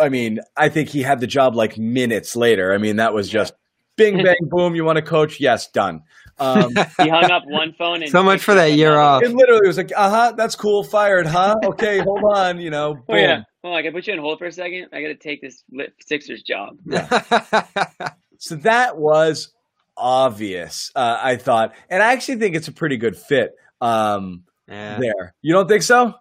I 0.01 0.09
mean, 0.09 0.41
I 0.57 0.69
think 0.69 0.89
he 0.89 1.03
had 1.03 1.21
the 1.21 1.27
job 1.27 1.55
like 1.55 1.79
minutes 1.79 2.37
later. 2.37 2.73
I 2.73 2.79
mean, 2.79 2.97
that 2.97 3.13
was 3.15 3.29
just 3.29 3.55
bing, 3.97 4.23
bang, 4.23 4.35
boom. 4.43 4.75
You 4.75 4.85
want 4.85 4.97
to 4.97 5.03
coach? 5.03 5.41
Yes, 5.41 5.69
done. 5.71 6.03
Um, 6.39 6.71
He 6.99 7.09
hung 7.09 7.31
up 7.31 7.45
one 7.47 7.73
phone 7.79 8.03
and 8.03 8.11
So 8.11 8.23
much 8.23 8.43
for 8.43 8.55
that 8.55 8.73
year 8.73 8.97
off. 8.99 9.23
it 9.23 9.33
literally 9.33 9.67
was 9.67 9.79
like, 9.79 9.93
uh 9.97 10.11
huh, 10.11 10.33
that's 10.37 10.55
cool, 10.55 10.85
fired, 10.85 11.27
huh? 11.27 11.55
Okay, 11.65 11.99
hold 11.99 12.23
on, 12.35 12.61
you 12.61 12.71
know. 12.71 12.97
Oh 13.09 13.17
yeah. 13.17 13.37
boom. 13.37 13.45
Hold 13.65 13.73
on, 13.75 13.79
I 13.79 13.83
can 13.83 13.93
put 13.93 14.07
you 14.07 14.13
on 14.13 14.19
hold 14.19 14.39
for 14.39 14.47
a 14.47 14.53
second. 14.53 14.89
I 14.93 15.01
got 15.03 15.09
to 15.09 15.15
take 15.15 15.41
this 15.41 15.65
Sixers 16.07 16.43
job. 16.43 16.77
So 18.39 18.57
that 18.57 18.97
was 18.97 19.53
obvious, 19.97 20.91
uh, 20.95 21.19
I 21.23 21.37
thought. 21.37 21.75
And 21.89 22.03
I 22.03 22.13
actually 22.13 22.37
think 22.37 22.57
it's 22.57 22.69
a 22.69 22.73
pretty 22.73 22.97
good 22.97 23.17
fit 23.17 23.55
um, 23.81 24.45
yeah. 24.69 24.99
there. 24.99 25.35
You 25.43 25.55
don't 25.55 25.69
think 25.69 25.83
so? 25.83 26.15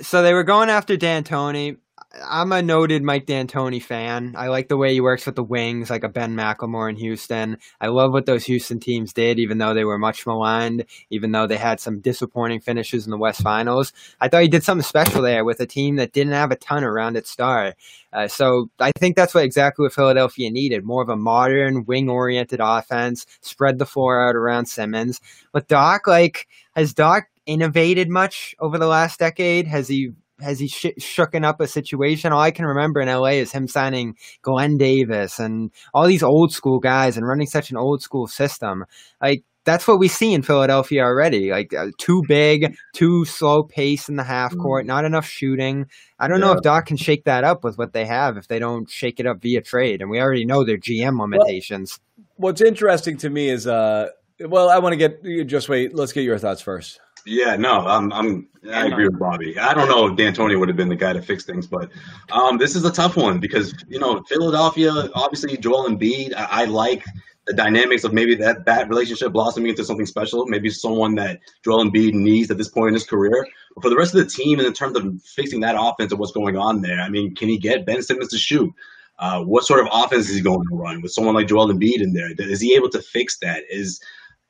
So 0.00 0.22
they 0.22 0.34
were 0.34 0.44
going 0.44 0.68
after 0.68 0.96
D'Antoni. 0.96 1.78
I'm 2.24 2.52
a 2.52 2.62
noted 2.62 3.02
Mike 3.02 3.26
D'Antoni 3.26 3.82
fan. 3.82 4.34
I 4.36 4.48
like 4.48 4.68
the 4.68 4.76
way 4.76 4.92
he 4.92 5.00
works 5.00 5.26
with 5.26 5.36
the 5.36 5.42
wings, 5.42 5.90
like 5.90 6.04
a 6.04 6.08
Ben 6.08 6.34
McLemore 6.36 6.88
in 6.88 6.96
Houston. 6.96 7.58
I 7.80 7.88
love 7.88 8.12
what 8.12 8.26
those 8.26 8.44
Houston 8.44 8.80
teams 8.80 9.12
did, 9.12 9.38
even 9.38 9.58
though 9.58 9.74
they 9.74 9.84
were 9.84 9.98
much 9.98 10.26
maligned, 10.26 10.84
even 11.10 11.32
though 11.32 11.46
they 11.46 11.56
had 11.56 11.80
some 11.80 12.00
disappointing 12.00 12.60
finishes 12.60 13.04
in 13.04 13.10
the 13.10 13.18
West 13.18 13.42
Finals. 13.42 13.92
I 14.20 14.28
thought 14.28 14.42
he 14.42 14.48
did 14.48 14.62
something 14.64 14.84
special 14.84 15.22
there 15.22 15.44
with 15.44 15.60
a 15.60 15.66
team 15.66 15.96
that 15.96 16.12
didn't 16.12 16.32
have 16.32 16.50
a 16.50 16.56
ton 16.56 16.84
around 16.84 17.16
its 17.16 17.30
star. 17.30 17.74
Uh, 18.12 18.28
so 18.28 18.70
I 18.78 18.92
think 18.98 19.16
that's 19.16 19.34
what 19.34 19.44
exactly 19.44 19.84
what 19.84 19.92
Philadelphia 19.92 20.50
needed: 20.50 20.84
more 20.84 21.02
of 21.02 21.08
a 21.08 21.16
modern, 21.16 21.84
wing-oriented 21.84 22.60
offense, 22.62 23.26
spread 23.40 23.78
the 23.78 23.86
floor 23.86 24.28
out 24.28 24.36
around 24.36 24.66
Simmons. 24.66 25.20
But 25.52 25.68
Doc, 25.68 26.06
like, 26.06 26.48
has 26.74 26.94
Doc 26.94 27.26
innovated 27.46 28.08
much 28.08 28.54
over 28.58 28.78
the 28.78 28.86
last 28.86 29.18
decade? 29.18 29.66
Has 29.66 29.88
he 29.88 30.12
has 30.40 30.58
he 30.58 30.68
sh- 30.68 30.98
shooken 31.00 31.44
up 31.44 31.60
a 31.60 31.66
situation? 31.66 32.32
All 32.32 32.40
I 32.40 32.50
can 32.50 32.66
remember 32.66 33.00
in 33.00 33.08
LA 33.08 33.30
is 33.30 33.52
him 33.52 33.68
signing 33.68 34.16
Glen 34.42 34.76
Davis 34.76 35.38
and 35.38 35.70
all 35.94 36.06
these 36.06 36.22
old 36.22 36.52
school 36.52 36.78
guys 36.78 37.16
and 37.16 37.26
running 37.26 37.46
such 37.46 37.70
an 37.70 37.76
old 37.76 38.02
school 38.02 38.26
system. 38.26 38.84
Like 39.20 39.44
that's 39.66 39.86
what 39.86 39.98
we 39.98 40.08
see 40.08 40.32
in 40.32 40.42
Philadelphia 40.42 41.02
already. 41.02 41.50
Like 41.50 41.74
uh, 41.74 41.88
too 41.98 42.22
big, 42.26 42.76
too 42.94 43.24
slow 43.24 43.64
pace 43.64 44.08
in 44.08 44.16
the 44.16 44.22
half 44.22 44.56
court, 44.56 44.86
not 44.86 45.04
enough 45.04 45.26
shooting. 45.26 45.86
I 46.18 46.28
don't 46.28 46.40
know 46.40 46.52
if 46.52 46.62
Doc 46.62 46.86
can 46.86 46.96
shake 46.96 47.24
that 47.24 47.44
up 47.44 47.64
with 47.64 47.76
what 47.76 47.92
they 47.92 48.06
have 48.06 48.36
if 48.36 48.46
they 48.48 48.58
don't 48.58 48.88
shake 48.88 49.20
it 49.20 49.26
up 49.26 49.42
via 49.42 49.60
trade. 49.60 50.00
And 50.00 50.10
we 50.10 50.20
already 50.20 50.46
know 50.46 50.64
their 50.64 50.78
GM 50.78 51.20
limitations. 51.20 51.98
What's 52.36 52.60
interesting 52.62 53.16
to 53.18 53.30
me 53.30 53.48
is, 53.48 53.66
uh, 53.66 54.10
well, 54.40 54.70
I 54.70 54.78
want 54.78 54.92
to 54.92 54.96
get 54.96 55.24
you 55.24 55.44
just 55.44 55.68
wait. 55.68 55.94
Let's 55.94 56.12
get 56.12 56.22
your 56.22 56.38
thoughts 56.38 56.62
first. 56.62 57.00
Yeah, 57.26 57.56
no, 57.56 57.80
I'm, 57.80 58.12
I'm, 58.12 58.48
I 58.72 58.86
agree 58.86 59.08
with 59.08 59.18
Bobby. 59.18 59.58
I 59.58 59.74
don't 59.74 59.88
know 59.88 60.06
if 60.06 60.16
D'Antoni 60.16 60.58
would 60.58 60.68
have 60.68 60.76
been 60.76 60.88
the 60.88 60.96
guy 60.96 61.12
to 61.12 61.20
fix 61.20 61.44
things, 61.44 61.66
but 61.66 61.90
um, 62.30 62.56
this 62.56 62.76
is 62.76 62.84
a 62.84 62.92
tough 62.92 63.16
one 63.16 63.40
because 63.40 63.74
you 63.88 63.98
know 63.98 64.22
Philadelphia, 64.28 64.92
obviously 65.14 65.56
Joel 65.56 65.88
Embiid. 65.88 66.34
I, 66.36 66.62
I 66.62 66.64
like 66.66 67.04
the 67.46 67.52
dynamics 67.52 68.04
of 68.04 68.12
maybe 68.12 68.36
that 68.36 68.64
that 68.66 68.88
relationship 68.88 69.32
blossoming 69.32 69.70
into 69.70 69.84
something 69.84 70.06
special. 70.06 70.46
Maybe 70.46 70.70
someone 70.70 71.16
that 71.16 71.40
Joel 71.64 71.84
Embiid 71.84 72.14
needs 72.14 72.50
at 72.50 72.58
this 72.58 72.68
point 72.68 72.88
in 72.88 72.94
his 72.94 73.04
career. 73.04 73.46
But 73.74 73.82
for 73.82 73.90
the 73.90 73.96
rest 73.96 74.14
of 74.14 74.20
the 74.20 74.30
team, 74.30 74.58
and 74.58 74.66
in 74.66 74.72
terms 74.72 74.96
of 74.96 75.20
fixing 75.22 75.60
that 75.60 75.76
offense 75.76 76.12
and 76.12 76.20
what's 76.20 76.32
going 76.32 76.56
on 76.56 76.80
there, 76.80 77.00
I 77.00 77.08
mean, 77.08 77.34
can 77.34 77.48
he 77.48 77.58
get 77.58 77.86
Ben 77.86 78.02
Simmons 78.02 78.28
to 78.28 78.38
shoot? 78.38 78.72
Uh, 79.18 79.42
what 79.42 79.64
sort 79.64 79.80
of 79.80 79.88
offense 79.92 80.28
is 80.28 80.36
he 80.36 80.42
going 80.42 80.62
to 80.68 80.76
run 80.76 81.02
with 81.02 81.10
someone 81.10 81.34
like 81.34 81.48
Joel 81.48 81.72
Embiid 81.72 82.02
in 82.02 82.12
there? 82.12 82.30
Is 82.38 82.60
he 82.60 82.74
able 82.74 82.90
to 82.90 83.00
fix 83.00 83.38
that? 83.38 83.64
Is 83.70 84.00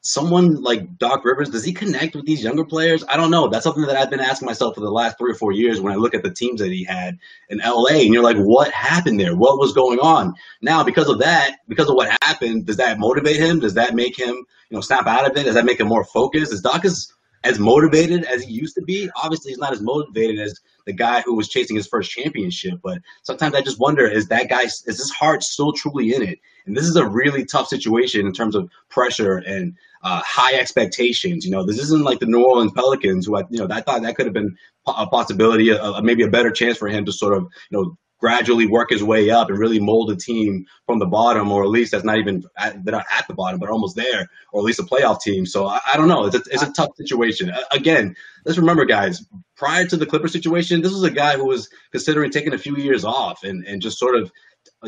someone 0.06 0.62
like 0.62 0.98
Doc 0.98 1.24
Rivers, 1.24 1.50
does 1.50 1.64
he 1.64 1.72
connect 1.72 2.14
with 2.14 2.26
these 2.26 2.42
younger 2.42 2.64
players? 2.64 3.04
I 3.08 3.16
don't 3.16 3.30
know. 3.30 3.48
That's 3.48 3.64
something 3.64 3.84
that 3.86 3.96
I've 3.96 4.10
been 4.10 4.20
asking 4.20 4.46
myself 4.46 4.76
for 4.76 4.80
the 4.80 4.90
last 4.90 5.18
three 5.18 5.32
or 5.32 5.34
four 5.34 5.52
years 5.52 5.80
when 5.80 5.92
I 5.92 5.96
look 5.96 6.14
at 6.14 6.22
the 6.22 6.30
teams 6.30 6.60
that 6.60 6.70
he 6.70 6.84
had 6.84 7.18
in 7.48 7.58
LA. 7.58 8.02
And 8.02 8.14
you're 8.14 8.22
like, 8.22 8.36
what 8.36 8.70
happened 8.70 9.18
there? 9.18 9.34
What 9.34 9.58
was 9.58 9.72
going 9.72 9.98
on? 9.98 10.34
Now, 10.62 10.84
because 10.84 11.08
of 11.08 11.18
that, 11.18 11.56
because 11.68 11.88
of 11.88 11.96
what 11.96 12.16
happened, 12.22 12.66
does 12.66 12.76
that 12.76 12.98
motivate 13.00 13.36
him? 13.36 13.58
Does 13.58 13.74
that 13.74 13.94
make 13.94 14.16
him, 14.16 14.34
you 14.36 14.76
know, 14.76 14.80
snap 14.80 15.06
out 15.06 15.28
of 15.28 15.36
it? 15.36 15.44
Does 15.44 15.54
that 15.54 15.64
make 15.64 15.80
him 15.80 15.88
more 15.88 16.04
focused? 16.04 16.52
Is 16.52 16.60
Doc 16.60 16.84
as, 16.84 17.12
as 17.42 17.58
motivated 17.58 18.24
as 18.24 18.44
he 18.44 18.52
used 18.52 18.76
to 18.76 18.82
be? 18.82 19.10
Obviously, 19.22 19.50
he's 19.50 19.58
not 19.58 19.72
as 19.72 19.82
motivated 19.82 20.38
as 20.38 20.60
the 20.86 20.92
guy 20.92 21.20
who 21.22 21.34
was 21.34 21.48
chasing 21.48 21.74
his 21.74 21.88
first 21.88 22.12
championship. 22.12 22.78
But 22.82 22.98
sometimes 23.24 23.56
I 23.56 23.60
just 23.60 23.80
wonder, 23.80 24.06
is 24.06 24.28
that 24.28 24.48
guy, 24.48 24.62
is 24.62 24.84
his 24.84 25.10
heart 25.10 25.42
still 25.42 25.72
truly 25.72 26.14
in 26.14 26.22
it? 26.22 26.38
And 26.66 26.76
this 26.76 26.84
is 26.84 26.96
a 26.96 27.06
really 27.06 27.44
tough 27.44 27.68
situation 27.68 28.26
in 28.26 28.32
terms 28.32 28.54
of 28.54 28.70
pressure 28.88 29.38
and 29.38 29.74
uh, 30.02 30.22
high 30.24 30.54
expectations. 30.54 31.44
You 31.44 31.50
know, 31.50 31.64
this 31.64 31.78
isn't 31.78 32.04
like 32.04 32.20
the 32.20 32.26
New 32.26 32.44
Orleans 32.44 32.72
Pelicans, 32.72 33.26
who 33.26 33.36
I, 33.36 33.44
you 33.50 33.58
know, 33.58 33.68
I 33.70 33.80
thought 33.80 34.02
that 34.02 34.16
could 34.16 34.26
have 34.26 34.34
been 34.34 34.56
a 34.86 35.06
possibility, 35.06 35.70
a, 35.70 36.02
maybe 36.02 36.22
a 36.22 36.28
better 36.28 36.50
chance 36.50 36.78
for 36.78 36.88
him 36.88 37.04
to 37.06 37.12
sort 37.12 37.36
of, 37.36 37.44
you 37.70 37.78
know, 37.78 37.96
gradually 38.18 38.66
work 38.66 38.88
his 38.90 39.04
way 39.04 39.28
up 39.28 39.50
and 39.50 39.58
really 39.58 39.78
mold 39.78 40.10
a 40.10 40.16
team 40.16 40.64
from 40.86 40.98
the 40.98 41.06
bottom, 41.06 41.52
or 41.52 41.62
at 41.62 41.68
least 41.68 41.92
that's 41.92 42.04
not 42.04 42.16
even 42.16 42.42
at, 42.56 42.82
they're 42.84 42.94
not 42.94 43.04
at 43.16 43.28
the 43.28 43.34
bottom, 43.34 43.60
but 43.60 43.68
almost 43.68 43.94
there, 43.94 44.26
or 44.52 44.60
at 44.60 44.64
least 44.64 44.78
a 44.78 44.82
playoff 44.82 45.20
team. 45.20 45.44
So 45.44 45.66
I, 45.66 45.80
I 45.92 45.96
don't 45.96 46.08
know. 46.08 46.24
It's 46.24 46.36
a, 46.36 46.42
it's 46.50 46.62
a 46.62 46.72
tough 46.72 46.96
situation. 46.96 47.52
Again, 47.72 48.16
let's 48.44 48.58
remember, 48.58 48.84
guys. 48.84 49.24
Prior 49.56 49.86
to 49.86 49.96
the 49.96 50.06
Clipper 50.06 50.28
situation, 50.28 50.80
this 50.80 50.92
was 50.92 51.02
a 51.02 51.10
guy 51.10 51.36
who 51.36 51.46
was 51.46 51.68
considering 51.92 52.30
taking 52.30 52.54
a 52.54 52.58
few 52.58 52.76
years 52.76 53.04
off 53.04 53.42
and, 53.42 53.66
and 53.66 53.82
just 53.82 53.98
sort 53.98 54.16
of 54.16 54.30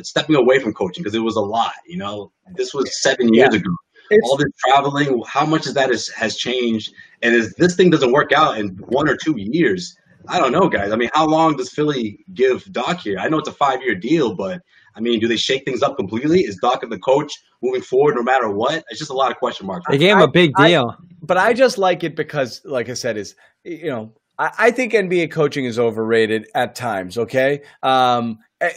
stepping 0.02 0.36
away 0.36 0.58
from 0.58 0.72
coaching 0.72 1.02
because 1.02 1.14
it 1.14 1.20
was 1.20 1.36
a 1.36 1.40
lot. 1.40 1.72
You 1.86 1.98
know, 1.98 2.32
this 2.54 2.72
was 2.72 3.02
seven 3.02 3.32
years 3.32 3.50
yeah. 3.52 3.60
ago. 3.60 3.70
It's, 4.10 4.28
all 4.28 4.36
this 4.36 4.48
traveling, 4.66 5.22
how 5.26 5.46
much 5.46 5.66
of 5.66 5.74
that 5.74 5.90
is, 5.90 6.08
has 6.10 6.36
changed? 6.36 6.92
And 7.22 7.34
if 7.34 7.56
this 7.56 7.76
thing 7.76 7.90
doesn't 7.90 8.12
work 8.12 8.32
out 8.32 8.58
in 8.58 8.70
one 8.88 9.08
or 9.08 9.16
two 9.16 9.34
years, 9.36 9.96
I 10.28 10.38
don't 10.38 10.52
know, 10.52 10.68
guys. 10.68 10.92
I 10.92 10.96
mean, 10.96 11.10
how 11.14 11.26
long 11.26 11.56
does 11.56 11.70
Philly 11.70 12.24
give 12.34 12.70
Doc 12.72 13.00
here? 13.00 13.18
I 13.18 13.28
know 13.28 13.38
it's 13.38 13.48
a 13.48 13.52
five 13.52 13.82
year 13.82 13.94
deal, 13.94 14.34
but 14.34 14.60
I 14.94 15.00
mean, 15.00 15.20
do 15.20 15.28
they 15.28 15.36
shake 15.36 15.64
things 15.64 15.82
up 15.82 15.96
completely? 15.96 16.40
Is 16.40 16.56
Doc 16.56 16.82
and 16.82 16.90
the 16.90 16.98
coach 16.98 17.32
moving 17.62 17.82
forward 17.82 18.16
no 18.16 18.22
matter 18.22 18.50
what? 18.50 18.84
It's 18.90 18.98
just 18.98 19.10
a 19.10 19.14
lot 19.14 19.30
of 19.30 19.38
question 19.38 19.66
marks. 19.66 19.86
They 19.88 19.98
gave 19.98 20.16
him 20.16 20.22
a 20.22 20.28
big 20.28 20.54
deal. 20.56 20.96
I, 20.98 21.04
but 21.22 21.38
I 21.38 21.52
just 21.52 21.78
like 21.78 22.04
it 22.04 22.16
because, 22.16 22.60
like 22.64 22.88
I 22.88 22.94
said, 22.94 23.16
is 23.16 23.34
you 23.64 23.88
know, 23.88 24.12
I, 24.38 24.50
I 24.58 24.70
think 24.70 24.92
NBA 24.92 25.30
coaching 25.30 25.64
is 25.64 25.78
overrated 25.78 26.48
at 26.54 26.74
times. 26.74 27.16
Okay. 27.16 27.62
Um, 27.82 28.38
eh, 28.60 28.70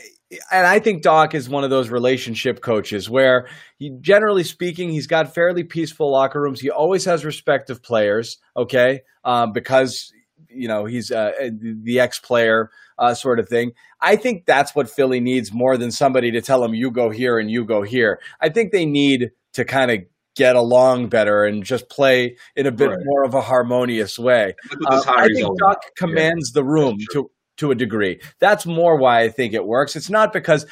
and 0.52 0.66
I 0.66 0.80
think 0.80 1.02
Doc 1.02 1.36
is 1.36 1.50
one 1.50 1.64
of 1.64 1.70
those 1.70 1.90
relationship 1.90 2.62
coaches 2.62 3.10
where 3.10 3.48
he, 3.78 3.90
generally 4.02 4.44
speaking, 4.44 4.90
he's 4.90 5.08
got 5.08 5.34
fairly 5.34 5.64
peaceful 5.64 6.12
locker 6.12 6.42
rooms. 6.42 6.60
He 6.60 6.70
always 6.70 7.06
has 7.06 7.26
respect 7.26 7.70
of 7.70 7.84
players, 7.84 8.38
okay, 8.56 9.02
um, 9.24 9.52
because 9.52 10.12
you 10.50 10.68
know 10.68 10.86
he's 10.86 11.12
uh, 11.12 11.32
the 11.52 12.00
ex-player 12.00 12.70
uh, 12.98 13.14
sort 13.14 13.40
of 13.40 13.50
thing. 13.50 13.72
I 14.00 14.16
think 14.16 14.46
that's 14.46 14.74
what 14.76 14.90
Philly 14.90 15.20
needs 15.20 15.52
more 15.52 15.78
than 15.78 15.92
somebody 15.92 16.32
to 16.32 16.42
tell 16.42 16.62
them 16.62 16.74
you 16.74 16.92
go 16.92 17.10
here 17.10 17.38
and 17.38 17.50
you 17.50 17.66
go 17.66 17.82
here. 17.82 18.20
I 18.40 18.50
think 18.50 18.72
they 18.72 18.86
need 18.86 19.32
to 19.54 19.66
kind 19.66 19.92
of 19.92 20.00
get 20.36 20.56
along 20.56 21.10
better 21.10 21.44
and 21.44 21.64
just 21.64 21.90
play 21.90 22.38
in 22.56 22.66
a 22.66 22.72
bit 22.72 22.90
right. 22.90 23.00
more 23.04 23.24
of 23.24 23.34
a 23.34 23.42
harmonious 23.42 24.18
way. 24.18 24.56
Uh, 24.88 25.04
I 25.08 25.28
think 25.28 25.60
Doc 25.60 25.84
commands 25.98 26.52
yeah. 26.54 26.62
the 26.62 26.64
room 26.64 26.98
to 27.12 27.30
to 27.62 27.72
a 27.72 27.76
degree. 27.76 28.20
That's 28.40 28.66
more 28.66 28.98
why 28.98 29.22
I 29.22 29.30
think 29.30 29.54
it 29.54 29.66
works. 29.66 29.96
It's 29.96 30.10
not 30.10 30.34
because 30.34 30.66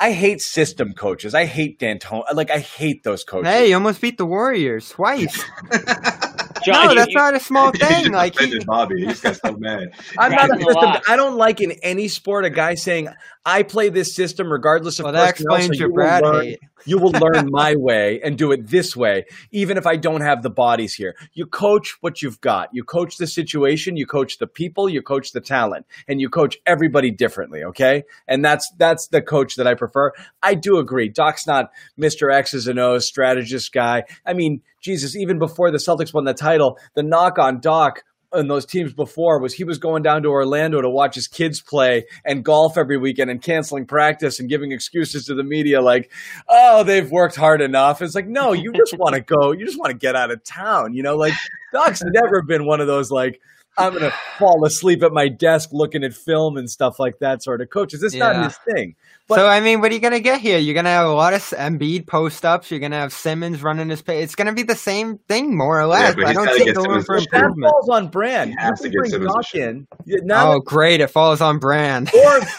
I 0.00 0.12
hate 0.12 0.40
system 0.40 0.94
coaches. 0.94 1.34
I 1.34 1.44
hate 1.44 1.78
D'Antoni. 1.78 2.24
Like 2.34 2.50
I 2.50 2.58
hate 2.58 3.04
those 3.04 3.24
coaches. 3.24 3.52
Hey, 3.52 3.68
you 3.68 3.74
almost 3.74 4.00
beat 4.00 4.18
the 4.18 4.26
Warriors 4.26 4.88
twice. 4.88 5.44
John, 6.64 6.88
no, 6.88 6.94
that's 6.94 7.14
not 7.14 7.34
a 7.34 7.40
small 7.40 7.72
thing. 7.76 8.12
like 8.12 8.38
he, 8.38 8.58
Bobby, 8.64 9.04
he's 9.04 9.20
got 9.20 9.36
so 9.36 9.52
mad. 9.56 9.92
I'm 10.18 10.32
not 10.32 10.50
a 10.50 10.60
system. 10.60 11.02
I 11.08 11.16
don't 11.16 11.36
like 11.36 11.60
in 11.60 11.72
any 11.82 12.08
sport 12.08 12.44
a 12.44 12.50
guy 12.50 12.74
saying 12.74 13.08
I 13.44 13.64
play 13.64 13.88
this 13.88 14.14
system 14.14 14.50
regardless 14.50 14.98
of. 14.98 15.04
Well, 15.04 15.12
that 15.12 15.30
explains 15.30 15.78
your 15.78 15.90
Brad 15.90 16.24
hate 16.24 16.60
you 16.84 16.98
will 16.98 17.12
learn 17.12 17.50
my 17.50 17.74
way 17.76 18.20
and 18.22 18.36
do 18.36 18.52
it 18.52 18.68
this 18.68 18.96
way, 18.96 19.24
even 19.50 19.76
if 19.76 19.86
I 19.86 19.96
don't 19.96 20.20
have 20.20 20.42
the 20.42 20.50
bodies 20.50 20.94
here. 20.94 21.16
You 21.32 21.46
coach 21.46 21.96
what 22.00 22.22
you've 22.22 22.40
got. 22.40 22.70
You 22.72 22.84
coach 22.84 23.16
the 23.16 23.26
situation, 23.26 23.96
you 23.96 24.06
coach 24.06 24.38
the 24.38 24.46
people, 24.46 24.88
you 24.88 25.02
coach 25.02 25.32
the 25.32 25.40
talent, 25.40 25.86
and 26.08 26.20
you 26.20 26.28
coach 26.28 26.58
everybody 26.66 27.10
differently, 27.10 27.64
okay? 27.64 28.04
And 28.26 28.44
that's 28.44 28.70
that's 28.76 29.08
the 29.08 29.22
coach 29.22 29.56
that 29.56 29.66
I 29.66 29.74
prefer. 29.74 30.12
I 30.42 30.54
do 30.54 30.78
agree. 30.78 31.08
Doc's 31.08 31.46
not 31.46 31.70
Mr. 31.98 32.32
X's 32.32 32.66
and 32.66 32.78
O's 32.78 33.06
strategist 33.06 33.72
guy. 33.72 34.04
I 34.26 34.32
mean, 34.32 34.62
Jesus, 34.80 35.16
even 35.16 35.38
before 35.38 35.70
the 35.70 35.78
Celtics 35.78 36.12
won 36.12 36.24
the 36.24 36.34
title, 36.34 36.78
the 36.94 37.02
knock 37.02 37.38
on 37.38 37.60
Doc 37.60 38.02
in 38.34 38.48
those 38.48 38.66
teams 38.66 38.92
before 38.92 39.38
was 39.40 39.52
he 39.52 39.64
was 39.64 39.78
going 39.78 40.02
down 40.02 40.22
to 40.22 40.28
Orlando 40.28 40.80
to 40.80 40.88
watch 40.88 41.14
his 41.14 41.28
kids 41.28 41.60
play 41.60 42.04
and 42.24 42.44
golf 42.44 42.76
every 42.78 42.96
weekend 42.96 43.30
and 43.30 43.42
canceling 43.42 43.86
practice 43.86 44.40
and 44.40 44.48
giving 44.48 44.72
excuses 44.72 45.26
to 45.26 45.34
the 45.34 45.44
media 45.44 45.80
like, 45.80 46.10
oh, 46.48 46.82
they've 46.82 47.10
worked 47.10 47.36
hard 47.36 47.60
enough. 47.60 48.02
It's 48.02 48.14
like, 48.14 48.26
no, 48.26 48.52
you 48.52 48.72
just 48.72 48.94
want 48.98 49.14
to 49.14 49.20
go, 49.20 49.52
you 49.52 49.64
just 49.64 49.78
want 49.78 49.90
to 49.90 49.98
get 49.98 50.16
out 50.16 50.30
of 50.30 50.42
town. 50.44 50.94
You 50.94 51.02
know, 51.02 51.16
like 51.16 51.34
Doc's 51.72 52.02
never 52.04 52.42
been 52.42 52.66
one 52.66 52.80
of 52.80 52.86
those 52.86 53.10
like, 53.10 53.40
I'm 53.78 53.94
gonna 53.94 54.12
fall 54.38 54.64
asleep 54.66 55.02
at 55.02 55.12
my 55.12 55.28
desk 55.28 55.70
looking 55.72 56.04
at 56.04 56.12
film 56.12 56.58
and 56.58 56.68
stuff 56.68 56.98
like 56.98 57.20
that 57.20 57.42
sort 57.42 57.62
of 57.62 57.70
coaches. 57.70 58.02
It's 58.02 58.14
yeah. 58.14 58.32
not 58.32 58.44
his 58.44 58.58
thing. 58.74 58.96
But, 59.28 59.36
so 59.36 59.46
I 59.46 59.60
mean, 59.60 59.80
what 59.80 59.90
are 59.90 59.94
you 59.94 60.00
gonna 60.00 60.20
get 60.20 60.40
here? 60.42 60.58
You're 60.58 60.74
gonna 60.74 60.90
have 60.90 61.06
a 61.06 61.12
lot 61.12 61.32
of 61.32 61.40
Embiid 61.40 62.06
post 62.06 62.44
ups. 62.44 62.70
You're 62.70 62.80
gonna 62.80 63.00
have 63.00 63.14
Simmons 63.14 63.62
running 63.62 63.88
his 63.88 64.02
pace. 64.02 64.24
It's 64.24 64.34
gonna 64.34 64.52
be 64.52 64.62
the 64.62 64.74
same 64.74 65.16
thing 65.26 65.56
more 65.56 65.80
or 65.80 65.86
less. 65.86 66.14
Yeah, 66.18 66.26
I 66.26 66.32
don't 66.34 66.50
see 66.50 66.70
the 66.70 66.80
room 66.80 67.02
for 67.02 67.16
improvement. 67.16 67.62
That 67.62 67.70
falls 67.70 67.88
on 67.88 68.08
Brand. 68.08 68.50
You 68.50 68.56
have 68.58 68.78
to 68.80 68.90
bring 68.90 69.10
Doc 69.22 69.54
in. 69.54 69.86
oh, 70.30 70.60
great! 70.60 71.00
It 71.00 71.08
falls 71.08 71.40
on 71.40 71.58
Brand. 71.58 72.10
Or 72.22 72.40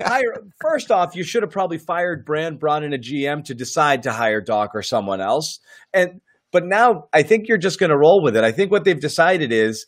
hire, 0.00 0.44
first 0.60 0.90
off, 0.90 1.16
you 1.16 1.24
should 1.24 1.42
have 1.42 1.50
probably 1.50 1.78
fired 1.78 2.26
Brand, 2.26 2.58
brought 2.58 2.82
in 2.82 2.92
a 2.92 2.98
GM 2.98 3.44
to 3.44 3.54
decide 3.54 4.02
to 4.02 4.12
hire 4.12 4.40
Doc 4.40 4.72
or 4.74 4.82
someone 4.82 5.20
else, 5.20 5.60
and. 5.92 6.20
But 6.50 6.66
now 6.66 7.08
I 7.14 7.22
think 7.22 7.48
you're 7.48 7.56
just 7.56 7.80
going 7.80 7.88
to 7.88 7.96
roll 7.96 8.22
with 8.22 8.36
it. 8.36 8.44
I 8.44 8.52
think 8.52 8.70
what 8.70 8.84
they've 8.84 9.00
decided 9.00 9.52
is 9.52 9.86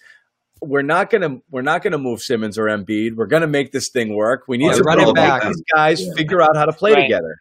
we're 0.66 0.83
not 0.83 1.11
gonna 1.11 1.38
we're 1.50 1.62
not 1.62 1.83
gonna 1.83 1.98
move 1.98 2.20
Simmons 2.20 2.59
or 2.59 2.64
Embiid. 2.64 3.16
We're 3.16 3.27
gonna 3.27 3.46
make 3.46 3.72
this 3.72 3.88
thing 3.88 4.14
work. 4.14 4.44
We 4.48 4.57
need 4.57 4.72
oh, 4.72 4.79
to 4.79 4.83
run 4.83 5.00
it 5.00 5.14
back. 5.14 5.42
These 5.44 5.62
guys 5.72 6.03
yeah. 6.03 6.12
figure 6.16 6.42
out 6.42 6.57
how 6.57 6.64
to 6.64 6.72
play 6.72 6.92
right. 6.92 7.03
together. 7.03 7.40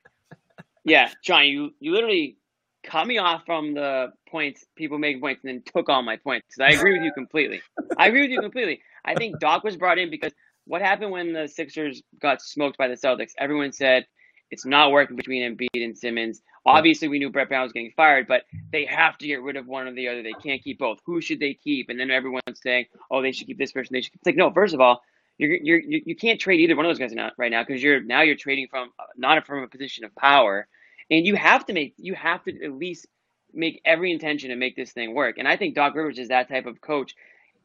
Yeah, 0.83 1.09
John, 1.23 1.45
you 1.45 1.71
you 1.79 1.91
literally 1.93 2.38
cut 2.83 3.07
me 3.07 3.17
off 3.17 3.43
from 3.45 3.73
the 3.73 4.12
points 4.29 4.65
people 4.75 4.97
make 4.97 5.21
points 5.21 5.41
and 5.43 5.53
then 5.53 5.63
took 5.73 5.89
all 5.89 6.01
my 6.01 6.17
points 6.17 6.47
because 6.47 6.71
I 6.71 6.77
agree 6.77 6.93
with 6.93 7.03
you 7.03 7.13
completely. 7.13 7.62
I 7.97 8.07
agree 8.07 8.21
with 8.21 8.31
you 8.31 8.41
completely. 8.41 8.81
I 9.05 9.15
think 9.15 9.39
Doc 9.39 9.63
was 9.63 9.77
brought 9.77 9.97
in 9.97 10.09
because 10.09 10.33
what 10.65 10.81
happened 10.81 11.12
when 11.12 11.33
the 11.33 11.47
Sixers 11.47 12.01
got 12.21 12.41
smoked 12.41 12.77
by 12.77 12.88
the 12.88 12.95
Celtics? 12.95 13.31
Everyone 13.38 13.71
said 13.71 14.05
it's 14.53 14.65
not 14.65 14.91
working 14.91 15.15
between 15.15 15.41
Embiid 15.41 15.83
and 15.83 15.97
Simmons. 15.97 16.41
Obviously, 16.65 17.07
we 17.07 17.19
knew 17.19 17.31
Brett 17.31 17.49
Brown 17.49 17.63
was 17.63 17.73
getting 17.73 17.91
fired, 17.97 18.27
but 18.27 18.43
they 18.71 18.85
have 18.85 19.17
to 19.17 19.27
get 19.27 19.41
rid 19.41 19.57
of 19.57 19.67
one 19.67 19.87
or 19.87 19.93
the 19.93 20.07
other. 20.07 20.21
They 20.21 20.33
can't 20.33 20.63
keep 20.63 20.79
both. 20.79 20.99
Who 21.05 21.19
should 21.19 21.39
they 21.39 21.55
keep? 21.55 21.89
And 21.89 21.99
then 21.99 22.11
everyone's 22.11 22.61
saying, 22.61 22.85
"Oh, 23.11 23.21
they 23.21 23.31
should 23.31 23.47
keep 23.47 23.57
this 23.57 23.71
person." 23.71 23.93
They 23.93 24.01
should. 24.01 24.13
It's 24.13 24.25
like, 24.25 24.35
no. 24.35 24.51
First 24.51 24.73
of 24.73 24.79
all, 24.79 25.01
you're, 25.37 25.51
you're 25.51 25.79
you 25.79 26.15
can't 26.15 26.39
trade 26.39 26.59
either 26.59 26.75
one 26.75 26.85
of 26.85 26.89
those 26.89 26.99
guys 26.99 27.11
now, 27.11 27.31
right 27.37 27.51
now 27.51 27.63
because 27.63 27.81
you're 27.81 28.01
now 28.01 28.21
you're 28.21 28.35
trading 28.35 28.67
from 28.69 28.91
not 29.17 29.45
from 29.45 29.63
a 29.63 29.67
position 29.67 30.05
of 30.05 30.15
power, 30.15 30.67
and 31.09 31.25
you 31.25 31.35
have 31.35 31.65
to 31.65 31.73
make 31.73 31.95
you 31.97 32.13
have 32.13 32.43
to 32.43 32.63
at 32.63 32.71
least 32.71 33.07
make 33.53 33.81
every 33.83 34.11
intention 34.11 34.49
to 34.49 34.55
make 34.55 34.75
this 34.75 34.91
thing 34.91 35.13
work. 35.13 35.37
And 35.39 35.47
I 35.47 35.57
think 35.57 35.75
Doc 35.75 35.95
Rivers 35.95 36.19
is 36.19 36.29
that 36.29 36.47
type 36.47 36.67
of 36.67 36.79
coach. 36.79 37.15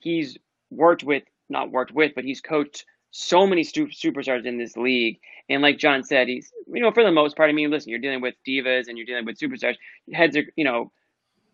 He's 0.01 0.39
worked 0.71 1.05
with 1.05 1.25
not 1.51 1.71
worked 1.71 1.93
with, 1.93 2.15
but 2.15 2.25
he's 2.25 2.41
coached 2.41 2.85
so 3.11 3.47
many 3.47 3.63
superstars 3.63 4.45
in 4.45 4.59
this 4.59 4.77
league. 4.77 5.19
And 5.49 5.63
like 5.63 5.79
John 5.79 6.05
said, 6.05 6.29
he's, 6.29 6.53
you 6.67 6.83
know, 6.83 6.93
for 6.93 7.03
the 7.03 7.13
most 7.13 7.37
part, 7.37 7.49
I 7.49 7.53
mean, 7.53 7.71
listen, 7.71 7.91
you're 7.91 8.01
dealing 8.01 8.21
with 8.21 8.35
divas 8.47 8.89
and 8.89 8.99
you're 8.99 9.07
dealing 9.07 9.25
with 9.25 9.39
superstars. 9.39 9.77
Heads 10.13 10.37
are, 10.37 10.45
you 10.57 10.65
know, 10.65 10.93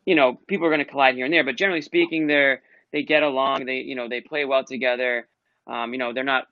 you 0.05 0.15
know, 0.15 0.39
people 0.49 0.67
are 0.67 0.71
going 0.71 0.85
to 0.85 0.91
collide 0.91 1.15
here 1.15 1.25
and 1.25 1.33
there, 1.33 1.45
but 1.45 1.57
generally 1.57 1.81
speaking, 1.81 2.27
they're, 2.27 2.63
they 2.93 3.03
get 3.03 3.23
along. 3.23 3.67
They, 3.67 3.79
you 3.79 3.95
know, 3.95 4.09
they 4.09 4.21
play 4.21 4.45
well 4.45 4.65
together. 4.65 5.29
Um, 5.67 5.93
you 5.93 5.99
know, 5.99 6.13
they're 6.13 6.25
not 6.25 6.47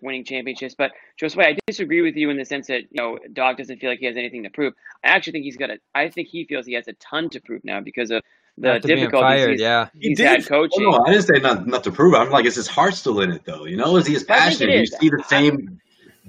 winning 0.00 0.24
championships. 0.24 0.74
But 0.76 0.92
Josue, 1.20 1.44
I 1.44 1.56
disagree 1.66 2.02
with 2.02 2.16
you 2.16 2.30
in 2.30 2.36
the 2.36 2.44
sense 2.44 2.66
that 2.68 2.82
you 2.90 3.02
know 3.02 3.18
Doc 3.32 3.56
doesn't 3.56 3.78
feel 3.78 3.90
like 3.90 4.00
he 4.00 4.06
has 4.06 4.16
anything 4.16 4.42
to 4.44 4.50
prove. 4.50 4.74
I 5.04 5.08
actually 5.08 5.32
think 5.32 5.44
he's 5.44 5.56
got 5.56 5.70
a. 5.70 5.78
I 5.94 6.08
think 6.08 6.28
he 6.28 6.44
feels 6.44 6.66
he 6.66 6.74
has 6.74 6.88
a 6.88 6.92
ton 6.94 7.30
to 7.30 7.40
prove 7.40 7.64
now 7.64 7.80
because 7.80 8.10
of 8.10 8.22
the 8.58 8.78
difficulties 8.78 9.20
fired, 9.20 9.50
he's, 9.52 9.60
yeah. 9.60 9.88
he's 9.98 10.18
he 10.18 10.24
had 10.24 10.46
coaching. 10.46 10.86
Oh, 10.86 10.90
no, 10.90 11.04
I 11.04 11.12
didn't 11.12 11.26
say 11.26 11.40
not, 11.40 11.66
not 11.66 11.84
to 11.84 11.92
prove 11.92 12.14
it. 12.14 12.18
I'm 12.18 12.30
like, 12.30 12.46
is 12.46 12.54
his 12.54 12.66
heart 12.66 12.94
still 12.94 13.20
in 13.20 13.30
it 13.30 13.44
though? 13.44 13.66
You 13.66 13.76
know, 13.76 13.96
is 13.96 14.06
he 14.06 14.16
as 14.16 14.24
passionate? 14.24 14.74
You 14.74 14.86
see 14.86 15.10
the 15.10 15.22
same 15.26 15.78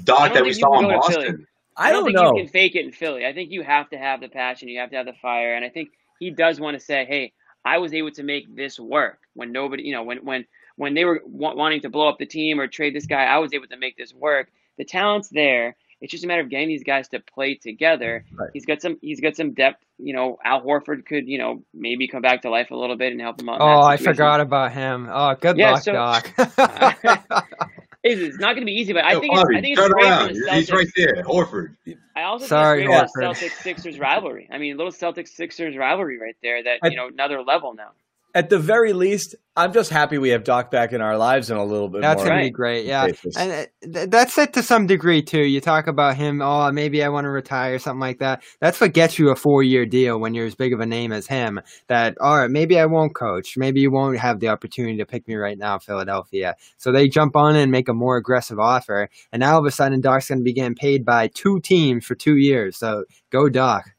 Doc 0.03 0.33
that 0.33 0.43
we 0.43 0.53
saw 0.53 0.79
in 0.79 0.87
Boston. 0.87 1.17
I 1.19 1.25
don't, 1.25 1.45
I 1.77 1.91
don't 1.91 2.03
think 2.05 2.15
know. 2.17 2.35
you 2.35 2.43
can 2.43 2.51
fake 2.51 2.75
it 2.75 2.85
in 2.85 2.91
Philly. 2.91 3.25
I 3.25 3.33
think 3.33 3.51
you 3.51 3.63
have 3.63 3.89
to 3.91 3.97
have 3.97 4.19
the 4.19 4.29
passion. 4.29 4.67
You 4.67 4.79
have 4.79 4.89
to 4.89 4.97
have 4.97 5.05
the 5.05 5.13
fire, 5.13 5.55
and 5.55 5.63
I 5.63 5.69
think 5.69 5.89
he 6.19 6.31
does 6.31 6.59
want 6.59 6.77
to 6.77 6.83
say, 6.83 7.05
"Hey, 7.05 7.33
I 7.63 7.77
was 7.77 7.93
able 7.93 8.11
to 8.11 8.23
make 8.23 8.55
this 8.55 8.79
work 8.79 9.19
when 9.33 9.51
nobody, 9.51 9.83
you 9.83 9.93
know, 9.93 10.03
when 10.03 10.19
when 10.25 10.45
when 10.75 10.93
they 10.93 11.05
were 11.05 11.21
wanting 11.25 11.81
to 11.81 11.89
blow 11.89 12.07
up 12.07 12.17
the 12.19 12.25
team 12.25 12.59
or 12.59 12.67
trade 12.67 12.95
this 12.95 13.05
guy, 13.05 13.25
I 13.25 13.37
was 13.39 13.53
able 13.53 13.67
to 13.67 13.77
make 13.77 13.97
this 13.97 14.13
work. 14.13 14.49
The 14.77 14.85
talent's 14.85 15.29
there, 15.29 15.75
It's 16.01 16.11
just 16.11 16.23
a 16.23 16.27
matter 16.27 16.41
of 16.41 16.49
getting 16.49 16.67
these 16.67 16.83
guys 16.83 17.07
to 17.09 17.19
play 17.19 17.55
together. 17.55 18.23
Right. 18.31 18.49
He's 18.53 18.65
got 18.65 18.81
some 18.81 18.97
he's 19.01 19.19
got 19.19 19.35
some 19.35 19.53
depth. 19.53 19.83
You 19.97 20.13
know, 20.13 20.37
Al 20.45 20.61
Horford 20.61 21.05
could 21.05 21.27
you 21.27 21.37
know 21.39 21.63
maybe 21.73 22.07
come 22.07 22.21
back 22.21 22.43
to 22.43 22.49
life 22.49 22.69
a 22.71 22.75
little 22.75 22.97
bit 22.97 23.11
and 23.11 23.19
help 23.21 23.41
him 23.41 23.49
out. 23.49 23.57
Oh, 23.61 23.81
I 23.81 23.97
forgot 23.97 24.39
about 24.39 24.71
him. 24.73 25.09
Oh, 25.11 25.35
good 25.39 25.57
Yeah, 25.57 25.71
luck, 25.71 25.83
so- 25.83 25.93
Doc. 25.93 26.31
It's, 28.03 28.21
it's 28.21 28.37
not 28.39 28.49
going 28.53 28.61
to 28.61 28.65
be 28.65 28.73
easy, 28.73 28.93
but 28.93 29.03
I 29.03 29.13
Yo, 29.13 29.19
think 29.19 29.33
it's, 29.33 29.41
Bobby, 29.41 29.57
I 29.57 29.61
think 29.61 29.71
it's 29.77 29.81
turn 29.81 29.91
great 29.91 30.05
around. 30.05 30.27
for 30.29 30.33
the 30.35 30.39
Celtics. 30.39 30.53
He's 30.55 30.71
right 30.71 30.87
there, 30.95 31.23
Horford. 31.23 31.75
I 32.15 32.21
also 32.23 32.45
Sorry, 32.45 32.85
think 32.85 32.91
it's 32.93 33.11
great 33.11 33.25
Horford. 33.27 33.35
for 33.35 33.41
the 33.41 33.47
Celtics 33.49 33.61
Sixers 33.63 33.99
rivalry. 33.99 34.47
I 34.51 34.59
mean, 34.59 34.77
little 34.77 34.93
Celtics 34.93 35.29
Sixers 35.29 35.75
rivalry 35.75 36.17
right 36.17 36.35
there. 36.41 36.63
That 36.63 36.79
I- 36.83 36.87
you 36.89 36.95
know 36.95 37.07
another 37.07 37.41
level 37.41 37.73
now. 37.73 37.89
At 38.37 38.49
the 38.49 38.59
very 38.59 38.93
least, 38.93 39.33
I'm 39.55 39.73
just 39.73 39.89
happy 39.89 40.19
we 40.19 40.29
have 40.29 40.43
Doc 40.43 40.69
back 40.69 40.93
in 40.93 41.01
our 41.01 41.17
lives 41.17 41.49
in 41.49 41.57
a 41.57 41.63
little 41.65 41.89
bit 41.89 42.03
That's 42.03 42.19
more. 42.19 42.27
gonna 42.27 42.43
be 42.43 42.51
great. 42.51 42.85
Yeah, 42.85 43.07
and 43.35 43.51
uh, 43.51 43.65
th- 43.81 44.11
that's 44.11 44.37
it 44.37 44.53
to 44.53 44.61
some 44.61 44.85
degree 44.85 45.23
too. 45.23 45.41
You 45.41 45.59
talk 45.59 45.87
about 45.87 46.17
him. 46.17 46.39
Oh, 46.39 46.71
maybe 46.71 47.03
I 47.03 47.09
want 47.09 47.25
to 47.25 47.31
retire, 47.31 47.73
or 47.73 47.79
something 47.79 47.99
like 47.99 48.19
that. 48.19 48.43
That's 48.61 48.79
what 48.79 48.93
gets 48.93 49.17
you 49.17 49.31
a 49.31 49.35
four-year 49.35 49.87
deal 49.87 50.19
when 50.19 50.35
you're 50.35 50.45
as 50.45 50.53
big 50.53 50.71
of 50.71 50.79
a 50.81 50.85
name 50.85 51.11
as 51.11 51.25
him. 51.25 51.59
That 51.87 52.15
all 52.21 52.37
right, 52.37 52.51
maybe 52.51 52.79
I 52.79 52.85
won't 52.85 53.15
coach. 53.15 53.57
Maybe 53.57 53.81
you 53.81 53.89
won't 53.89 54.19
have 54.19 54.39
the 54.39 54.49
opportunity 54.49 54.97
to 54.97 55.05
pick 55.07 55.27
me 55.27 55.33
right 55.33 55.57
now, 55.57 55.79
Philadelphia. 55.79 56.57
So 56.77 56.91
they 56.91 57.07
jump 57.07 57.35
on 57.35 57.55
and 57.55 57.71
make 57.71 57.89
a 57.89 57.93
more 57.95 58.17
aggressive 58.17 58.59
offer, 58.59 59.09
and 59.31 59.39
now 59.39 59.53
all 59.53 59.61
of 59.61 59.65
a 59.65 59.71
sudden 59.71 59.99
Doc's 59.99 60.27
going 60.27 60.37
to 60.37 60.43
be 60.43 60.53
getting 60.53 60.75
paid 60.75 61.03
by 61.03 61.29
two 61.33 61.59
teams 61.61 62.05
for 62.05 62.13
two 62.13 62.37
years. 62.37 62.77
So 62.77 63.05
go 63.31 63.49
Doc. 63.49 63.96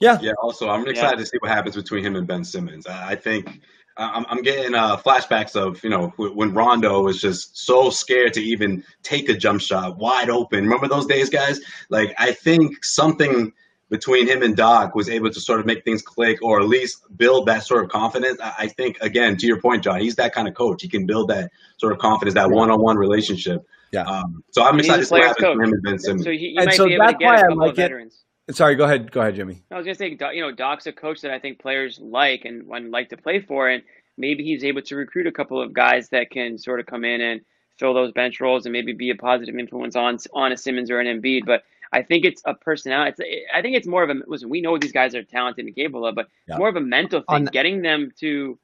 Yeah, 0.00 0.18
Yeah. 0.20 0.32
Also, 0.42 0.68
I'm 0.68 0.86
excited 0.86 1.18
to 1.18 1.26
see 1.26 1.38
what 1.40 1.50
happens 1.50 1.74
between 1.74 2.04
him 2.04 2.16
and 2.16 2.26
Ben 2.26 2.44
Simmons. 2.44 2.86
I, 2.86 3.12
I 3.12 3.14
think 3.14 3.60
I'm, 3.96 4.26
I'm 4.28 4.42
getting 4.42 4.74
uh, 4.74 4.96
flashbacks 4.98 5.56
of 5.56 5.82
you 5.82 5.90
know 5.90 6.08
when 6.18 6.52
Rondo 6.52 7.02
was 7.02 7.20
just 7.20 7.56
so 7.56 7.90
scared 7.90 8.34
to 8.34 8.42
even 8.42 8.84
take 9.02 9.28
a 9.28 9.34
jump 9.34 9.60
shot, 9.60 9.96
wide 9.98 10.28
open. 10.28 10.64
Remember 10.64 10.88
those 10.88 11.06
days, 11.06 11.30
guys? 11.30 11.60
Like 11.88 12.14
I 12.18 12.32
think 12.32 12.84
something 12.84 13.52
between 13.88 14.26
him 14.26 14.42
and 14.42 14.56
Doc 14.56 14.94
was 14.94 15.08
able 15.08 15.30
to 15.30 15.40
sort 15.40 15.60
of 15.60 15.66
make 15.66 15.84
things 15.84 16.02
click, 16.02 16.42
or 16.42 16.60
at 16.60 16.68
least 16.68 17.04
build 17.16 17.46
that 17.46 17.62
sort 17.64 17.84
of 17.84 17.90
confidence. 17.90 18.38
I, 18.42 18.54
I 18.58 18.68
think 18.68 18.98
again, 19.00 19.36
to 19.38 19.46
your 19.46 19.60
point, 19.60 19.82
John, 19.84 20.00
he's 20.00 20.16
that 20.16 20.34
kind 20.34 20.48
of 20.48 20.54
coach. 20.54 20.82
He 20.82 20.88
can 20.88 21.06
build 21.06 21.30
that 21.30 21.50
sort 21.78 21.92
of 21.92 21.98
confidence, 21.98 22.34
that 22.34 22.50
one-on-one 22.50 22.98
relationship. 22.98 23.64
Yeah. 23.92 24.02
Um, 24.02 24.42
so 24.50 24.64
I'm 24.64 24.74
He's 24.76 24.86
excited 24.86 25.02
to 25.02 25.06
see 25.06 25.14
what 25.14 25.22
happens 25.22 25.46
between 25.46 25.62
him 25.68 25.72
and 25.72 25.82
Ben 25.82 25.98
Simmons. 25.98 26.24
So 26.24 26.30
he, 26.32 26.38
he 26.38 26.56
And 26.56 26.66
might 26.66 26.74
so 26.74 26.86
be 26.86 26.94
able 26.94 27.06
to 27.06 27.12
that's 27.12 27.18
get 27.18 27.26
why 27.26 27.34
a 27.34 27.38
I 27.38 27.42
couple 27.42 27.56
like 27.58 27.72
of 27.72 27.78
it. 27.78 28.12
Veterans. 28.46 28.58
sorry. 28.58 28.74
Go 28.76 28.84
ahead. 28.84 29.10
Go 29.12 29.20
ahead, 29.20 29.34
Jimmy. 29.36 29.62
I 29.70 29.76
was 29.76 29.84
gonna 29.84 29.94
say, 29.94 30.16
you 30.34 30.40
know, 30.40 30.52
Doc's 30.52 30.86
a 30.86 30.92
coach 30.92 31.20
that 31.22 31.30
I 31.30 31.38
think 31.38 31.58
players 31.60 31.98
like 32.00 32.44
and, 32.44 32.68
and 32.70 32.90
like 32.90 33.08
to 33.10 33.16
play 33.16 33.40
for, 33.40 33.68
and 33.68 33.82
maybe 34.16 34.44
he's 34.44 34.64
able 34.64 34.82
to 34.82 34.96
recruit 34.96 35.26
a 35.26 35.32
couple 35.32 35.60
of 35.60 35.72
guys 35.72 36.08
that 36.10 36.30
can 36.30 36.58
sort 36.58 36.80
of 36.80 36.86
come 36.86 37.04
in 37.04 37.20
and 37.20 37.40
fill 37.78 37.92
those 37.92 38.12
bench 38.12 38.40
roles 38.40 38.64
and 38.64 38.72
maybe 38.72 38.92
be 38.92 39.10
a 39.10 39.14
positive 39.14 39.56
influence 39.56 39.96
on 39.96 40.18
on 40.32 40.52
a 40.52 40.56
Simmons 40.56 40.90
or 40.90 41.00
an 41.00 41.06
Embiid. 41.20 41.44
But 41.44 41.62
I 41.92 42.02
think 42.02 42.24
it's 42.24 42.42
a 42.44 42.54
personality. 42.54 43.14
It's, 43.24 43.46
I 43.54 43.62
think 43.62 43.76
it's 43.76 43.86
more 43.86 44.02
of 44.02 44.10
a 44.10 44.14
listen. 44.26 44.48
We 44.48 44.60
know 44.60 44.76
these 44.78 44.92
guys 44.92 45.14
are 45.14 45.22
talented 45.22 45.66
and 45.66 45.74
capable 45.74 46.06
of, 46.06 46.14
but 46.14 46.28
Yeah. 46.48 46.54
it's 46.54 46.58
more 46.58 46.68
of 46.68 46.76
a 46.76 46.80
mental 46.80 47.22
thing, 47.28 47.44
the- 47.44 47.50
getting 47.50 47.82
them 47.82 48.12
to 48.20 48.58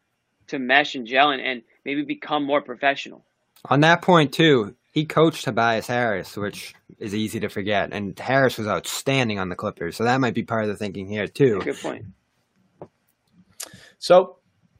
to 0.49 0.59
mesh 0.59 0.97
and 0.97 1.07
gel 1.07 1.31
and, 1.31 1.41
and 1.41 1.63
maybe 1.85 2.03
become 2.03 2.45
more 2.45 2.61
professional. 2.61 3.25
On 3.71 3.81
that 3.81 4.03
point 4.03 4.33
too, 4.35 4.75
he 4.93 5.07
coached 5.07 5.45
Tobias 5.45 5.87
Harris, 5.87 6.37
which 6.37 6.75
is 6.99 7.15
easy 7.15 7.41
to 7.41 7.49
forget, 7.49 7.93
and 7.93 8.17
Harris 8.19 8.59
was 8.59 8.69
outstanding 8.69 9.39
on 9.39 9.49
the 9.49 9.57
Clippers. 9.57 9.97
So 9.97 10.05
that 10.05 10.21
might 10.21 10.35
be 10.35 10.45
part 10.45 10.63
of 10.63 10.69
the 10.69 10.77
thinking 10.77 11.09
here 11.09 11.27
too. 11.27 11.61
Good 11.61 11.81
point. 11.81 12.05
So, 13.99 14.37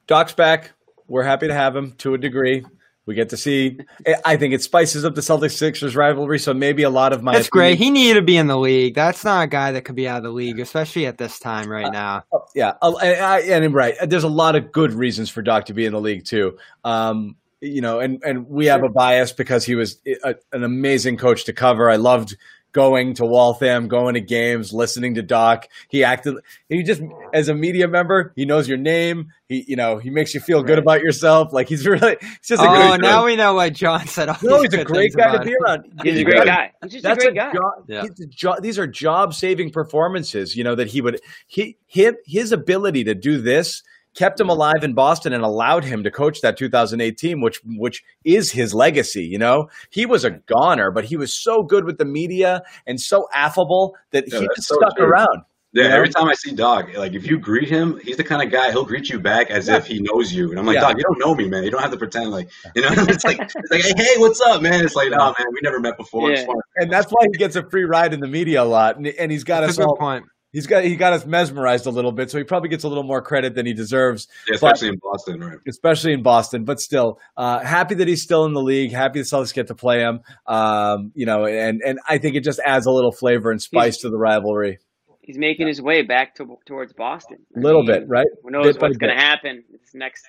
Doc's 0.07 0.33
back. 0.33 0.71
We're 1.07 1.23
happy 1.23 1.47
to 1.47 1.53
have 1.53 1.75
him 1.75 1.93
to 1.93 2.13
a 2.13 2.17
degree. 2.17 2.63
We 3.05 3.15
get 3.15 3.29
to 3.29 3.37
see. 3.37 3.79
I 4.23 4.37
think 4.37 4.53
it 4.53 4.61
spices 4.61 5.03
up 5.03 5.15
the 5.15 5.21
Celtics 5.21 5.57
Sixers 5.57 5.93
rivalry. 5.95 6.39
So 6.39 6.53
maybe 6.53 6.83
a 6.83 6.89
lot 6.89 7.11
of 7.11 7.21
my 7.21 7.33
That's 7.33 7.49
great. 7.49 7.77
He 7.77 7.89
needed 7.89 8.13
to 8.13 8.21
be 8.21 8.37
in 8.37 8.47
the 8.47 8.57
league. 8.57 8.95
That's 8.95 9.25
not 9.25 9.43
a 9.43 9.47
guy 9.47 9.73
that 9.73 9.81
could 9.81 9.95
be 9.95 10.07
out 10.07 10.17
of 10.17 10.23
the 10.23 10.29
league, 10.29 10.59
especially 10.59 11.05
at 11.05 11.17
this 11.17 11.37
time 11.37 11.69
right 11.69 11.91
now. 11.91 12.23
Yeah, 12.55 12.73
uh, 12.81 12.95
and, 13.03 13.65
and 13.65 13.73
right. 13.73 13.95
There's 14.03 14.23
a 14.23 14.29
lot 14.29 14.55
of 14.55 14.71
good 14.71 14.93
reasons 14.93 15.29
for 15.29 15.41
Doc 15.41 15.65
to 15.65 15.73
be 15.73 15.85
in 15.85 15.91
the 15.91 15.99
league 15.99 16.23
too. 16.23 16.57
Um, 16.85 17.35
you 17.63 17.81
know, 17.81 17.99
and 17.99 18.21
and 18.23 18.47
we 18.47 18.67
have 18.67 18.83
a 18.83 18.89
bias 18.89 19.31
because 19.31 19.65
he 19.65 19.75
was 19.75 19.99
a, 20.23 20.35
an 20.51 20.63
amazing 20.63 21.17
coach 21.17 21.45
to 21.45 21.53
cover. 21.53 21.89
I 21.89 21.95
loved 21.95 22.35
going 22.73 23.13
to 23.13 23.23
Waltham, 23.23 23.87
going 23.87 24.15
to 24.15 24.19
games, 24.19 24.73
listening 24.73 25.13
to 25.13 25.21
Doc. 25.21 25.67
He 25.89 26.03
acted. 26.03 26.33
He 26.69 26.81
just 26.81 27.03
as 27.31 27.47
a 27.47 27.53
media 27.53 27.87
member, 27.87 28.33
he 28.35 28.45
knows 28.45 28.67
your 28.67 28.79
name. 28.79 29.31
He 29.47 29.63
you 29.67 29.75
know 29.75 29.99
he 29.99 30.09
makes 30.09 30.33
you 30.33 30.39
feel 30.39 30.63
good 30.63 30.71
Right. 30.71 30.79
about 30.79 31.01
yourself. 31.01 31.53
Like 31.53 31.69
he's 31.69 31.85
really. 31.87 32.17
He's 32.19 32.39
just 32.47 32.61
a 32.63 32.65
Oh, 32.67 32.91
good. 32.93 33.01
now 33.01 33.25
we 33.25 33.35
know 33.35 33.53
why 33.53 33.69
John 33.69 34.07
said 34.07 34.27
all 34.29 34.37
No, 34.41 34.61
he's 34.63 34.73
a 34.73 34.83
great 34.83 35.13
guy 35.13 35.37
to 35.37 35.43
be 35.43 35.55
around. 35.55 35.85
He's 36.03 36.19
a 36.19 36.23
great 36.23 36.35
gotta- 36.37 36.49
guy. 36.49 36.71
He's 36.83 36.93
just 37.01 37.05
a 37.05 37.15
great 37.15 37.29
a 37.29 37.33
guy. 37.33 37.53
job. 37.53 37.73
Yeah. 37.87 38.03
a 38.05 38.25
jo- 38.27 38.59
these 38.59 38.79
are 38.79 38.87
job 38.87 39.35
saving 39.35 39.69
performances. 39.71 40.55
You 40.55 40.63
know 40.63 40.73
that 40.75 40.87
he 40.87 41.01
would 41.01 41.21
he 41.47 41.77
him 41.85 42.15
his 42.25 42.51
ability 42.51 43.03
to 43.05 43.13
do 43.15 43.39
this 43.39 43.83
kept 44.15 44.39
him 44.39 44.49
alive 44.49 44.83
in 44.83 44.93
Boston 44.93 45.33
and 45.33 45.43
allowed 45.43 45.83
him 45.83 46.03
to 46.03 46.11
coach 46.11 46.41
that 46.41 46.57
2008 46.57 47.17
team, 47.17 47.41
which 47.41 47.59
which 47.65 48.03
is 48.23 48.51
his 48.51 48.73
legacy. 48.73 49.23
You 49.25 49.37
know, 49.39 49.69
he 49.89 50.05
was 50.05 50.23
a 50.23 50.31
goner, 50.31 50.91
but 50.91 51.05
he 51.05 51.17
was 51.17 51.33
so 51.33 51.63
good 51.63 51.85
with 51.85 51.97
the 51.97 52.05
media 52.05 52.61
and 52.87 52.99
so 52.99 53.27
affable 53.33 53.95
that 54.11 54.25
Yeah, 54.31 54.39
he 54.41 54.47
just 54.55 54.67
so 54.67 54.75
stuck 54.75 54.95
true. 54.97 55.05
around. 55.05 55.43
Yeah, 55.75 55.83
You 55.85 55.89
know? 55.89 55.95
every 55.95 56.09
time 56.09 56.27
I 56.27 56.33
see 56.35 56.53
Doc, 56.53 56.89
like 56.95 57.13
if 57.13 57.25
you 57.25 57.39
greet 57.39 57.67
him, 57.67 57.99
he's 58.03 58.17
the 58.17 58.23
kind 58.23 58.43
of 58.43 58.51
guy 58.51 58.69
he'll 58.71 58.85
greet 58.85 59.09
you 59.09 59.19
back 59.19 59.49
as 59.49 59.67
Yeah. 59.67 59.77
if 59.77 59.87
he 59.87 59.99
knows 60.01 60.31
you. 60.31 60.51
And 60.51 60.59
I'm 60.59 60.67
like, 60.67 60.75
Yeah. 60.75 60.81
Doc, 60.81 60.97
you 60.97 61.03
don't 61.03 61.17
know 61.17 61.33
me, 61.33 61.47
man. 61.49 61.63
You 61.63 61.71
don't 61.71 61.81
have 61.81 61.89
to 61.89 61.97
pretend 61.97 62.29
like 62.29 62.47
you 62.75 62.83
know. 62.83 62.89
it's 63.09 63.23
like 63.23 63.39
it's 63.41 63.55
like, 63.71 63.81
hey, 63.81 63.93
hey, 63.97 64.17
what's 64.17 64.39
up, 64.39 64.61
man? 64.61 64.85
It's 64.85 64.95
like, 64.95 65.09
no, 65.09 65.17
man, 65.17 65.47
we 65.51 65.59
never 65.63 65.79
met 65.79 65.97
before. 65.97 66.31
Yeah. 66.31 66.45
And 66.75 66.91
that's 66.91 67.09
why 67.11 67.25
he 67.31 67.37
gets 67.39 67.55
a 67.55 67.67
free 67.71 67.85
ride 67.85 68.13
in 68.13 68.19
the 68.19 68.27
media 68.27 68.61
a 68.61 68.65
lot, 68.65 68.97
and, 68.97 69.07
and 69.07 69.31
he's 69.31 69.43
got 69.43 69.61
That's 69.61 69.71
us 69.71 69.77
a 69.77 69.81
good 69.81 69.87
all. 69.87 69.97
point. 69.97 70.25
He's 70.53 70.67
got 70.67 70.83
he 70.83 70.95
got 70.95 71.13
us 71.13 71.25
mesmerized 71.25 71.87
a 71.87 71.89
little 71.89 72.11
bit, 72.11 72.29
so 72.29 72.37
he 72.37 72.43
probably 72.43 72.69
gets 72.69 72.83
a 72.83 72.87
little 72.87 73.03
more 73.03 73.23
credit 73.23 73.55
than 73.55 73.65
he 73.65 73.73
deserves. 73.73 74.27
Yeah, 74.47 74.53
especially 74.53 74.89
in 74.89 74.99
Boston, 75.01 75.39
right? 75.39 75.57
especially 75.67 76.13
in 76.13 76.21
Boston. 76.21 76.63
But 76.63 76.79
still, 76.79 77.19
uh, 77.35 77.59
happy 77.59 77.95
that 77.95 78.07
he's 78.07 78.21
still 78.21 78.45
in 78.45 78.53
the 78.53 78.61
league. 78.61 78.91
Happy 78.91 79.19
the 79.19 79.25
Celtics 79.25 79.51
get 79.51 79.67
to 79.67 79.75
play 79.75 80.01
him. 80.01 80.21
Um, 80.45 81.11
you 81.15 81.25
know, 81.25 81.45
and 81.45 81.81
and 81.83 81.97
I 82.07 82.19
think 82.19 82.35
it 82.35 82.43
just 82.43 82.59
adds 82.63 82.85
a 82.85 82.91
little 82.91 83.11
flavor 83.11 83.49
and 83.49 83.59
spice 83.59 83.97
to 83.97 84.11
the 84.11 84.17
rivalry. 84.17 84.77
He's 85.21 85.39
making 85.39 85.67
his 85.67 85.81
way 85.81 86.03
back 86.03 86.35
to, 86.35 86.57
towards 86.67 86.93
Boston. 86.93 87.37
A 87.55 87.59
little 87.59 87.81
mean, 87.81 88.01
bit, 88.01 88.09
right? 88.09 88.27
Who 88.43 88.51
knows 88.51 88.73
Bit 88.73 88.81
what's 88.81 88.97
going 88.97 89.15
to 89.15 89.19
happen 89.19 89.63
this 89.71 89.95
next? 89.95 90.23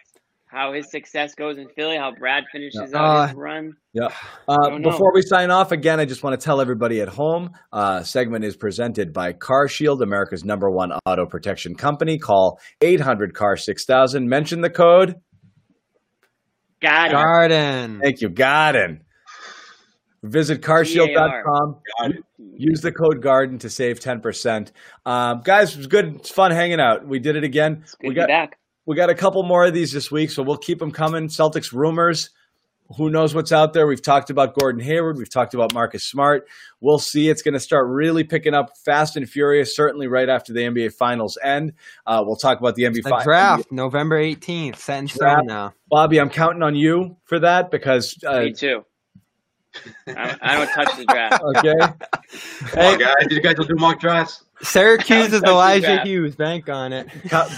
How 0.55 0.72
his 0.72 0.88
success 0.90 1.34
goes 1.34 1.59
in 1.59 1.68
Philly? 1.76 1.96
How 1.96 2.12
Brad 2.16 2.44
finishes 2.52 2.90
Yeah. 2.92 2.98
out 2.98 3.28
his 3.30 3.36
Uh, 3.36 3.40
run? 3.40 3.72
Yeah. 3.92 4.09
Uh, 4.48 4.57
don't 4.68 4.82
know. 4.82 4.90
before 4.90 5.12
we 5.12 5.20
sign 5.22 5.50
off, 5.50 5.72
again, 5.72 5.98
I 5.98 6.05
just 6.05 6.22
want 6.22 6.38
to 6.38 6.44
tell 6.44 6.61
everybody 6.61 7.00
at 7.00 7.09
home. 7.09 7.50
Uh, 7.72 8.02
segment 8.02 8.44
is 8.44 8.57
presented 8.57 9.12
by 9.12 9.32
CarShield, 9.32 10.00
America's 10.02 10.44
number 10.44 10.70
one 10.70 10.92
auto 11.07 11.26
protection 11.26 11.74
company. 11.74 12.18
Call 12.18 12.61
eight 12.82 13.00
hundred 13.00 13.34
Car 13.34 13.57
six 13.57 13.84
thousand. 13.84 14.28
Mention 14.28 14.61
the 14.61 14.70
code. 14.70 15.16
Got 16.80 17.09
it. 17.09 17.12
Garden. 17.12 18.00
Thank 18.02 18.20
you, 18.20 18.28
Garden. 18.28 19.00
Visit 20.22 20.61
carshield.com. 20.62 21.80
Got. 22.00 22.12
Use 22.57 22.80
the 22.80 22.92
code 22.92 23.20
GARDEN 23.22 23.59
to 23.61 23.68
save 23.70 23.98
10%. 24.00 24.70
Um, 25.05 25.40
guys, 25.44 25.72
it 25.74 25.78
was 25.78 25.86
good. 25.86 26.14
It's 26.16 26.30
fun 26.30 26.50
hanging 26.50 26.80
out. 26.80 27.07
We 27.07 27.18
did 27.18 27.36
it 27.36 27.44
again. 27.44 27.80
It's 27.82 27.94
good 27.96 28.09
We 28.09 28.14
to 28.14 28.20
got 28.20 28.26
be 28.28 28.32
back. 28.32 28.59
We 28.87 28.97
got 28.97 29.11
a 29.11 29.14
couple 29.14 29.43
more 29.43 29.64
of 29.64 29.74
these 29.74 29.93
this 29.93 30.11
week, 30.11 30.30
so 30.30 30.43
we'll 30.43 30.57
keep 30.57 30.78
them 30.78 30.91
coming. 30.91 31.28
Celtics 31.28 31.72
rumors. 31.72 32.30
Who 32.99 33.09
knows 33.09 33.35
what's 33.35 33.51
out 33.51 33.72
there? 33.72 33.87
We've 33.87 34.03
talked 34.03 34.28
about 34.28 34.53
Gordon 34.55 34.82
Hayward. 34.82 35.16
We've 35.16 35.30
talked 35.30 35.55
about 35.55 35.72
Marcus 35.72 36.05
Smart. 36.05 36.47
We'll 36.82 36.99
see. 36.99 37.30
It's 37.30 37.41
going 37.41 37.55
to 37.55 37.61
start 37.61 37.87
really 37.89 38.24
picking 38.24 38.53
up 38.53 38.76
fast 38.85 39.16
and 39.16 39.26
furious, 39.28 39.74
certainly 39.74 40.07
right 40.07 40.28
after 40.28 40.53
the 40.53 40.61
NBA 40.61 40.93
Finals 40.93 41.39
end. 41.43 41.72
Uh, 42.07 42.22
we'll 42.26 42.37
talk 42.37 42.61
about 42.61 42.74
the 42.74 42.82
NBA 42.82 42.97
The 42.97 43.03
Finals. 43.05 43.24
draft, 43.24 43.72
November 43.72 44.20
18th, 44.22 44.76
set 44.76 44.99
in 44.99 45.07
Draft. 45.07 45.14
stone 45.16 45.47
now. 45.47 45.72
Bobby, 45.89 46.20
I'm 46.20 46.28
counting 46.28 46.62
on 46.62 46.74
you 46.74 47.16
for 47.24 47.39
that 47.39 47.70
because, 47.70 48.18
uh, 48.26 48.41
Me 48.43 48.53
too. 48.53 48.85
I, 50.09 50.37
I 50.41 50.55
don't 50.57 50.68
touch 50.68 50.97
the 50.97 51.05
draft. 51.07 51.43
okay. 51.57 51.75
Come 52.70 52.85
on, 52.85 52.99
guys. 52.99 53.14
You 53.31 53.41
guys 53.41 53.57
will 53.57 53.64
do 53.66 53.75
mock 53.77 54.01
drafts. 54.01 54.45
Syracuse 54.62 55.33
is 55.33 55.43
Elijah. 55.43 56.03
Hughes. 56.03 56.37
Bank 56.37 56.68
on 56.68 56.93
it. 56.93 57.09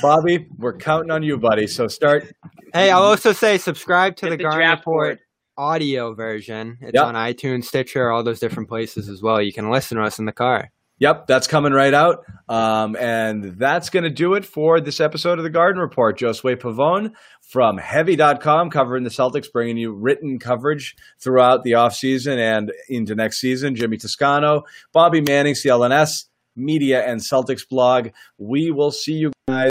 Bobby, 0.03 0.47
we're 0.59 0.77
counting 0.77 1.11
on 1.11 1.23
you, 1.23 1.37
buddy. 1.39 1.67
So 1.67 1.89
start. 1.89 2.33
Hey, 2.73 2.91
I'll 2.91 3.03
also 3.03 3.33
say 3.33 3.59
subscribe 3.59 4.17
to 4.17 4.27
Get 4.27 4.31
the 4.31 4.37
the 4.39 4.43
Garden 4.45 4.71
Report 4.71 4.85
board. 4.85 5.19
audio 5.57 6.14
version. 6.14 6.79
It's 6.81 6.95
Yep. 6.95 7.05
on 7.05 7.14
iTunes, 7.14 7.64
Stitcher, 7.64 8.11
all 8.11 8.23
those 8.23 8.41
different 8.41 8.69
places 8.69 9.09
as 9.09 9.23
well. 9.23 9.41
You 9.41 9.53
can 9.53 9.71
listen 9.71 9.99
to 9.99 10.05
us 10.05 10.19
in 10.19 10.25
the 10.25 10.33
car. 10.33 10.71
Yep, 10.99 11.26
that's 11.26 11.47
coming 11.47 11.72
right 11.72 11.92
out. 11.92 12.24
Um, 12.49 12.97
and 12.97 13.59
that's 13.59 13.90
going 13.90 14.05
to 14.05 14.11
do 14.11 14.34
it 14.34 14.47
for 14.47 14.80
this 14.80 15.01
episode 15.01 15.38
of 15.38 15.44
the 15.44 15.51
Garden 15.51 15.80
Report. 15.80 16.18
Josue 16.18 16.57
Pavon 16.57 17.12
from 17.42 17.76
Heavy.com 17.76 18.70
covering 18.70 19.05
the 19.05 19.11
Celtics, 19.11 19.53
bringing 19.53 19.76
you 19.76 19.92
written 19.92 20.38
coverage 20.38 20.97
throughout 21.20 21.64
the 21.64 21.72
offseason 21.72 22.38
and 22.38 22.72
into 22.88 23.14
next 23.14 23.40
season. 23.40 23.74
Jimmy 23.74 23.99
Toscano, 23.99 24.62
Bobby 24.92 25.20
Manning, 25.20 25.55
CLNS, 25.55 26.26
Media 26.57 27.05
and 27.07 27.20
Celtics 27.20 27.68
blog. 27.68 28.09
We 28.38 28.70
will 28.70 28.90
see 28.90 29.12
you 29.12 29.32
guys 29.47 29.70